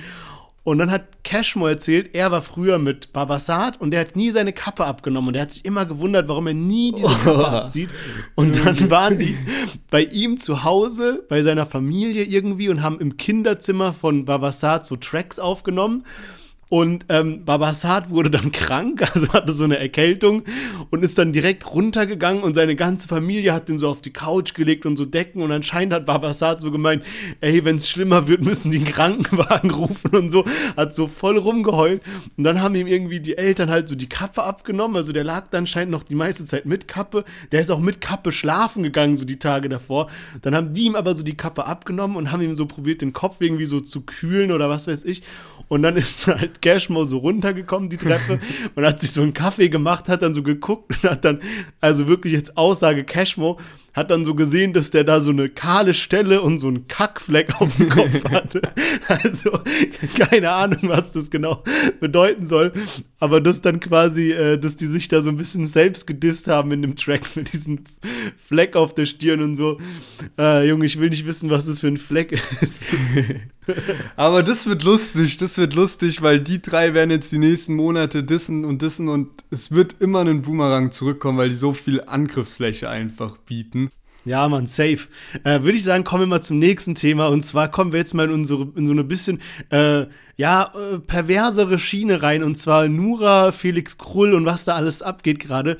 Und 0.66 0.78
dann 0.78 0.90
hat 0.90 1.22
Cashmo 1.22 1.68
erzählt, 1.68 2.10
er 2.12 2.32
war 2.32 2.42
früher 2.42 2.80
mit 2.80 3.12
Babasat 3.12 3.80
und 3.80 3.92
der 3.92 4.00
hat 4.00 4.16
nie 4.16 4.30
seine 4.30 4.52
Kappe 4.52 4.84
abgenommen 4.84 5.28
und 5.28 5.36
er 5.36 5.42
hat 5.42 5.52
sich 5.52 5.64
immer 5.64 5.86
gewundert, 5.86 6.26
warum 6.26 6.48
er 6.48 6.54
nie 6.54 6.90
diese 6.90 7.06
Kappe 7.24 7.46
abzieht. 7.46 7.90
Und 8.34 8.66
dann 8.66 8.90
waren 8.90 9.16
die 9.16 9.38
bei 9.92 10.02
ihm 10.02 10.38
zu 10.38 10.64
Hause, 10.64 11.24
bei 11.28 11.42
seiner 11.42 11.66
Familie 11.66 12.24
irgendwie 12.24 12.68
und 12.68 12.82
haben 12.82 12.98
im 12.98 13.16
Kinderzimmer 13.16 13.92
von 13.92 14.24
Babasat 14.24 14.86
so 14.86 14.96
Tracks 14.96 15.38
aufgenommen. 15.38 16.02
Und 16.68 17.06
ähm, 17.10 17.44
Babasat 17.44 18.10
wurde 18.10 18.30
dann 18.30 18.50
krank, 18.52 19.08
also 19.14 19.28
hatte 19.32 19.52
so 19.52 19.64
eine 19.64 19.78
Erkältung 19.78 20.42
und 20.90 21.04
ist 21.04 21.16
dann 21.18 21.32
direkt 21.32 21.72
runtergegangen 21.72 22.42
und 22.42 22.54
seine 22.54 22.74
ganze 22.74 23.06
Familie 23.06 23.52
hat 23.52 23.68
den 23.68 23.78
so 23.78 23.88
auf 23.88 24.02
die 24.02 24.12
Couch 24.12 24.54
gelegt 24.54 24.84
und 24.84 24.96
so 24.96 25.04
Decken 25.04 25.42
und 25.42 25.52
anscheinend 25.52 25.94
hat 25.94 26.06
Babasat 26.06 26.60
so 26.60 26.72
gemeint, 26.72 27.04
ey, 27.40 27.64
wenn 27.64 27.76
es 27.76 27.88
schlimmer 27.88 28.26
wird, 28.26 28.40
müssen 28.44 28.70
die 28.70 28.78
einen 28.78 28.86
Krankenwagen 28.86 29.70
rufen 29.70 30.16
und 30.16 30.30
so, 30.30 30.44
hat 30.76 30.94
so 30.94 31.06
voll 31.06 31.38
rumgeheult. 31.38 32.02
Und 32.36 32.44
dann 32.44 32.60
haben 32.60 32.74
ihm 32.74 32.86
irgendwie 32.86 33.20
die 33.20 33.38
Eltern 33.38 33.70
halt 33.70 33.88
so 33.88 33.94
die 33.94 34.08
Kappe 34.08 34.42
abgenommen, 34.42 34.96
also 34.96 35.12
der 35.12 35.24
lag 35.24 35.48
dann 35.50 35.66
anscheinend 35.66 35.90
noch 35.90 36.04
die 36.04 36.14
meiste 36.14 36.44
Zeit 36.44 36.64
mit 36.64 36.86
Kappe, 36.86 37.24
der 37.50 37.60
ist 37.60 37.70
auch 37.70 37.80
mit 37.80 38.00
Kappe 38.00 38.30
schlafen 38.30 38.84
gegangen 38.84 39.16
so 39.16 39.24
die 39.24 39.38
Tage 39.38 39.68
davor, 39.68 40.08
dann 40.42 40.54
haben 40.54 40.74
die 40.74 40.84
ihm 40.84 40.94
aber 40.94 41.16
so 41.16 41.24
die 41.24 41.36
Kappe 41.36 41.66
abgenommen 41.66 42.16
und 42.16 42.30
haben 42.30 42.40
ihm 42.40 42.54
so 42.54 42.66
probiert, 42.66 43.02
den 43.02 43.12
Kopf 43.12 43.40
irgendwie 43.40 43.66
so 43.66 43.80
zu 43.80 44.02
kühlen 44.02 44.52
oder 44.52 44.68
was 44.68 44.86
weiß 44.86 45.04
ich. 45.04 45.22
Und 45.68 45.82
dann 45.82 45.96
ist 45.96 46.26
halt 46.28 46.55
Cashmo 46.60 47.04
so 47.04 47.18
runtergekommen, 47.18 47.88
die 47.88 47.96
Treppe, 47.96 48.38
und 48.74 48.84
hat 48.84 49.00
sich 49.00 49.12
so 49.12 49.22
einen 49.22 49.32
Kaffee 49.32 49.68
gemacht, 49.68 50.08
hat 50.08 50.22
dann 50.22 50.34
so 50.34 50.42
geguckt 50.42 51.02
und 51.02 51.10
hat 51.10 51.24
dann, 51.24 51.40
also 51.80 52.08
wirklich 52.08 52.32
jetzt 52.32 52.56
Aussage 52.56 53.04
Cashmo, 53.04 53.58
hat 53.96 54.10
dann 54.10 54.26
so 54.26 54.34
gesehen, 54.34 54.74
dass 54.74 54.90
der 54.90 55.04
da 55.04 55.22
so 55.22 55.30
eine 55.30 55.48
kahle 55.48 55.94
Stelle 55.94 56.42
und 56.42 56.58
so 56.58 56.68
einen 56.68 56.86
Kackfleck 56.86 57.58
auf 57.62 57.74
dem 57.76 57.88
Kopf 57.88 58.24
hatte. 58.30 58.60
Also 59.08 59.58
keine 60.18 60.52
Ahnung, 60.52 60.80
was 60.82 61.12
das 61.12 61.30
genau 61.30 61.64
bedeuten 61.98 62.44
soll. 62.44 62.74
Aber 63.18 63.40
das 63.40 63.62
dann 63.62 63.80
quasi, 63.80 64.32
äh, 64.32 64.58
dass 64.58 64.76
die 64.76 64.86
sich 64.86 65.08
da 65.08 65.22
so 65.22 65.30
ein 65.30 65.38
bisschen 65.38 65.64
selbst 65.64 66.06
gedisst 66.06 66.46
haben 66.46 66.72
in 66.72 66.82
dem 66.82 66.96
Track 66.96 67.22
mit 67.36 67.54
diesem 67.54 67.84
Fleck 68.36 68.76
auf 68.76 68.94
der 68.94 69.06
Stirn 69.06 69.40
und 69.40 69.56
so. 69.56 69.80
Äh, 70.38 70.68
Junge, 70.68 70.84
ich 70.84 71.00
will 71.00 71.08
nicht 71.08 71.26
wissen, 71.26 71.48
was 71.48 71.64
das 71.64 71.80
für 71.80 71.88
ein 71.88 71.96
Fleck 71.96 72.38
ist. 72.60 72.92
Aber 74.16 74.42
das 74.42 74.66
wird 74.66 74.82
lustig, 74.82 75.38
das 75.38 75.58
wird 75.58 75.74
lustig, 75.74 76.22
weil 76.22 76.38
die 76.38 76.62
drei 76.62 76.94
werden 76.94 77.10
jetzt 77.10 77.32
die 77.32 77.38
nächsten 77.38 77.74
Monate 77.74 78.22
dissen 78.22 78.64
und 78.64 78.82
dissen 78.82 79.08
und 79.08 79.30
es 79.50 79.72
wird 79.72 79.96
immer 80.00 80.20
einen 80.20 80.42
Boomerang 80.42 80.92
zurückkommen, 80.92 81.38
weil 81.38 81.48
die 81.48 81.56
so 81.56 81.72
viel 81.72 82.02
Angriffsfläche 82.02 82.88
einfach 82.88 83.36
bieten. 83.38 83.85
Ja, 84.26 84.48
man, 84.48 84.66
safe. 84.66 85.06
Äh, 85.44 85.62
Würde 85.62 85.78
ich 85.78 85.84
sagen, 85.84 86.02
kommen 86.02 86.22
wir 86.22 86.26
mal 86.26 86.40
zum 86.40 86.58
nächsten 86.58 86.96
Thema. 86.96 87.28
Und 87.28 87.42
zwar 87.42 87.70
kommen 87.70 87.92
wir 87.92 88.00
jetzt 88.00 88.12
mal 88.12 88.26
in, 88.26 88.32
unsere, 88.32 88.66
in 88.74 88.84
so 88.84 88.92
eine 88.92 89.04
bisschen, 89.04 89.40
äh, 89.70 90.06
ja, 90.36 90.72
äh, 90.74 90.98
perversere 90.98 91.78
Schiene 91.78 92.24
rein. 92.24 92.42
Und 92.42 92.56
zwar 92.56 92.88
Nura, 92.88 93.52
Felix 93.52 93.98
Krull 93.98 94.34
und 94.34 94.44
was 94.44 94.64
da 94.64 94.74
alles 94.74 95.00
abgeht 95.00 95.38
gerade. 95.38 95.76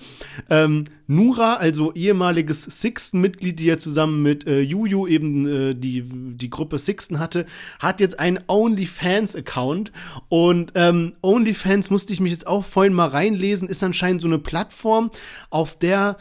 Ähm, 0.48 0.85
Nura, 1.09 1.54
also 1.54 1.92
ehemaliges 1.94 2.62
Sixten-Mitglied, 2.62 3.59
die 3.59 3.64
ja 3.64 3.78
zusammen 3.78 4.22
mit 4.22 4.46
äh, 4.46 4.61
Juju 4.61 5.09
eben 5.09 5.48
äh, 5.48 5.74
die, 5.74 6.04
die 6.06 6.50
Gruppe 6.50 6.78
Sixten 6.78 7.18
hatte, 7.18 7.46
hat 7.80 8.00
jetzt 8.00 8.20
einen 8.20 8.38
OnlyFans-Account. 8.46 9.90
Und 10.28 10.70
ähm, 10.76 11.14
OnlyFans 11.20 11.90
musste 11.90 12.12
ich 12.12 12.20
mich 12.20 12.30
jetzt 12.30 12.46
auch 12.46 12.64
vorhin 12.64 12.92
mal 12.92 13.09
reinlesen, 13.09 13.66
ist 13.66 13.82
anscheinend 13.82 14.22
so 14.22 14.28
eine 14.28 14.38
Plattform, 14.38 15.11
auf 15.50 15.76
der 15.76 16.16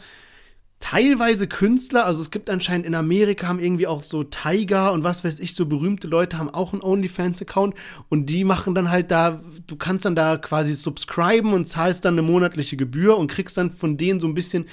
teilweise 0.80 1.48
Künstler, 1.48 2.04
also 2.04 2.20
es 2.20 2.30
gibt 2.30 2.50
anscheinend 2.50 2.86
in 2.86 2.94
Amerika 2.94 3.48
haben 3.48 3.60
irgendwie 3.60 3.86
auch 3.86 4.02
so 4.02 4.24
Tiger 4.24 4.92
und 4.92 5.04
was 5.04 5.24
weiß 5.24 5.40
ich, 5.40 5.54
so 5.54 5.66
berühmte 5.66 6.06
Leute 6.06 6.38
haben 6.38 6.50
auch 6.50 6.72
einen 6.72 6.82
OnlyFans-Account 6.82 7.74
und 8.08 8.26
die 8.26 8.44
machen 8.44 8.74
dann 8.74 8.90
halt 8.90 9.10
da, 9.10 9.42
du 9.66 9.76
kannst 9.76 10.04
dann 10.04 10.14
da 10.14 10.36
quasi 10.36 10.74
subscriben 10.74 11.54
und 11.54 11.64
zahlst 11.64 12.04
dann 12.04 12.14
eine 12.14 12.22
monatliche 12.22 12.76
Gebühr 12.76 13.16
und 13.16 13.30
kriegst 13.30 13.56
dann 13.56 13.70
von 13.70 13.96
denen 13.96 14.20
so 14.20 14.28
ein 14.28 14.34
bisschen 14.34 14.66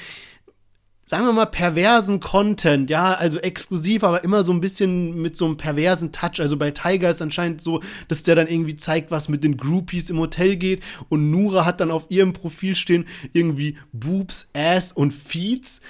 sagen 1.13 1.27
wir 1.27 1.33
mal, 1.33 1.45
perversen 1.45 2.19
Content, 2.19 2.89
ja, 2.89 3.13
also 3.13 3.37
exklusiv, 3.37 4.03
aber 4.03 4.23
immer 4.23 4.41
so 4.41 4.51
ein 4.51 4.61
bisschen 4.61 5.21
mit 5.21 5.37
so 5.37 5.45
einem 5.45 5.57
perversen 5.57 6.11
Touch. 6.11 6.39
Also 6.39 6.57
bei 6.57 6.71
Tiger 6.71 7.11
ist 7.11 7.21
anscheinend 7.21 7.61
so, 7.61 7.81
dass 8.07 8.23
der 8.23 8.33
dann 8.33 8.47
irgendwie 8.47 8.75
zeigt, 8.75 9.11
was 9.11 9.29
mit 9.29 9.43
den 9.43 9.55
Groupies 9.55 10.09
im 10.09 10.17
Hotel 10.17 10.55
geht 10.55 10.81
und 11.09 11.29
Nura 11.29 11.65
hat 11.65 11.81
dann 11.81 11.91
auf 11.91 12.07
ihrem 12.09 12.33
Profil 12.33 12.75
stehen 12.75 13.05
irgendwie 13.31 13.77
Boobs, 13.91 14.49
Ass 14.55 14.91
und 14.91 15.13
Feeds. 15.13 15.81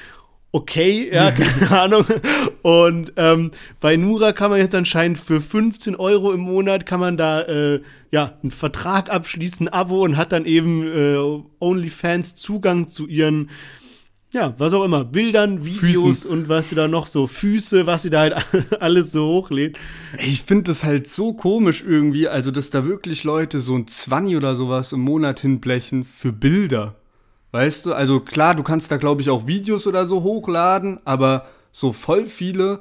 Okay, 0.52 1.10
ja, 1.10 1.32
keine 1.32 1.72
Ahnung. 1.72 2.06
Und 2.62 3.14
ähm, 3.16 3.52
bei 3.80 3.96
Nura 3.96 4.34
kann 4.34 4.52
man 4.52 4.60
jetzt 4.60 4.76
anscheinend 4.76 5.20
für 5.20 5.40
15 5.40 5.96
Euro 5.96 6.34
im 6.34 6.42
Monat 6.42 6.86
kann 6.86 7.00
man 7.00 7.16
da 7.16 7.44
äh, 7.44 7.80
ja 8.12 8.38
einen 8.44 8.52
Vertrag 8.52 9.10
abschließen, 9.10 9.70
ein 9.70 9.74
Abo 9.74 10.04
und 10.04 10.18
hat 10.18 10.34
dann 10.34 10.44
eben 10.44 10.86
äh, 10.86 11.44
OnlyFans 11.62 12.36
Zugang 12.36 12.90
zu 12.90 13.08
ihren 13.08 13.50
ja, 14.34 14.54
was 14.58 14.74
auch 14.74 14.84
immer, 14.84 15.06
Bildern, 15.06 15.64
Videos 15.64 16.24
Füßen. 16.24 16.30
und 16.30 16.50
was 16.50 16.70
sie 16.70 16.76
da 16.76 16.88
noch 16.88 17.08
so, 17.08 17.28
Füße, 17.28 17.86
was 17.86 18.02
sie 18.02 18.10
da 18.10 18.22
halt 18.22 18.36
alles 18.82 19.12
so 19.12 19.26
hochlädt. 19.26 19.78
Ich 20.18 20.42
finde 20.42 20.64
das 20.64 20.84
halt 20.84 21.08
so 21.08 21.34
komisch 21.34 21.84
irgendwie, 21.88 22.28
also 22.28 22.52
dass 22.52 22.70
da 22.70 22.86
wirklich 22.86 23.24
Leute 23.24 23.60
so 23.60 23.76
ein 23.76 23.88
Zwanni 23.88 24.36
oder 24.36 24.56
sowas 24.56 24.92
im 24.92 25.02
Monat 25.02 25.40
hinblechen 25.40 26.04
für 26.04 26.34
Bilder. 26.34 26.96
Weißt 27.52 27.86
du, 27.86 27.94
also 27.94 28.20
klar, 28.20 28.56
du 28.56 28.64
kannst 28.64 28.92
da 28.92 28.98
glaube 28.98 29.22
ich 29.22 29.30
auch 29.30 29.46
Videos 29.46 29.86
oder 29.86 30.06
so 30.06 30.24
hochladen, 30.24 31.00
aber 31.06 31.46
so 31.72 31.94
voll 31.94 32.26
viele 32.26 32.80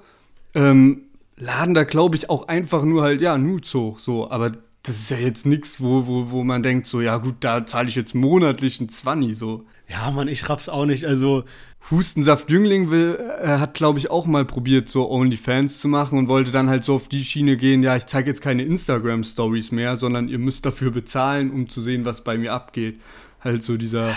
ähm, 0.55 1.03
laden 1.37 1.75
da 1.75 1.85
glaube 1.85 2.17
ich 2.17 2.31
auch 2.31 2.49
einfach 2.49 2.83
nur 2.83 3.03
halt, 3.03 3.21
ja, 3.21 3.37
Nudes 3.37 3.75
hoch, 3.75 3.99
so, 3.99 4.31
aber 4.31 4.53
das 4.83 4.99
ist 4.99 5.11
ja 5.11 5.19
jetzt 5.19 5.47
nichts, 5.47 5.81
wo, 5.81 6.07
wo, 6.07 6.31
wo 6.31 6.45
man 6.45 6.62
denkt, 6.62 6.87
so, 6.87 7.01
ja 7.01 7.19
gut, 7.19 7.37
da 7.41 7.65
zahle 7.67 7.88
ich 7.88 7.95
jetzt 7.95 8.15
monatlich 8.15 8.81
ein 8.81 8.88
Zwanni, 8.88 9.35
so. 9.35 9.65
Ja, 9.93 10.11
Mann, 10.11 10.29
ich 10.29 10.49
raff's 10.49 10.69
auch 10.69 10.87
nicht. 10.87 11.05
Also, 11.05 11.45
Hustensaft 11.91 12.51
Jüngling 12.51 12.91
will, 12.91 13.17
er 13.43 13.61
hat, 13.61 13.75
glaube 13.75 13.99
ich, 13.99 14.11
auch 14.11 14.25
mal 14.27 14.45
probiert, 14.45 14.89
so 14.89 15.11
OnlyFans 15.11 15.81
zu 15.81 15.89
machen 15.89 16.19
und 16.19 16.29
wollte 16.29 16.51
dann 16.51 16.71
halt 16.71 16.85
so 16.85 16.95
auf 16.95 17.09
die 17.09 17.25
Schiene 17.25 17.57
gehen, 17.57 17.83
ja, 17.83 17.97
ich 17.97 18.07
zeige 18.07 18.31
jetzt 18.31 18.41
keine 18.41 18.63
Instagram-Stories 18.63 19.73
mehr, 19.73 19.97
sondern 19.97 20.29
ihr 20.29 20.39
müsst 20.39 20.65
dafür 20.65 20.91
bezahlen, 20.91 21.51
um 21.51 21.69
zu 21.69 21.83
sehen, 21.83 22.05
was 22.05 22.25
bei 22.25 22.39
mir 22.39 22.53
abgeht. 22.53 23.01
Halt 23.41 23.63
so 23.65 23.77
dieser 23.77 24.17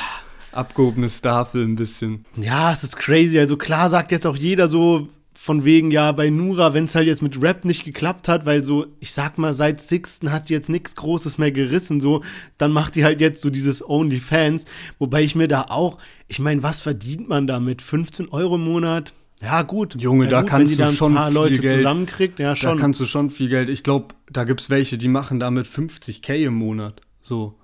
abgehobene 0.53 1.09
Starfilm 1.09 1.73
ein 1.73 1.75
bisschen. 1.75 2.25
Ja, 2.35 2.71
es 2.71 2.83
ist 2.83 2.97
crazy. 2.97 3.37
Also 3.39 3.57
klar 3.57 3.89
sagt 3.89 4.11
jetzt 4.11 4.25
auch 4.25 4.37
jeder 4.37 4.67
so, 4.67 5.09
von 5.35 5.65
wegen, 5.65 5.91
ja, 5.91 6.11
bei 6.11 6.29
Nura, 6.29 6.73
wenn 6.73 6.85
es 6.85 6.95
halt 6.95 7.07
jetzt 7.07 7.21
mit 7.21 7.41
Rap 7.41 7.65
nicht 7.65 7.83
geklappt 7.83 8.27
hat, 8.27 8.45
weil 8.45 8.63
so, 8.63 8.87
ich 8.99 9.11
sag 9.11 9.37
mal, 9.37 9.53
seit 9.53 9.81
Sixten 9.81 10.31
hat 10.31 10.49
die 10.49 10.53
jetzt 10.53 10.69
nichts 10.69 10.95
Großes 10.95 11.37
mehr 11.37 11.51
gerissen, 11.51 11.99
so, 11.99 12.23
dann 12.57 12.71
macht 12.71 12.95
die 12.95 13.03
halt 13.03 13.21
jetzt 13.21 13.41
so 13.41 13.49
dieses 13.49 13.87
OnlyFans, 13.87 14.65
wobei 14.97 15.23
ich 15.23 15.35
mir 15.35 15.47
da 15.47 15.63
auch, 15.69 15.97
ich 16.27 16.39
meine, 16.39 16.63
was 16.63 16.81
verdient 16.81 17.27
man 17.27 17.47
damit? 17.47 17.81
15 17.81 18.29
Euro 18.29 18.55
im 18.55 18.63
Monat? 18.63 19.13
Ja, 19.41 19.61
gut. 19.63 19.95
Junge, 19.99 20.25
ja, 20.25 20.31
da 20.31 20.41
gut, 20.41 20.49
kannst 20.49 20.79
du 20.79 20.91
schon 20.91 21.11
ein 21.11 21.15
paar 21.15 21.27
viel 21.27 21.35
Leute 21.35 21.59
Geld, 21.59 21.77
zusammenkriegt, 21.77 22.39
ja, 22.39 22.55
schon. 22.55 22.77
Da 22.77 22.81
kannst 22.81 22.99
du 23.01 23.05
schon 23.05 23.29
viel 23.29 23.49
Geld. 23.49 23.69
Ich 23.69 23.83
glaube, 23.83 24.15
da 24.31 24.45
gibt's 24.45 24.69
welche, 24.69 24.97
die 24.97 25.09
machen 25.09 25.39
damit 25.39 25.67
50k 25.67 26.45
im 26.45 26.55
Monat. 26.55 27.01
So. 27.21 27.57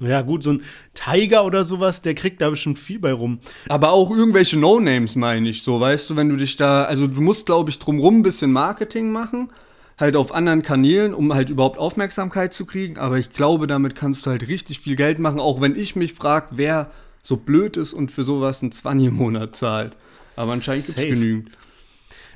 Ja, 0.00 0.22
gut, 0.22 0.44
so 0.44 0.52
ein 0.52 0.62
Tiger 0.94 1.44
oder 1.44 1.64
sowas, 1.64 2.02
der 2.02 2.14
kriegt 2.14 2.40
da 2.40 2.50
bestimmt 2.50 2.78
viel 2.78 3.00
bei 3.00 3.12
rum. 3.12 3.40
Aber 3.68 3.90
auch 3.90 4.10
irgendwelche 4.10 4.56
No-Names, 4.56 5.16
meine 5.16 5.48
ich 5.48 5.62
so, 5.62 5.80
weißt 5.80 6.10
du, 6.10 6.16
wenn 6.16 6.28
du 6.28 6.36
dich 6.36 6.56
da, 6.56 6.84
also 6.84 7.08
du 7.08 7.20
musst, 7.20 7.46
glaube 7.46 7.70
ich, 7.70 7.78
drumrum 7.80 8.18
ein 8.18 8.22
bisschen 8.22 8.52
Marketing 8.52 9.10
machen, 9.10 9.50
halt 9.98 10.14
auf 10.14 10.32
anderen 10.32 10.62
Kanälen, 10.62 11.14
um 11.14 11.34
halt 11.34 11.50
überhaupt 11.50 11.78
Aufmerksamkeit 11.78 12.52
zu 12.52 12.64
kriegen. 12.64 12.96
Aber 12.98 13.18
ich 13.18 13.32
glaube, 13.32 13.66
damit 13.66 13.96
kannst 13.96 14.24
du 14.24 14.30
halt 14.30 14.46
richtig 14.46 14.78
viel 14.80 14.94
Geld 14.94 15.18
machen, 15.18 15.40
auch 15.40 15.60
wenn 15.60 15.74
ich 15.74 15.96
mich 15.96 16.14
frage, 16.14 16.46
wer 16.52 16.92
so 17.20 17.36
blöd 17.36 17.76
ist 17.76 17.92
und 17.92 18.12
für 18.12 18.22
sowas 18.22 18.62
einen 18.62 18.70
20 18.70 19.08
im 19.08 19.14
Monat 19.14 19.56
zahlt. 19.56 19.96
Aber 20.36 20.52
anscheinend 20.52 20.86
gibt 20.86 20.98
es 20.98 21.04
genügend. 21.04 21.50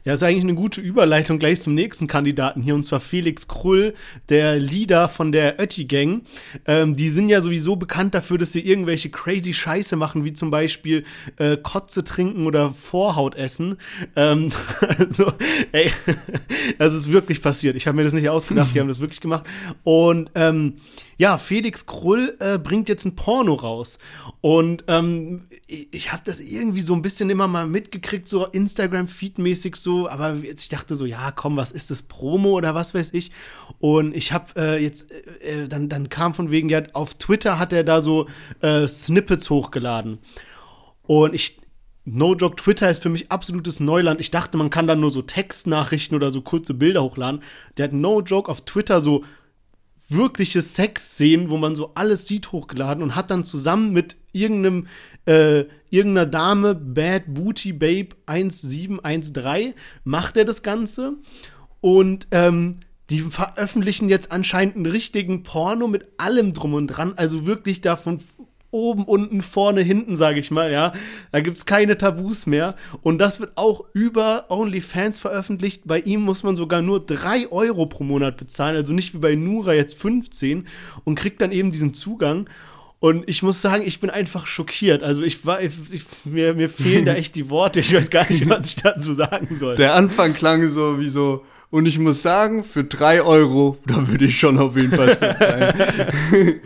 Ja, 0.04 0.14
ist 0.14 0.24
eigentlich 0.24 0.42
eine 0.42 0.54
gute 0.54 0.80
Überleitung 0.80 1.38
gleich 1.38 1.60
zum 1.60 1.74
nächsten 1.74 2.08
Kandidaten 2.08 2.60
hier, 2.60 2.74
und 2.74 2.82
zwar 2.82 2.98
Felix 2.98 3.46
Krull, 3.46 3.94
der 4.28 4.58
Leader 4.58 5.08
von 5.08 5.30
der 5.30 5.60
Ötti-Gang. 5.60 6.22
Ähm, 6.66 6.96
die 6.96 7.08
sind 7.08 7.28
ja 7.28 7.40
sowieso 7.40 7.76
bekannt 7.76 8.14
dafür, 8.14 8.36
dass 8.36 8.52
sie 8.52 8.62
irgendwelche 8.62 9.10
crazy 9.10 9.54
Scheiße 9.54 9.94
machen, 9.94 10.24
wie 10.24 10.32
zum 10.32 10.50
Beispiel 10.50 11.04
äh, 11.36 11.56
Kotze 11.56 12.02
trinken 12.02 12.46
oder 12.46 12.72
Vorhaut 12.72 13.36
essen. 13.36 13.76
Ähm, 14.16 14.50
also, 14.98 15.32
ey, 15.70 15.92
das 16.78 16.94
ist 16.94 17.12
wirklich 17.12 17.40
passiert. 17.40 17.76
Ich 17.76 17.86
habe 17.86 17.96
mir 17.96 18.04
das 18.04 18.12
nicht 18.12 18.28
ausgedacht, 18.28 18.70
die 18.74 18.80
haben 18.80 18.88
das 18.88 18.98
wirklich 18.98 19.20
gemacht. 19.20 19.44
Und 19.84 20.30
ähm, 20.34 20.78
ja, 21.22 21.38
Felix 21.38 21.86
Krull 21.86 22.36
äh, 22.40 22.58
bringt 22.58 22.88
jetzt 22.88 23.04
ein 23.04 23.14
Porno 23.14 23.54
raus. 23.54 24.00
Und 24.40 24.82
ähm, 24.88 25.42
ich, 25.68 25.86
ich 25.92 26.12
habe 26.12 26.22
das 26.24 26.40
irgendwie 26.40 26.80
so 26.80 26.94
ein 26.94 27.02
bisschen 27.02 27.30
immer 27.30 27.46
mal 27.46 27.68
mitgekriegt, 27.68 28.28
so 28.28 28.46
Instagram-Feed-mäßig 28.46 29.76
so, 29.76 29.91
aber 30.08 30.34
jetzt 30.34 30.62
ich 30.62 30.68
dachte 30.68 30.96
so, 30.96 31.06
ja, 31.06 31.30
komm, 31.30 31.56
was 31.56 31.72
ist 31.72 31.90
das 31.90 32.02
Promo 32.02 32.50
oder 32.50 32.74
was 32.74 32.94
weiß 32.94 33.14
ich? 33.14 33.30
Und 33.78 34.14
ich 34.14 34.32
habe 34.32 34.46
äh, 34.56 34.82
jetzt, 34.82 35.12
äh, 35.12 35.64
äh, 35.64 35.68
dann, 35.68 35.88
dann 35.88 36.08
kam 36.08 36.34
von 36.34 36.50
wegen, 36.50 36.68
ja, 36.68 36.82
auf 36.92 37.14
Twitter 37.14 37.58
hat 37.58 37.72
er 37.72 37.84
da 37.84 38.00
so 38.00 38.28
äh, 38.60 38.86
Snippets 38.88 39.50
hochgeladen. 39.50 40.18
Und 41.02 41.34
ich, 41.34 41.58
No 42.04 42.34
joke, 42.34 42.56
Twitter 42.56 42.90
ist 42.90 43.02
für 43.02 43.10
mich 43.10 43.30
absolutes 43.30 43.78
Neuland. 43.78 44.20
Ich 44.20 44.32
dachte, 44.32 44.58
man 44.58 44.70
kann 44.70 44.88
da 44.88 44.96
nur 44.96 45.10
so 45.10 45.22
Textnachrichten 45.22 46.16
oder 46.16 46.32
so 46.32 46.42
kurze 46.42 46.74
Bilder 46.74 47.02
hochladen. 47.02 47.42
Der 47.76 47.84
hat 47.84 47.92
No 47.92 48.20
joke 48.20 48.50
auf 48.50 48.64
Twitter 48.64 49.00
so 49.00 49.24
wirkliche 50.08 50.62
Sexszenen, 50.62 51.50
wo 51.50 51.58
man 51.58 51.74
so 51.74 51.92
alles 51.94 52.26
sieht, 52.26 52.52
hochgeladen 52.52 53.02
und 53.02 53.16
hat 53.16 53.30
dann 53.30 53.44
zusammen 53.44 53.92
mit 53.92 54.16
irgendeinem, 54.32 54.86
äh, 55.26 55.64
irgendeiner 55.90 56.26
Dame, 56.26 56.74
Bad 56.74 57.24
Booty 57.26 57.72
Babe 57.72 58.08
1713, 58.26 59.74
macht 60.04 60.36
er 60.36 60.44
das 60.44 60.62
Ganze. 60.62 61.14
Und 61.80 62.28
ähm, 62.30 62.78
die 63.10 63.20
veröffentlichen 63.20 64.08
jetzt 64.08 64.32
anscheinend 64.32 64.76
einen 64.76 64.86
richtigen 64.86 65.42
Porno 65.42 65.86
mit 65.86 66.08
allem 66.16 66.52
drum 66.52 66.74
und 66.74 66.86
dran. 66.86 67.14
Also 67.16 67.46
wirklich 67.46 67.80
davon 67.80 68.20
oben, 68.72 69.04
unten, 69.04 69.42
vorne, 69.42 69.82
hinten, 69.82 70.16
sage 70.16 70.40
ich 70.40 70.50
mal, 70.50 70.72
ja. 70.72 70.92
Da 71.30 71.40
gibt's 71.40 71.66
keine 71.66 71.98
Tabus 71.98 72.46
mehr. 72.46 72.74
Und 73.02 73.18
das 73.18 73.38
wird 73.38 73.52
auch 73.56 73.84
über 73.92 74.46
OnlyFans 74.48 75.20
veröffentlicht. 75.20 75.82
Bei 75.84 76.00
ihm 76.00 76.22
muss 76.22 76.42
man 76.42 76.56
sogar 76.56 76.80
nur 76.80 77.04
drei 77.04 77.52
Euro 77.52 77.86
pro 77.86 78.02
Monat 78.02 78.38
bezahlen, 78.38 78.76
also 78.76 78.94
nicht 78.94 79.14
wie 79.14 79.18
bei 79.18 79.34
Nura 79.34 79.74
jetzt 79.74 79.98
15 79.98 80.66
und 81.04 81.14
kriegt 81.16 81.42
dann 81.42 81.52
eben 81.52 81.70
diesen 81.70 81.92
Zugang. 81.92 82.48
Und 83.02 83.28
ich 83.28 83.42
muss 83.42 83.60
sagen, 83.60 83.82
ich 83.84 83.98
bin 83.98 84.10
einfach 84.10 84.46
schockiert. 84.46 85.02
Also 85.02 85.24
ich 85.24 85.44
war, 85.44 85.60
ich, 85.60 85.72
ich, 85.90 86.04
mir, 86.24 86.54
mir 86.54 86.70
fehlen 86.70 87.04
da 87.04 87.14
echt 87.16 87.34
die 87.34 87.50
Worte. 87.50 87.80
Ich 87.80 87.92
weiß 87.92 88.10
gar 88.10 88.30
nicht, 88.30 88.48
was 88.48 88.68
ich 88.68 88.76
dazu 88.76 89.12
sagen 89.12 89.56
soll. 89.56 89.74
Der 89.74 89.94
Anfang 89.94 90.34
klang 90.34 90.68
so 90.68 91.00
wie 91.00 91.08
so, 91.08 91.44
und 91.70 91.86
ich 91.86 91.98
muss 91.98 92.22
sagen, 92.22 92.62
für 92.62 92.84
drei 92.84 93.20
Euro, 93.20 93.76
da 93.86 94.06
würde 94.06 94.26
ich 94.26 94.38
schon 94.38 94.56
auf 94.56 94.76
jeden 94.76 94.92
Fall 94.92 95.18
sein. 95.20 96.60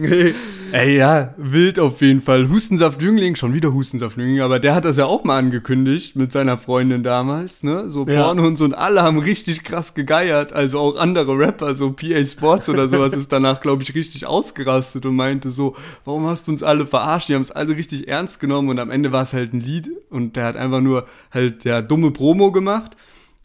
Ey, 0.72 0.96
ja, 0.96 1.34
wild 1.36 1.80
auf 1.80 2.00
jeden 2.02 2.20
Fall. 2.20 2.48
Hustensaft-Jüngling, 2.48 3.34
schon 3.34 3.52
wieder 3.52 3.72
Hustensaft-Jüngling, 3.72 4.40
aber 4.40 4.60
der 4.60 4.76
hat 4.76 4.84
das 4.84 4.96
ja 4.96 5.06
auch 5.06 5.24
mal 5.24 5.38
angekündigt 5.38 6.14
mit 6.14 6.30
seiner 6.30 6.56
Freundin 6.56 7.02
damals, 7.02 7.64
ne? 7.64 7.90
So 7.90 8.06
Ja. 8.06 8.30
Und 8.30 8.56
so 8.56 8.64
und 8.64 8.74
alle 8.74 9.02
haben 9.02 9.18
richtig 9.18 9.64
krass 9.64 9.94
gegeiert. 9.94 10.52
Also 10.52 10.78
auch 10.78 10.96
andere 10.96 11.36
Rapper, 11.36 11.74
so 11.74 11.90
PA 11.90 12.24
Sports 12.24 12.68
oder 12.68 12.86
sowas, 12.86 13.12
ist 13.12 13.32
danach, 13.32 13.60
glaube 13.60 13.82
ich, 13.82 13.92
richtig 13.96 14.24
ausgerastet 14.24 15.04
und 15.04 15.16
meinte 15.16 15.50
so, 15.50 15.74
warum 16.04 16.26
hast 16.26 16.46
du 16.46 16.52
uns 16.52 16.62
alle 16.62 16.86
verarscht? 16.86 17.28
Die 17.28 17.34
haben 17.34 17.42
es 17.42 17.50
alle 17.50 17.76
richtig 17.76 18.06
ernst 18.06 18.38
genommen 18.38 18.68
und 18.68 18.78
am 18.78 18.92
Ende 18.92 19.10
war 19.10 19.22
es 19.22 19.32
halt 19.32 19.52
ein 19.52 19.60
Lied 19.60 19.90
und 20.10 20.36
der 20.36 20.44
hat 20.44 20.56
einfach 20.56 20.80
nur 20.80 21.06
halt 21.32 21.64
ja 21.64 21.82
dumme 21.82 22.12
Promo 22.12 22.52
gemacht. 22.52 22.92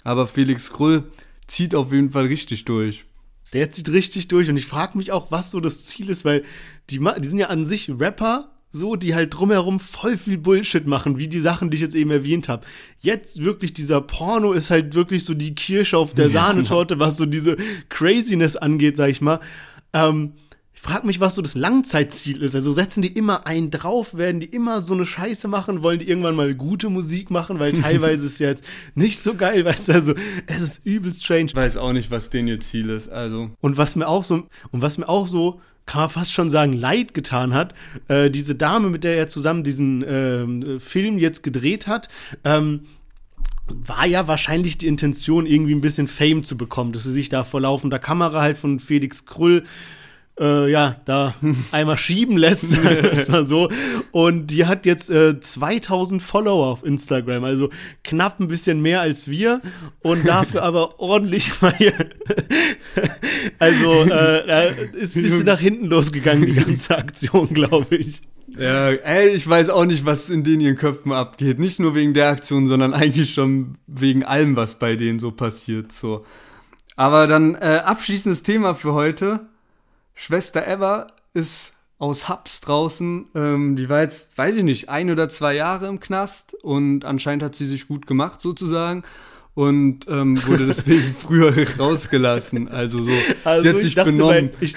Aber 0.04 0.28
Felix 0.28 0.72
Krull 0.72 1.04
zieht 1.48 1.74
auf 1.74 1.92
jeden 1.92 2.12
Fall 2.12 2.26
richtig 2.26 2.66
durch. 2.66 3.06
Der 3.54 3.72
zieht 3.72 3.92
richtig 3.92 4.28
durch 4.28 4.50
und 4.50 4.58
ich 4.58 4.66
frage 4.66 4.98
mich 4.98 5.12
auch, 5.12 5.32
was 5.32 5.52
so 5.52 5.60
das 5.60 5.84
Ziel 5.86 6.10
ist, 6.10 6.26
weil 6.26 6.44
die, 6.90 7.00
die 7.00 7.28
sind 7.28 7.40
ja 7.40 7.48
an 7.48 7.66
sich 7.66 7.92
Rapper, 8.00 8.50
so, 8.76 8.96
die 8.96 9.14
halt 9.14 9.36
drumherum 9.36 9.80
voll 9.80 10.18
viel 10.18 10.40
Bullshit 10.40 10.88
machen, 10.88 11.20
wie 11.20 11.28
die 11.28 11.40
Sachen, 11.40 11.70
die 11.70 11.76
ich 11.76 11.82
jetzt 11.82 11.94
eben 11.94 12.10
erwähnt 12.10 12.50
habe. 12.50 12.66
Jetzt 13.00 13.44
wirklich 13.44 13.74
dieser 13.74 14.02
Porno 14.02 14.52
ist 14.52 14.72
halt 14.72 14.96
wirklich 14.96 15.24
so 15.24 15.36
die 15.36 15.54
Kirsche 15.54 15.96
auf 15.96 16.16
der 16.16 16.30
Sahnetorte, 16.30 16.98
was 16.98 17.16
so 17.16 17.28
diese 17.28 17.56
Craziness 17.90 18.56
angeht, 18.56 18.98
sag 18.98 19.10
ich 19.10 19.22
mal. 19.22 19.40
Ähm, 19.94 20.34
ich 20.84 20.90
frage 20.90 21.08
mich, 21.08 21.22
was 21.22 21.36
so 21.36 21.42
das 21.42 21.56
Langzeitziel 21.56 22.42
ist. 22.42 22.56
Also 22.56 22.74
setzen 22.74 23.02
die 23.02 23.14
immer 23.14 23.48
einen 23.48 23.72
drauf, 23.72 24.18
werden 24.18 24.42
die 24.42 24.48
immer 24.48 24.82
so 24.82 24.94
eine 24.94 25.06
Scheiße 25.06 25.48
machen, 25.48 25.82
wollen 25.82 26.00
die 26.00 26.10
irgendwann 26.10 26.36
mal 26.36 26.54
gute 26.56 26.90
Musik 26.90 27.32
machen, 27.32 27.58
weil 27.58 27.72
teilweise 27.72 28.26
ist 28.26 28.38
ja 28.40 28.50
jetzt 28.50 28.66
nicht 28.94 29.22
so 29.22 29.36
geil, 29.36 29.64
weißt 29.66 29.88
du, 29.88 29.94
also 29.94 30.14
es 30.46 30.62
ist 30.62 30.86
übel 30.86 31.14
strange. 31.14 31.46
Ich 31.46 31.56
weiß 31.56 31.78
auch 31.78 31.94
nicht, 31.94 32.12
was 32.12 32.30
denn 32.30 32.50
ihr 32.50 32.60
Ziel 32.60 32.90
ist. 32.90 33.08
Also, 33.08 33.52
Und 33.62 33.78
was 33.78 33.96
mir 33.96 34.10
auch 34.10 34.26
so, 34.26 34.44
und 34.72 34.82
was 34.82 34.98
mir 34.98 35.08
auch 35.08 35.28
so, 35.28 35.62
kann 35.86 36.02
man 36.02 36.10
fast 36.10 36.34
schon 36.34 36.50
sagen, 36.50 36.74
leid 36.74 37.14
getan 37.14 37.54
hat, 37.54 37.74
äh, 38.10 38.30
diese 38.30 38.56
Dame, 38.56 38.90
mit 38.90 39.06
der 39.06 39.16
er 39.16 39.30
zusammen 39.30 39.64
diesen 39.64 40.04
ähm, 40.06 40.82
Film 40.82 41.18
jetzt 41.18 41.44
gedreht 41.44 41.88
hat, 41.88 42.10
ähm, 42.44 42.82
war 43.68 44.06
ja 44.06 44.28
wahrscheinlich 44.28 44.80
die 44.80 44.88
Intention, 44.88 45.46
irgendwie 45.46 45.76
ein 45.76 45.82
bisschen 45.82 46.10
Fame 46.10 46.44
zu 46.44 46.58
bekommen, 46.58 46.92
dass 46.92 47.04
sie 47.04 47.12
sich 47.12 47.30
da 47.30 47.46
vor 47.46 47.62
laufender 47.62 48.00
Kamera 48.00 48.42
halt 48.42 48.58
von 48.58 48.82
Felix 48.82 49.26
Krull 49.26 49.64
äh, 50.40 50.72
ja, 50.72 50.96
da 51.06 51.36
einmal 51.72 51.98
schieben 51.98 52.38
lässt, 52.38 52.72
sagen 52.72 53.04
wir 53.04 53.12
es 53.12 53.30
mal 53.30 53.46
so. 53.46 53.70
Und 54.12 54.48
die 54.48 54.66
hat 54.66 54.86
jetzt 54.86 55.10
äh, 55.10 55.40
2000 55.40 56.22
Follower 56.24 56.68
auf 56.68 56.84
Instagram, 56.84 57.44
also 57.44 57.70
knapp 58.04 58.40
ein 58.40 58.48
bisschen 58.48 58.82
mehr 58.82 59.02
als 59.02 59.28
wir 59.28 59.62
und 60.02 60.28
dafür 60.28 60.64
aber 60.64 61.00
ordentlich 61.00 61.62
mal 61.62 61.74
hier. 61.78 61.94
also, 63.60 64.04
äh, 64.04 64.92
ist 64.94 65.16
ein 65.16 65.22
bisschen 65.22 65.46
nach 65.46 65.60
hinten 65.60 65.86
losgegangen, 65.86 66.46
die 66.46 66.54
ganze 66.54 66.98
Aktion, 66.98 67.50
glaube 67.54 67.98
ich. 67.98 68.22
ja, 68.58 68.90
ey, 68.90 69.30
ich 69.30 69.48
weiß 69.48 69.70
auch 69.70 69.86
nicht, 69.86 70.06
was 70.06 70.30
in 70.30 70.44
denen 70.44 70.62
ihren 70.62 70.78
Köpfen 70.78 71.12
abgeht. 71.12 71.60
Nicht 71.60 71.80
nur 71.80 71.96
wegen 71.96 72.14
der 72.14 72.30
Aktion, 72.30 72.68
sondern 72.68 72.94
eigentlich 72.94 73.34
schon 73.34 73.78
wegen 73.88 74.24
allem, 74.24 74.56
was 74.56 74.80
bei 74.80 74.96
denen 74.96 75.20
so 75.20 75.32
passiert. 75.32 75.92
So. 75.92 76.26
Aber 76.96 77.28
dann 77.28 77.56
äh, 77.56 77.82
abschließendes 77.84 78.44
Thema 78.44 78.76
für 78.76 78.94
heute. 78.94 79.48
Schwester 80.16 80.68
Eva 80.68 81.08
ist 81.34 81.74
aus 81.98 82.28
Hubs 82.30 82.62
draußen. 82.62 83.28
Ähm, 83.36 83.76
die 83.76 83.90
war 83.90 84.02
jetzt, 84.02 84.38
weiß 84.38 84.56
ich 84.56 84.64
nicht, 84.64 84.90
ein 84.90 85.10
oder 85.10 85.30
zwei 85.30 85.56
Jahre 85.56 85.88
im 85.88 86.00
Knast 86.00 86.54
und 86.64 87.06
anscheinend 87.06 87.44
hat 87.44 87.56
sie 87.56 87.66
sich 87.66 87.88
gut 87.88 88.08
gemacht 88.08 88.42
sozusagen 88.42 89.04
und 89.56 90.08
ähm, 90.08 90.42
wurde 90.48 90.66
deswegen 90.66 91.16
früher 91.20 91.54
rausgelassen. 91.78 92.70
Also 92.70 93.04
so, 93.04 93.12
sie 93.62 93.70
hat 93.70 93.82
sich 93.82 93.96
benommen. 93.96 94.28
weil, 94.28 94.52
ich, 94.60 94.76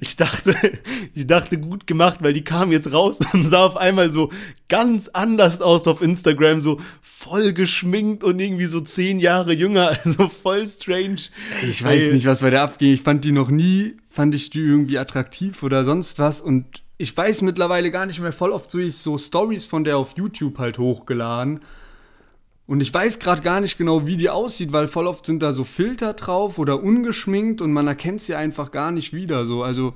ich 0.00 0.16
dachte, 0.16 0.56
ich 1.14 1.26
dachte 1.26 1.58
gut 1.58 1.86
gemacht, 1.86 2.20
weil 2.22 2.32
die 2.32 2.44
kam 2.44 2.72
jetzt 2.72 2.92
raus 2.92 3.18
und 3.32 3.44
sah 3.44 3.66
auf 3.66 3.76
einmal 3.76 4.10
so 4.10 4.30
ganz 4.68 5.08
anders 5.08 5.60
aus 5.60 5.86
auf 5.86 6.00
Instagram, 6.00 6.62
so 6.62 6.80
voll 7.02 7.52
geschminkt 7.52 8.24
und 8.24 8.38
irgendwie 8.38 8.66
so 8.66 8.80
zehn 8.80 9.20
Jahre 9.20 9.52
jünger, 9.52 9.98
also 10.04 10.28
voll 10.28 10.66
strange. 10.66 11.28
Ich 11.68 11.84
weiß 11.84 12.04
Ey, 12.04 12.12
nicht, 12.14 12.26
was 12.26 12.40
bei 12.40 12.50
der 12.50 12.62
abging. 12.62 12.92
Ich 12.92 13.02
fand 13.02 13.24
die 13.26 13.32
noch 13.32 13.50
nie, 13.50 13.96
fand 14.08 14.34
ich 14.34 14.48
die 14.48 14.60
irgendwie 14.60 14.98
attraktiv 14.98 15.62
oder 15.62 15.84
sonst 15.84 16.18
was. 16.18 16.40
Und 16.40 16.82
ich 16.96 17.14
weiß 17.14 17.42
mittlerweile 17.42 17.90
gar 17.90 18.06
nicht 18.06 18.20
mehr 18.20 18.32
voll 18.32 18.52
oft 18.52 18.70
so, 18.70 18.78
ich 18.78 18.96
so 18.96 19.18
Stories 19.18 19.66
von 19.66 19.84
der 19.84 19.98
auf 19.98 20.14
YouTube 20.16 20.58
halt 20.58 20.78
hochgeladen. 20.78 21.60
Und 22.68 22.82
ich 22.82 22.92
weiß 22.92 23.18
gerade 23.18 23.40
gar 23.40 23.62
nicht 23.62 23.78
genau, 23.78 24.06
wie 24.06 24.18
die 24.18 24.28
aussieht, 24.28 24.72
weil 24.72 24.88
voll 24.88 25.06
oft 25.06 25.24
sind 25.24 25.42
da 25.42 25.52
so 25.52 25.64
Filter 25.64 26.12
drauf 26.12 26.58
oder 26.58 26.82
ungeschminkt 26.82 27.62
und 27.62 27.72
man 27.72 27.88
erkennt 27.88 28.20
sie 28.20 28.34
einfach 28.34 28.70
gar 28.72 28.92
nicht 28.92 29.14
wieder. 29.14 29.46
So, 29.46 29.62
also 29.62 29.94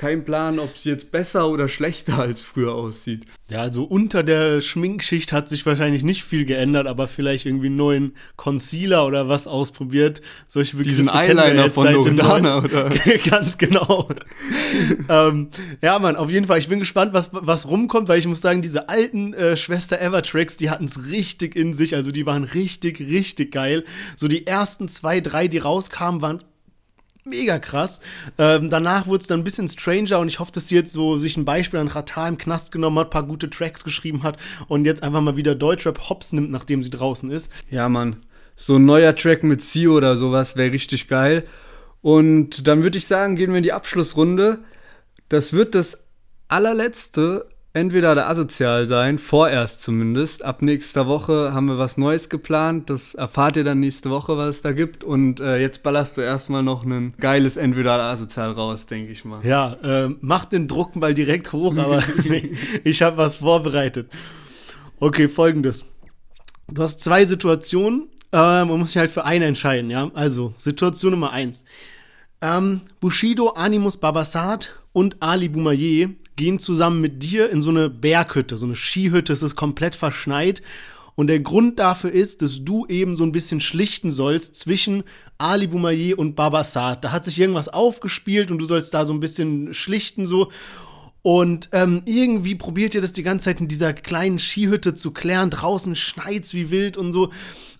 kein 0.00 0.24
Plan, 0.24 0.58
ob 0.58 0.78
sie 0.78 0.88
jetzt 0.88 1.12
besser 1.12 1.46
oder 1.50 1.68
schlechter 1.68 2.18
als 2.18 2.40
früher 2.40 2.74
aussieht. 2.74 3.26
Ja, 3.50 3.60
also 3.60 3.84
unter 3.84 4.22
der 4.22 4.62
Schminkschicht 4.62 5.30
hat 5.30 5.46
sich 5.46 5.66
wahrscheinlich 5.66 6.02
nicht 6.02 6.24
viel 6.24 6.46
geändert, 6.46 6.86
aber 6.86 7.06
vielleicht 7.06 7.44
irgendwie 7.44 7.66
einen 7.66 7.76
neuen 7.76 8.14
Concealer 8.36 9.06
oder 9.06 9.28
was 9.28 9.46
ausprobiert. 9.46 10.22
Solche 10.48 10.78
Begriffe 10.78 11.02
Diesen 11.02 11.14
Eyeliner 11.14 11.70
von 11.70 11.92
Loredana, 11.92 12.64
oder? 12.64 12.88
Ganz 13.28 13.58
genau. 13.58 14.08
ähm, 15.10 15.50
ja, 15.82 15.98
Mann, 15.98 16.16
auf 16.16 16.30
jeden 16.30 16.46
Fall. 16.46 16.60
Ich 16.60 16.68
bin 16.68 16.78
gespannt, 16.78 17.12
was, 17.12 17.28
was 17.32 17.68
rumkommt, 17.68 18.08
weil 18.08 18.18
ich 18.18 18.26
muss 18.26 18.40
sagen, 18.40 18.62
diese 18.62 18.88
alten 18.88 19.34
äh, 19.34 19.54
Schwester 19.58 20.00
Ever 20.00 20.22
Tracks, 20.22 20.56
die 20.56 20.70
hatten 20.70 20.86
es 20.86 21.10
richtig 21.10 21.54
in 21.54 21.74
sich. 21.74 21.94
Also 21.94 22.10
die 22.10 22.24
waren 22.24 22.44
richtig, 22.44 23.00
richtig 23.00 23.52
geil. 23.52 23.84
So 24.16 24.28
die 24.28 24.46
ersten 24.46 24.88
zwei, 24.88 25.20
drei, 25.20 25.46
die 25.46 25.58
rauskamen, 25.58 26.22
waren 26.22 26.42
mega 27.24 27.58
krass. 27.58 28.00
Ähm, 28.38 28.70
danach 28.70 29.06
wurde 29.06 29.20
es 29.22 29.26
dann 29.26 29.40
ein 29.40 29.44
bisschen 29.44 29.68
stranger 29.68 30.18
und 30.20 30.28
ich 30.28 30.38
hoffe, 30.38 30.52
dass 30.52 30.68
sie 30.68 30.74
jetzt 30.74 30.92
so 30.92 31.16
sich 31.16 31.36
ein 31.36 31.44
Beispiel 31.44 31.80
an 31.80 31.88
Ratar 31.88 32.28
im 32.28 32.38
Knast 32.38 32.72
genommen 32.72 32.98
hat, 32.98 33.10
paar 33.10 33.26
gute 33.26 33.50
Tracks 33.50 33.84
geschrieben 33.84 34.22
hat 34.22 34.38
und 34.68 34.84
jetzt 34.84 35.02
einfach 35.02 35.20
mal 35.20 35.36
wieder 35.36 35.54
Deutschrap 35.54 36.08
Hops 36.08 36.32
nimmt, 36.32 36.50
nachdem 36.50 36.82
sie 36.82 36.90
draußen 36.90 37.30
ist. 37.30 37.52
Ja, 37.70 37.88
Mann. 37.88 38.16
So 38.56 38.76
ein 38.76 38.84
neuer 38.84 39.14
Track 39.14 39.42
mit 39.42 39.62
Sie 39.62 39.88
oder 39.88 40.16
sowas 40.16 40.56
wäre 40.56 40.72
richtig 40.72 41.08
geil. 41.08 41.46
Und 42.02 42.66
dann 42.66 42.82
würde 42.82 42.98
ich 42.98 43.06
sagen, 43.06 43.36
gehen 43.36 43.50
wir 43.50 43.58
in 43.58 43.62
die 43.62 43.72
Abschlussrunde. 43.72 44.58
Das 45.28 45.52
wird 45.52 45.74
das 45.74 45.98
allerletzte 46.48 47.48
entweder 47.72 48.14
der 48.14 48.28
Asozial 48.28 48.86
sein, 48.86 49.18
vorerst 49.18 49.82
zumindest. 49.82 50.44
Ab 50.44 50.62
nächster 50.62 51.06
Woche 51.06 51.52
haben 51.54 51.66
wir 51.66 51.78
was 51.78 51.96
Neues 51.96 52.28
geplant. 52.28 52.90
Das 52.90 53.14
erfahrt 53.14 53.56
ihr 53.56 53.64
dann 53.64 53.80
nächste 53.80 54.10
Woche, 54.10 54.36
was 54.36 54.56
es 54.56 54.62
da 54.62 54.72
gibt. 54.72 55.04
Und 55.04 55.40
äh, 55.40 55.58
jetzt 55.58 55.82
ballerst 55.82 56.16
du 56.16 56.20
erstmal 56.20 56.62
noch 56.62 56.84
ein 56.84 57.14
geiles 57.18 57.56
entweder 57.56 57.96
der 57.96 58.06
Asozial 58.06 58.52
raus, 58.52 58.86
denke 58.86 59.12
ich 59.12 59.24
mal. 59.24 59.44
Ja, 59.44 59.74
äh, 59.82 60.08
mach 60.20 60.44
den 60.44 60.66
Druckenball 60.66 61.14
direkt 61.14 61.52
hoch, 61.52 61.76
aber 61.76 62.02
ich 62.84 63.02
habe 63.02 63.16
was 63.16 63.36
vorbereitet. 63.36 64.10
Okay, 64.98 65.28
folgendes. 65.28 65.84
Du 66.68 66.82
hast 66.82 67.00
zwei 67.00 67.24
Situationen, 67.24 68.08
äh, 68.32 68.64
man 68.64 68.78
muss 68.78 68.88
sich 68.88 68.98
halt 68.98 69.10
für 69.10 69.24
eine 69.24 69.46
entscheiden, 69.46 69.90
ja. 69.90 70.10
Also, 70.14 70.54
Situation 70.58 71.12
Nummer 71.12 71.32
eins. 71.32 71.64
Ähm, 72.40 72.80
Bushido, 73.00 73.50
Animus 73.50 73.96
Babasat 73.96 74.79
und 74.92 75.22
Ali 75.22 75.48
Boumaier 75.48 76.10
gehen 76.36 76.58
zusammen 76.58 77.00
mit 77.00 77.22
dir 77.22 77.50
in 77.50 77.62
so 77.62 77.70
eine 77.70 77.88
Berghütte, 77.90 78.56
so 78.56 78.66
eine 78.66 78.76
Skihütte, 78.76 79.32
es 79.32 79.42
ist 79.42 79.56
komplett 79.56 79.94
verschneit. 79.94 80.62
Und 81.14 81.26
der 81.26 81.40
Grund 81.40 81.78
dafür 81.78 82.10
ist, 82.10 82.40
dass 82.40 82.64
du 82.64 82.86
eben 82.86 83.14
so 83.14 83.24
ein 83.24 83.32
bisschen 83.32 83.60
schlichten 83.60 84.10
sollst 84.10 84.54
zwischen 84.54 85.04
Ali 85.38 85.66
Boumaier 85.66 86.18
und 86.18 86.34
Babasat. 86.34 87.04
Da 87.04 87.12
hat 87.12 87.24
sich 87.26 87.38
irgendwas 87.38 87.68
aufgespielt 87.68 88.50
und 88.50 88.58
du 88.58 88.64
sollst 88.64 88.94
da 88.94 89.04
so 89.04 89.12
ein 89.12 89.20
bisschen 89.20 89.74
schlichten 89.74 90.26
so. 90.26 90.50
Und 91.22 91.68
ähm, 91.72 92.02
irgendwie 92.06 92.54
probiert 92.54 92.94
ihr 92.94 93.02
das 93.02 93.12
die 93.12 93.22
ganze 93.22 93.44
Zeit 93.44 93.60
in 93.60 93.68
dieser 93.68 93.92
kleinen 93.92 94.38
Skihütte 94.38 94.94
zu 94.94 95.10
klären. 95.10 95.50
Draußen 95.50 95.94
schneit's 95.94 96.54
wie 96.54 96.70
wild 96.70 96.96
und 96.96 97.12
so. 97.12 97.30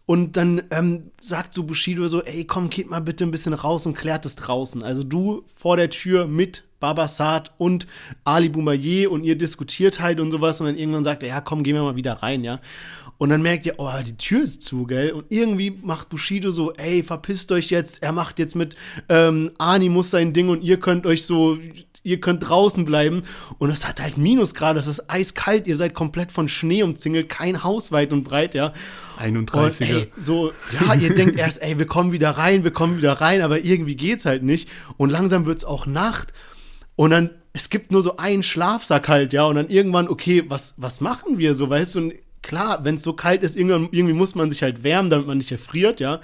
Und 0.05 0.37
dann 0.37 0.63
ähm, 0.71 1.11
sagt 1.21 1.55
so 1.55 1.63
Bushido 1.63 2.09
so, 2.09 2.23
ey, 2.23 2.45
komm, 2.45 2.69
geht 2.69 2.91
mal 2.91 3.01
bitte 3.01 3.25
ein 3.25 3.31
bisschen 3.31 3.55
raus 3.55 3.87
und 3.87 3.97
klärt 3.97 4.27
es 4.27 4.37
draußen. 4.37 4.83
Also 4.83 5.03
du 5.03 5.45
vor 5.55 5.79
der 5.79 5.89
Tür 5.89 6.27
mit 6.27 6.65
Babasat 6.81 7.53
und 7.59 7.87
Ali 8.25 8.49
Boumaier 8.49 9.11
und 9.11 9.25
ihr 9.25 9.37
diskutiert 9.37 10.01
halt 10.01 10.19
und 10.19 10.31
sowas 10.31 10.61
und 10.61 10.67
dann 10.67 10.77
irgendwann 10.77 11.05
sagt 11.05 11.23
er, 11.23 11.29
ja, 11.29 11.41
komm, 11.41 11.63
gehen 11.63 11.75
wir 11.75 11.83
mal 11.83 11.97
wieder 11.97 12.15
rein, 12.15 12.43
ja. 12.43 12.61
Und 13.21 13.29
dann 13.29 13.43
merkt 13.43 13.67
ihr, 13.67 13.75
oh, 13.77 13.91
die 14.05 14.17
Tür 14.17 14.43
ist 14.43 14.63
zu, 14.63 14.87
gell? 14.87 15.13
Und 15.13 15.27
irgendwie 15.29 15.71
macht 15.71 16.09
Bushido 16.09 16.51
so, 16.51 16.73
ey, 16.73 17.03
verpisst 17.03 17.53
euch 17.53 17.69
jetzt. 17.69 18.03
Er 18.03 18.13
macht 18.13 18.39
jetzt 18.39 18.57
mit 18.57 18.77
ähm, 19.11 19.51
Animus 19.59 20.11
sein 20.11 20.33
Ding 20.33 20.49
und 20.49 20.63
ihr 20.63 20.81
könnt 20.81 21.05
euch 21.05 21.27
so, 21.27 21.59
ihr 22.03 22.19
könnt 22.19 22.49
draußen 22.49 22.87
bleiben. 22.87 23.25
Und 23.59 23.69
es 23.69 23.87
hat 23.87 24.01
halt 24.01 24.17
Minusgrade, 24.17 24.81
es 24.81 24.87
ist 24.87 25.11
eiskalt, 25.11 25.67
ihr 25.67 25.77
seid 25.77 25.93
komplett 25.93 26.33
von 26.33 26.49
Schnee 26.49 26.83
umzingelt, 26.83 27.29
kein 27.29 27.63
Haus 27.63 27.93
weit 27.93 28.15
und 28.15 28.25
breit, 28.25 28.55
ja. 28.55 28.73
31. 29.19 29.81
Und, 29.91 29.97
ey, 29.97 30.13
so, 30.17 30.53
ja, 30.81 30.95
ihr 30.95 31.15
denkt 31.15 31.37
erst, 31.37 31.61
ey, 31.61 31.79
wir 31.79 31.87
kommen 31.87 32.13
wieder 32.13 32.31
rein, 32.31 32.65
wir 32.65 32.71
kommen 32.71 32.97
wieder 32.97 33.21
rein, 33.21 33.43
aber 33.43 33.63
irgendwie 33.63 33.97
geht's 33.97 34.25
halt 34.25 34.43
nicht. 34.43 34.69
Und 34.97 35.11
langsam 35.11 35.45
wird's 35.45 35.67
auch 35.67 35.85
Nacht. 35.85 36.33
Und 37.01 37.13
dann, 37.13 37.31
es 37.55 37.71
gibt 37.71 37.93
nur 37.93 38.03
so 38.03 38.19
einen 38.19 38.43
Schlafsack 38.43 39.09
halt, 39.09 39.33
ja. 39.33 39.45
Und 39.45 39.55
dann 39.55 39.71
irgendwann, 39.71 40.07
okay, 40.07 40.45
was, 40.49 40.75
was 40.77 41.01
machen 41.01 41.39
wir 41.39 41.55
so, 41.55 41.71
weißt 41.71 41.95
du? 41.95 41.99
Und 42.01 42.15
klar, 42.43 42.85
wenn 42.85 42.97
es 42.97 43.03
so 43.03 43.15
kalt 43.15 43.43
ist, 43.43 43.57
irgendwie, 43.57 43.97
irgendwie 43.97 44.13
muss 44.13 44.35
man 44.35 44.51
sich 44.51 44.63
halt 44.63 44.85
wärmen, 44.85 45.09
damit 45.09 45.27
man 45.27 45.39
nicht 45.39 45.51
erfriert, 45.51 46.01
ja. 46.01 46.21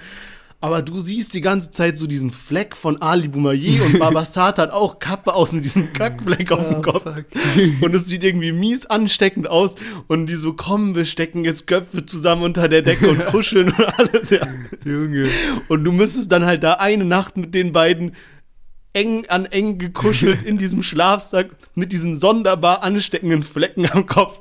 Aber 0.61 0.83
du 0.83 0.99
siehst 0.99 1.33
die 1.33 1.41
ganze 1.41 1.71
Zeit 1.71 1.97
so 1.97 2.05
diesen 2.05 2.29
Fleck 2.29 2.75
von 2.75 3.01
Ali 3.01 3.27
Boumaier 3.27 3.85
und 3.85 3.97
Babasat 3.99 4.59
hat 4.59 4.69
auch 4.69 4.99
Kappe 4.99 5.33
aus 5.33 5.51
mit 5.51 5.63
diesem 5.63 5.93
Kackfleck 5.93 6.51
auf 6.51 6.67
dem 6.67 6.77
oh, 6.77 6.81
Kopf. 6.83 7.11
Fuck. 7.11 7.25
Und 7.81 7.95
es 7.95 8.05
sieht 8.05 8.23
irgendwie 8.23 8.51
mies 8.51 8.85
ansteckend 8.85 9.49
aus. 9.49 9.77
Und 10.05 10.27
die 10.27 10.35
so, 10.35 10.53
kommen, 10.53 10.93
wir 10.93 11.05
stecken 11.05 11.43
jetzt 11.43 11.65
Köpfe 11.65 12.05
zusammen 12.05 12.43
unter 12.43 12.69
der 12.69 12.83
Decke 12.83 13.09
und 13.09 13.25
kuscheln 13.31 13.69
und 13.69 13.99
alles, 13.99 14.29
ja. 14.29 14.45
Junge. 14.85 15.27
Und 15.69 15.83
du 15.83 15.91
müsstest 15.91 16.31
dann 16.31 16.45
halt 16.45 16.61
da 16.61 16.73
eine 16.73 17.05
Nacht 17.05 17.35
mit 17.35 17.55
den 17.55 17.73
beiden 17.73 18.11
eng 18.97 19.25
an 19.27 19.45
eng 19.45 19.77
gekuschelt 19.77 20.41
in 20.41 20.57
diesem 20.57 20.81
Schlafsack 20.81 21.51
mit 21.75 21.91
diesen 21.91 22.19
sonderbar 22.19 22.83
ansteckenden 22.83 23.43
Flecken 23.43 23.87
am 23.91 24.07
Kopf 24.07 24.39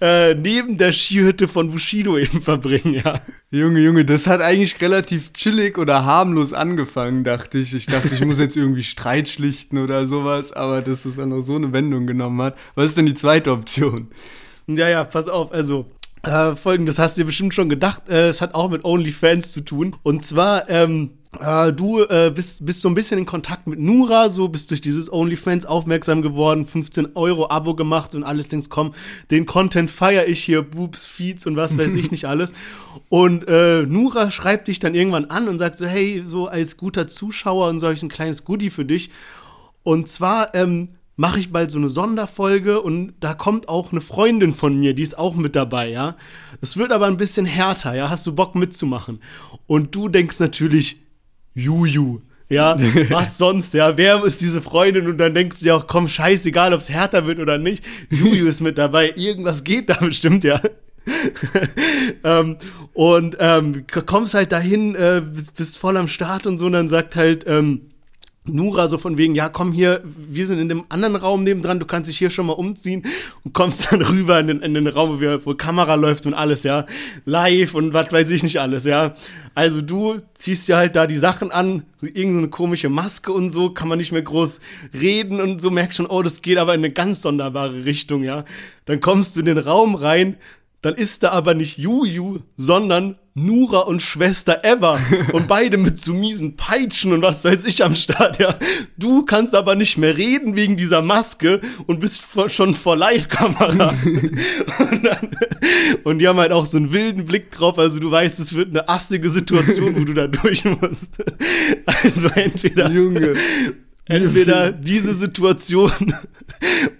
äh, 0.00 0.34
neben 0.34 0.78
der 0.78 0.92
Skihütte 0.92 1.46
von 1.46 1.70
Bushido 1.70 2.16
eben 2.16 2.40
verbringen, 2.40 2.94
ja. 2.94 3.20
Junge, 3.50 3.80
Junge, 3.80 4.06
das 4.06 4.26
hat 4.26 4.40
eigentlich 4.40 4.80
relativ 4.80 5.34
chillig 5.34 5.76
oder 5.76 6.06
harmlos 6.06 6.54
angefangen, 6.54 7.22
dachte 7.22 7.58
ich. 7.58 7.74
Ich 7.74 7.86
dachte, 7.86 8.14
ich 8.14 8.24
muss 8.24 8.38
jetzt 8.38 8.56
irgendwie 8.56 8.82
Streit 8.82 9.28
schlichten 9.28 9.76
oder 9.78 10.06
sowas, 10.06 10.52
aber 10.52 10.80
dass 10.80 11.04
es 11.04 11.16
dann 11.16 11.28
noch 11.28 11.42
so 11.42 11.56
eine 11.56 11.72
Wendung 11.72 12.06
genommen 12.06 12.40
hat. 12.40 12.56
Was 12.74 12.90
ist 12.90 12.98
denn 12.98 13.06
die 13.06 13.14
zweite 13.14 13.52
Option? 13.52 14.08
Ja, 14.66 14.88
ja, 14.88 15.04
pass 15.04 15.28
auf, 15.28 15.52
also 15.52 15.86
äh, 16.22 16.56
Folgendes 16.56 16.98
hast 16.98 17.16
du 17.16 17.22
dir 17.22 17.26
bestimmt 17.26 17.54
schon 17.54 17.68
gedacht, 17.68 18.08
äh, 18.08 18.28
es 18.28 18.40
hat 18.40 18.54
auch 18.54 18.70
mit 18.70 18.84
OnlyFans 18.84 19.52
zu 19.52 19.60
tun. 19.60 19.96
Und 20.02 20.22
zwar, 20.22 20.68
ähm, 20.68 21.17
äh, 21.40 21.72
du 21.72 22.02
äh, 22.02 22.32
bist, 22.34 22.64
bist 22.64 22.80
so 22.80 22.88
ein 22.88 22.94
bisschen 22.94 23.18
in 23.18 23.26
Kontakt 23.26 23.66
mit 23.66 23.78
Nura, 23.78 24.30
so 24.30 24.48
bist 24.48 24.70
durch 24.70 24.80
dieses 24.80 25.12
OnlyFans 25.12 25.66
aufmerksam 25.66 26.22
geworden, 26.22 26.66
15 26.66 27.16
Euro 27.16 27.50
Abo 27.50 27.74
gemacht 27.74 28.14
und 28.14 28.24
alles 28.24 28.48
Dings, 28.48 28.70
komm, 28.70 28.94
den 29.30 29.44
Content 29.44 29.90
feiere 29.90 30.26
ich 30.26 30.42
hier, 30.42 30.62
Boobs, 30.62 31.04
Feeds 31.04 31.46
und 31.46 31.56
was 31.56 31.76
weiß 31.76 31.94
ich 31.94 32.10
nicht 32.10 32.24
alles. 32.24 32.54
Und 33.08 33.46
äh, 33.46 33.82
Nura 33.82 34.30
schreibt 34.30 34.68
dich 34.68 34.78
dann 34.78 34.94
irgendwann 34.94 35.26
an 35.26 35.48
und 35.48 35.58
sagt 35.58 35.76
so, 35.78 35.86
hey, 35.86 36.24
so 36.26 36.46
als 36.46 36.76
guter 36.76 37.06
Zuschauer 37.06 37.68
und 37.68 37.78
solch 37.78 38.02
ein 38.02 38.08
kleines 38.08 38.44
Goodie 38.44 38.70
für 38.70 38.84
dich. 38.84 39.10
Und 39.82 40.08
zwar, 40.08 40.54
ähm, 40.54 40.88
mache 41.16 41.40
ich 41.40 41.50
bald 41.50 41.70
so 41.72 41.78
eine 41.78 41.88
Sonderfolge 41.88 42.80
und 42.80 43.14
da 43.18 43.34
kommt 43.34 43.68
auch 43.68 43.90
eine 43.90 44.00
Freundin 44.00 44.54
von 44.54 44.78
mir, 44.78 44.94
die 44.94 45.02
ist 45.02 45.18
auch 45.18 45.34
mit 45.34 45.56
dabei, 45.56 45.90
ja. 45.90 46.14
Es 46.60 46.76
wird 46.76 46.92
aber 46.92 47.06
ein 47.06 47.16
bisschen 47.16 47.44
härter, 47.44 47.94
ja. 47.94 48.08
Hast 48.08 48.24
du 48.26 48.32
Bock 48.32 48.54
mitzumachen? 48.54 49.20
Und 49.66 49.96
du 49.96 50.08
denkst 50.08 50.38
natürlich, 50.38 51.00
Juju. 51.58 52.20
Ja, 52.48 52.76
was 53.10 53.36
sonst, 53.36 53.74
ja, 53.74 53.96
wer 53.96 54.24
ist 54.24 54.40
diese 54.40 54.62
Freundin? 54.62 55.06
Und 55.06 55.18
dann 55.18 55.34
denkst 55.34 55.60
du 55.60 55.66
ja 55.66 55.74
auch, 55.74 55.86
komm, 55.86 56.08
scheißegal, 56.08 56.72
ob 56.72 56.80
es 56.80 56.88
härter 56.88 57.26
wird 57.26 57.40
oder 57.40 57.58
nicht. 57.58 57.84
Juju 58.08 58.46
ist 58.46 58.60
mit 58.60 58.78
dabei, 58.78 59.12
irgendwas 59.16 59.64
geht 59.64 59.90
da 59.90 59.96
bestimmt, 59.96 60.44
ja. 60.44 60.60
ähm, 62.24 62.56
und 62.94 63.36
ähm, 63.38 63.86
kommst 64.06 64.34
halt 64.34 64.52
dahin, 64.52 64.94
äh, 64.94 65.22
bist, 65.24 65.54
bist, 65.56 65.78
voll 65.78 65.96
am 65.96 66.08
Start 66.08 66.46
und 66.46 66.58
so, 66.58 66.66
und 66.66 66.72
dann 66.72 66.88
sagt 66.88 67.16
halt, 67.16 67.44
ähm, 67.46 67.87
Nura 68.48 68.88
so 68.88 68.98
von 68.98 69.18
wegen, 69.18 69.34
ja, 69.34 69.48
komm 69.48 69.72
hier, 69.72 70.02
wir 70.04 70.46
sind 70.46 70.58
in 70.58 70.68
dem 70.68 70.84
anderen 70.88 71.16
Raum 71.16 71.44
nebendran, 71.44 71.78
du 71.78 71.86
kannst 71.86 72.08
dich 72.08 72.18
hier 72.18 72.30
schon 72.30 72.46
mal 72.46 72.54
umziehen 72.54 73.04
und 73.44 73.52
kommst 73.52 73.92
dann 73.92 74.02
rüber 74.08 74.40
in 74.40 74.48
den, 74.48 74.60
in 74.60 74.74
den 74.74 74.86
Raum, 74.86 75.20
wo, 75.20 75.54
Kamera 75.54 75.94
läuft 75.94 76.26
und 76.26 76.34
alles, 76.34 76.62
ja, 76.62 76.86
live 77.24 77.74
und 77.74 77.94
was 77.94 78.10
weiß 78.10 78.30
ich 78.30 78.42
nicht 78.42 78.60
alles, 78.60 78.84
ja. 78.84 79.14
Also 79.54 79.82
du 79.82 80.16
ziehst 80.34 80.68
dir 80.68 80.76
halt 80.76 80.96
da 80.96 81.06
die 81.06 81.18
Sachen 81.18 81.50
an, 81.50 81.84
irgendeine 82.00 82.48
komische 82.48 82.88
Maske 82.88 83.32
und 83.32 83.50
so, 83.50 83.70
kann 83.70 83.88
man 83.88 83.98
nicht 83.98 84.12
mehr 84.12 84.22
groß 84.22 84.60
reden 85.00 85.40
und 85.40 85.60
so, 85.60 85.70
merkst 85.70 85.96
schon, 85.96 86.06
oh, 86.06 86.22
das 86.22 86.42
geht 86.42 86.58
aber 86.58 86.74
in 86.74 86.80
eine 86.80 86.92
ganz 86.92 87.22
sonderbare 87.22 87.84
Richtung, 87.84 88.24
ja. 88.24 88.44
Dann 88.84 89.00
kommst 89.00 89.36
du 89.36 89.40
in 89.40 89.46
den 89.46 89.58
Raum 89.58 89.94
rein, 89.94 90.36
dann 90.80 90.94
ist 90.94 91.24
da 91.24 91.30
aber 91.30 91.54
nicht 91.54 91.78
Juju, 91.78 92.38
sondern 92.56 93.16
Nura 93.44 93.80
und 93.80 94.02
Schwester 94.02 94.64
Eva 94.64 94.98
und 95.32 95.48
beide 95.48 95.76
mit 95.76 95.98
so 96.00 96.12
miesen 96.12 96.56
Peitschen 96.56 97.12
und 97.12 97.22
was 97.22 97.44
weiß 97.44 97.64
ich 97.64 97.84
am 97.84 97.94
Start, 97.94 98.38
ja. 98.38 98.54
Du 98.96 99.24
kannst 99.24 99.54
aber 99.54 99.74
nicht 99.74 99.98
mehr 99.98 100.16
reden 100.16 100.56
wegen 100.56 100.76
dieser 100.76 101.02
Maske 101.02 101.60
und 101.86 102.00
bist 102.00 102.22
vor, 102.22 102.48
schon 102.48 102.74
vor 102.74 102.96
Live-Kamera. 102.96 103.94
und, 104.90 105.08
und, 106.04 106.18
die 106.18 106.28
haben 106.28 106.38
halt 106.38 106.52
auch 106.52 106.66
so 106.66 106.76
einen 106.76 106.92
wilden 106.92 107.24
Blick 107.24 107.50
drauf, 107.50 107.78
also 107.78 107.98
du 107.98 108.10
weißt, 108.10 108.40
es 108.40 108.54
wird 108.54 108.70
eine 108.70 108.88
assige 108.88 109.30
Situation, 109.30 109.96
wo 109.96 110.04
du 110.04 110.14
da 110.14 110.26
durch 110.26 110.64
musst. 110.64 111.18
Also 111.86 112.28
entweder, 112.28 112.90
Junge. 112.90 113.34
entweder 114.06 114.72
diese 114.72 115.14
Situation 115.14 116.14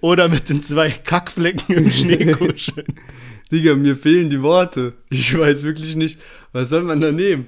oder 0.01 0.28
mit 0.28 0.49
den 0.49 0.62
zwei 0.62 0.91
Kackflecken 0.91 1.74
im 1.74 1.91
Schnee 1.91 2.32
kuscheln. 2.32 2.86
Digga, 3.51 3.74
mir 3.74 3.96
fehlen 3.96 4.30
die 4.30 4.42
Worte. 4.42 4.94
Ich 5.11 5.36
weiß 5.36 5.62
wirklich 5.62 5.96
nicht, 5.96 6.18
was 6.53 6.68
soll 6.68 6.82
man 6.82 7.01
da 7.01 7.12
nehmen? 7.12 7.46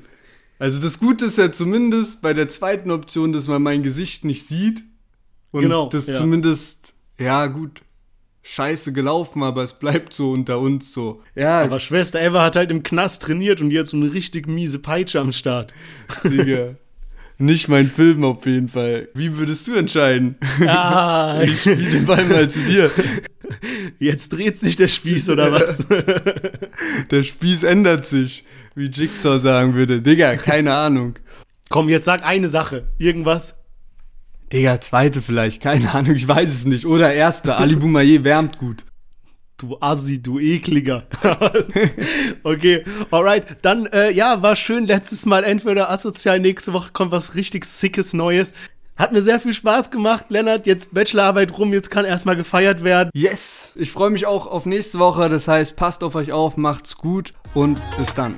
Also 0.59 0.80
das 0.80 0.98
Gute 0.98 1.26
ist 1.26 1.38
ja 1.38 1.53
zumindest 1.53 2.20
bei 2.20 2.34
der 2.34 2.48
zweiten 2.48 2.90
Option, 2.90 3.32
dass 3.32 3.48
man 3.48 3.62
mein 3.62 3.82
Gesicht 3.82 4.24
nicht 4.24 4.46
sieht. 4.46 4.82
Und 5.51 5.62
genau, 5.62 5.88
das 5.88 6.07
ja. 6.07 6.16
zumindest, 6.16 6.94
ja 7.18 7.46
gut, 7.46 7.82
scheiße 8.42 8.92
gelaufen, 8.92 9.42
aber 9.42 9.64
es 9.64 9.72
bleibt 9.72 10.14
so 10.14 10.32
unter 10.32 10.61
uns 10.61 10.92
so. 10.92 11.22
Ja. 11.34 11.62
Aber 11.62 11.80
Schwester 11.80 12.20
Eva 12.20 12.44
hat 12.44 12.57
halt 12.57 12.70
im 12.70 12.82
Knast 12.82 13.22
trainiert 13.22 13.61
und 13.61 13.70
die 13.70 13.78
hat 13.78 13.86
so 13.86 13.96
eine 13.96 14.12
richtig 14.12 14.46
miese 14.48 14.78
Peitsche 14.78 15.20
am 15.20 15.32
Start. 15.32 15.72
Digga. 16.24 16.76
Nicht 17.41 17.68
mein 17.68 17.88
Film 17.88 18.22
auf 18.22 18.45
jeden 18.45 18.68
Fall. 18.68 19.09
Wie 19.14 19.38
würdest 19.38 19.66
du 19.66 19.74
entscheiden? 19.74 20.36
Ah. 20.66 21.41
ich 21.43 21.61
spiele 21.62 21.91
den 21.91 22.05
Ball 22.05 22.22
mal 22.26 22.51
zu 22.51 22.59
dir. 22.61 22.91
Jetzt 23.99 24.28
dreht 24.28 24.59
sich 24.59 24.76
der 24.76 24.88
Spieß 24.88 25.30
oder 25.30 25.51
was? 25.51 25.86
der 27.11 27.22
Spieß 27.22 27.62
ändert 27.62 28.05
sich, 28.05 28.45
wie 28.74 28.91
Jigsaw 28.91 29.38
sagen 29.38 29.74
würde. 29.74 30.03
Digga, 30.03 30.36
keine 30.36 30.74
Ahnung. 30.74 31.18
Komm, 31.70 31.88
jetzt 31.88 32.05
sag 32.05 32.26
eine 32.26 32.49
Sache. 32.49 32.88
Irgendwas. 32.99 33.55
Digga, 34.53 34.78
zweite 34.78 35.22
vielleicht. 35.22 35.62
Keine 35.62 35.95
Ahnung, 35.95 36.16
ich 36.16 36.28
weiß 36.28 36.49
es 36.51 36.66
nicht. 36.66 36.84
Oder 36.84 37.14
erste. 37.14 37.57
Ali 37.57 37.74
Boumaier 37.74 38.22
wärmt 38.22 38.59
gut. 38.59 38.84
Du 39.61 39.76
Assi, 39.78 40.22
du 40.22 40.38
ekliger. 40.38 41.02
okay, 42.44 42.82
alright. 43.11 43.44
Dann, 43.61 43.84
äh, 43.86 44.11
ja, 44.11 44.40
war 44.40 44.56
schön 44.56 44.86
letztes 44.86 45.26
Mal 45.26 45.44
entweder 45.44 45.90
asozial, 45.90 46.40
nächste 46.40 46.72
Woche 46.72 46.92
kommt 46.94 47.12
was 47.12 47.34
richtig 47.34 47.66
sickes 47.66 48.14
Neues. 48.14 48.54
Hat 48.96 49.12
mir 49.12 49.20
sehr 49.20 49.38
viel 49.38 49.52
Spaß 49.52 49.90
gemacht, 49.90 50.26
Lennart. 50.30 50.66
Jetzt 50.66 50.94
Bachelorarbeit 50.94 51.58
rum, 51.58 51.74
jetzt 51.74 51.90
kann 51.90 52.06
erstmal 52.06 52.36
gefeiert 52.36 52.84
werden. 52.84 53.11
Yes! 53.12 53.74
Ich 53.76 53.92
freue 53.92 54.08
mich 54.08 54.24
auch 54.24 54.46
auf 54.46 54.64
nächste 54.64 54.98
Woche. 54.98 55.28
Das 55.28 55.46
heißt, 55.46 55.76
passt 55.76 56.02
auf 56.04 56.14
euch 56.14 56.32
auf, 56.32 56.56
macht's 56.56 56.96
gut 56.96 57.34
und 57.52 57.82
bis 57.98 58.14
dann. 58.14 58.34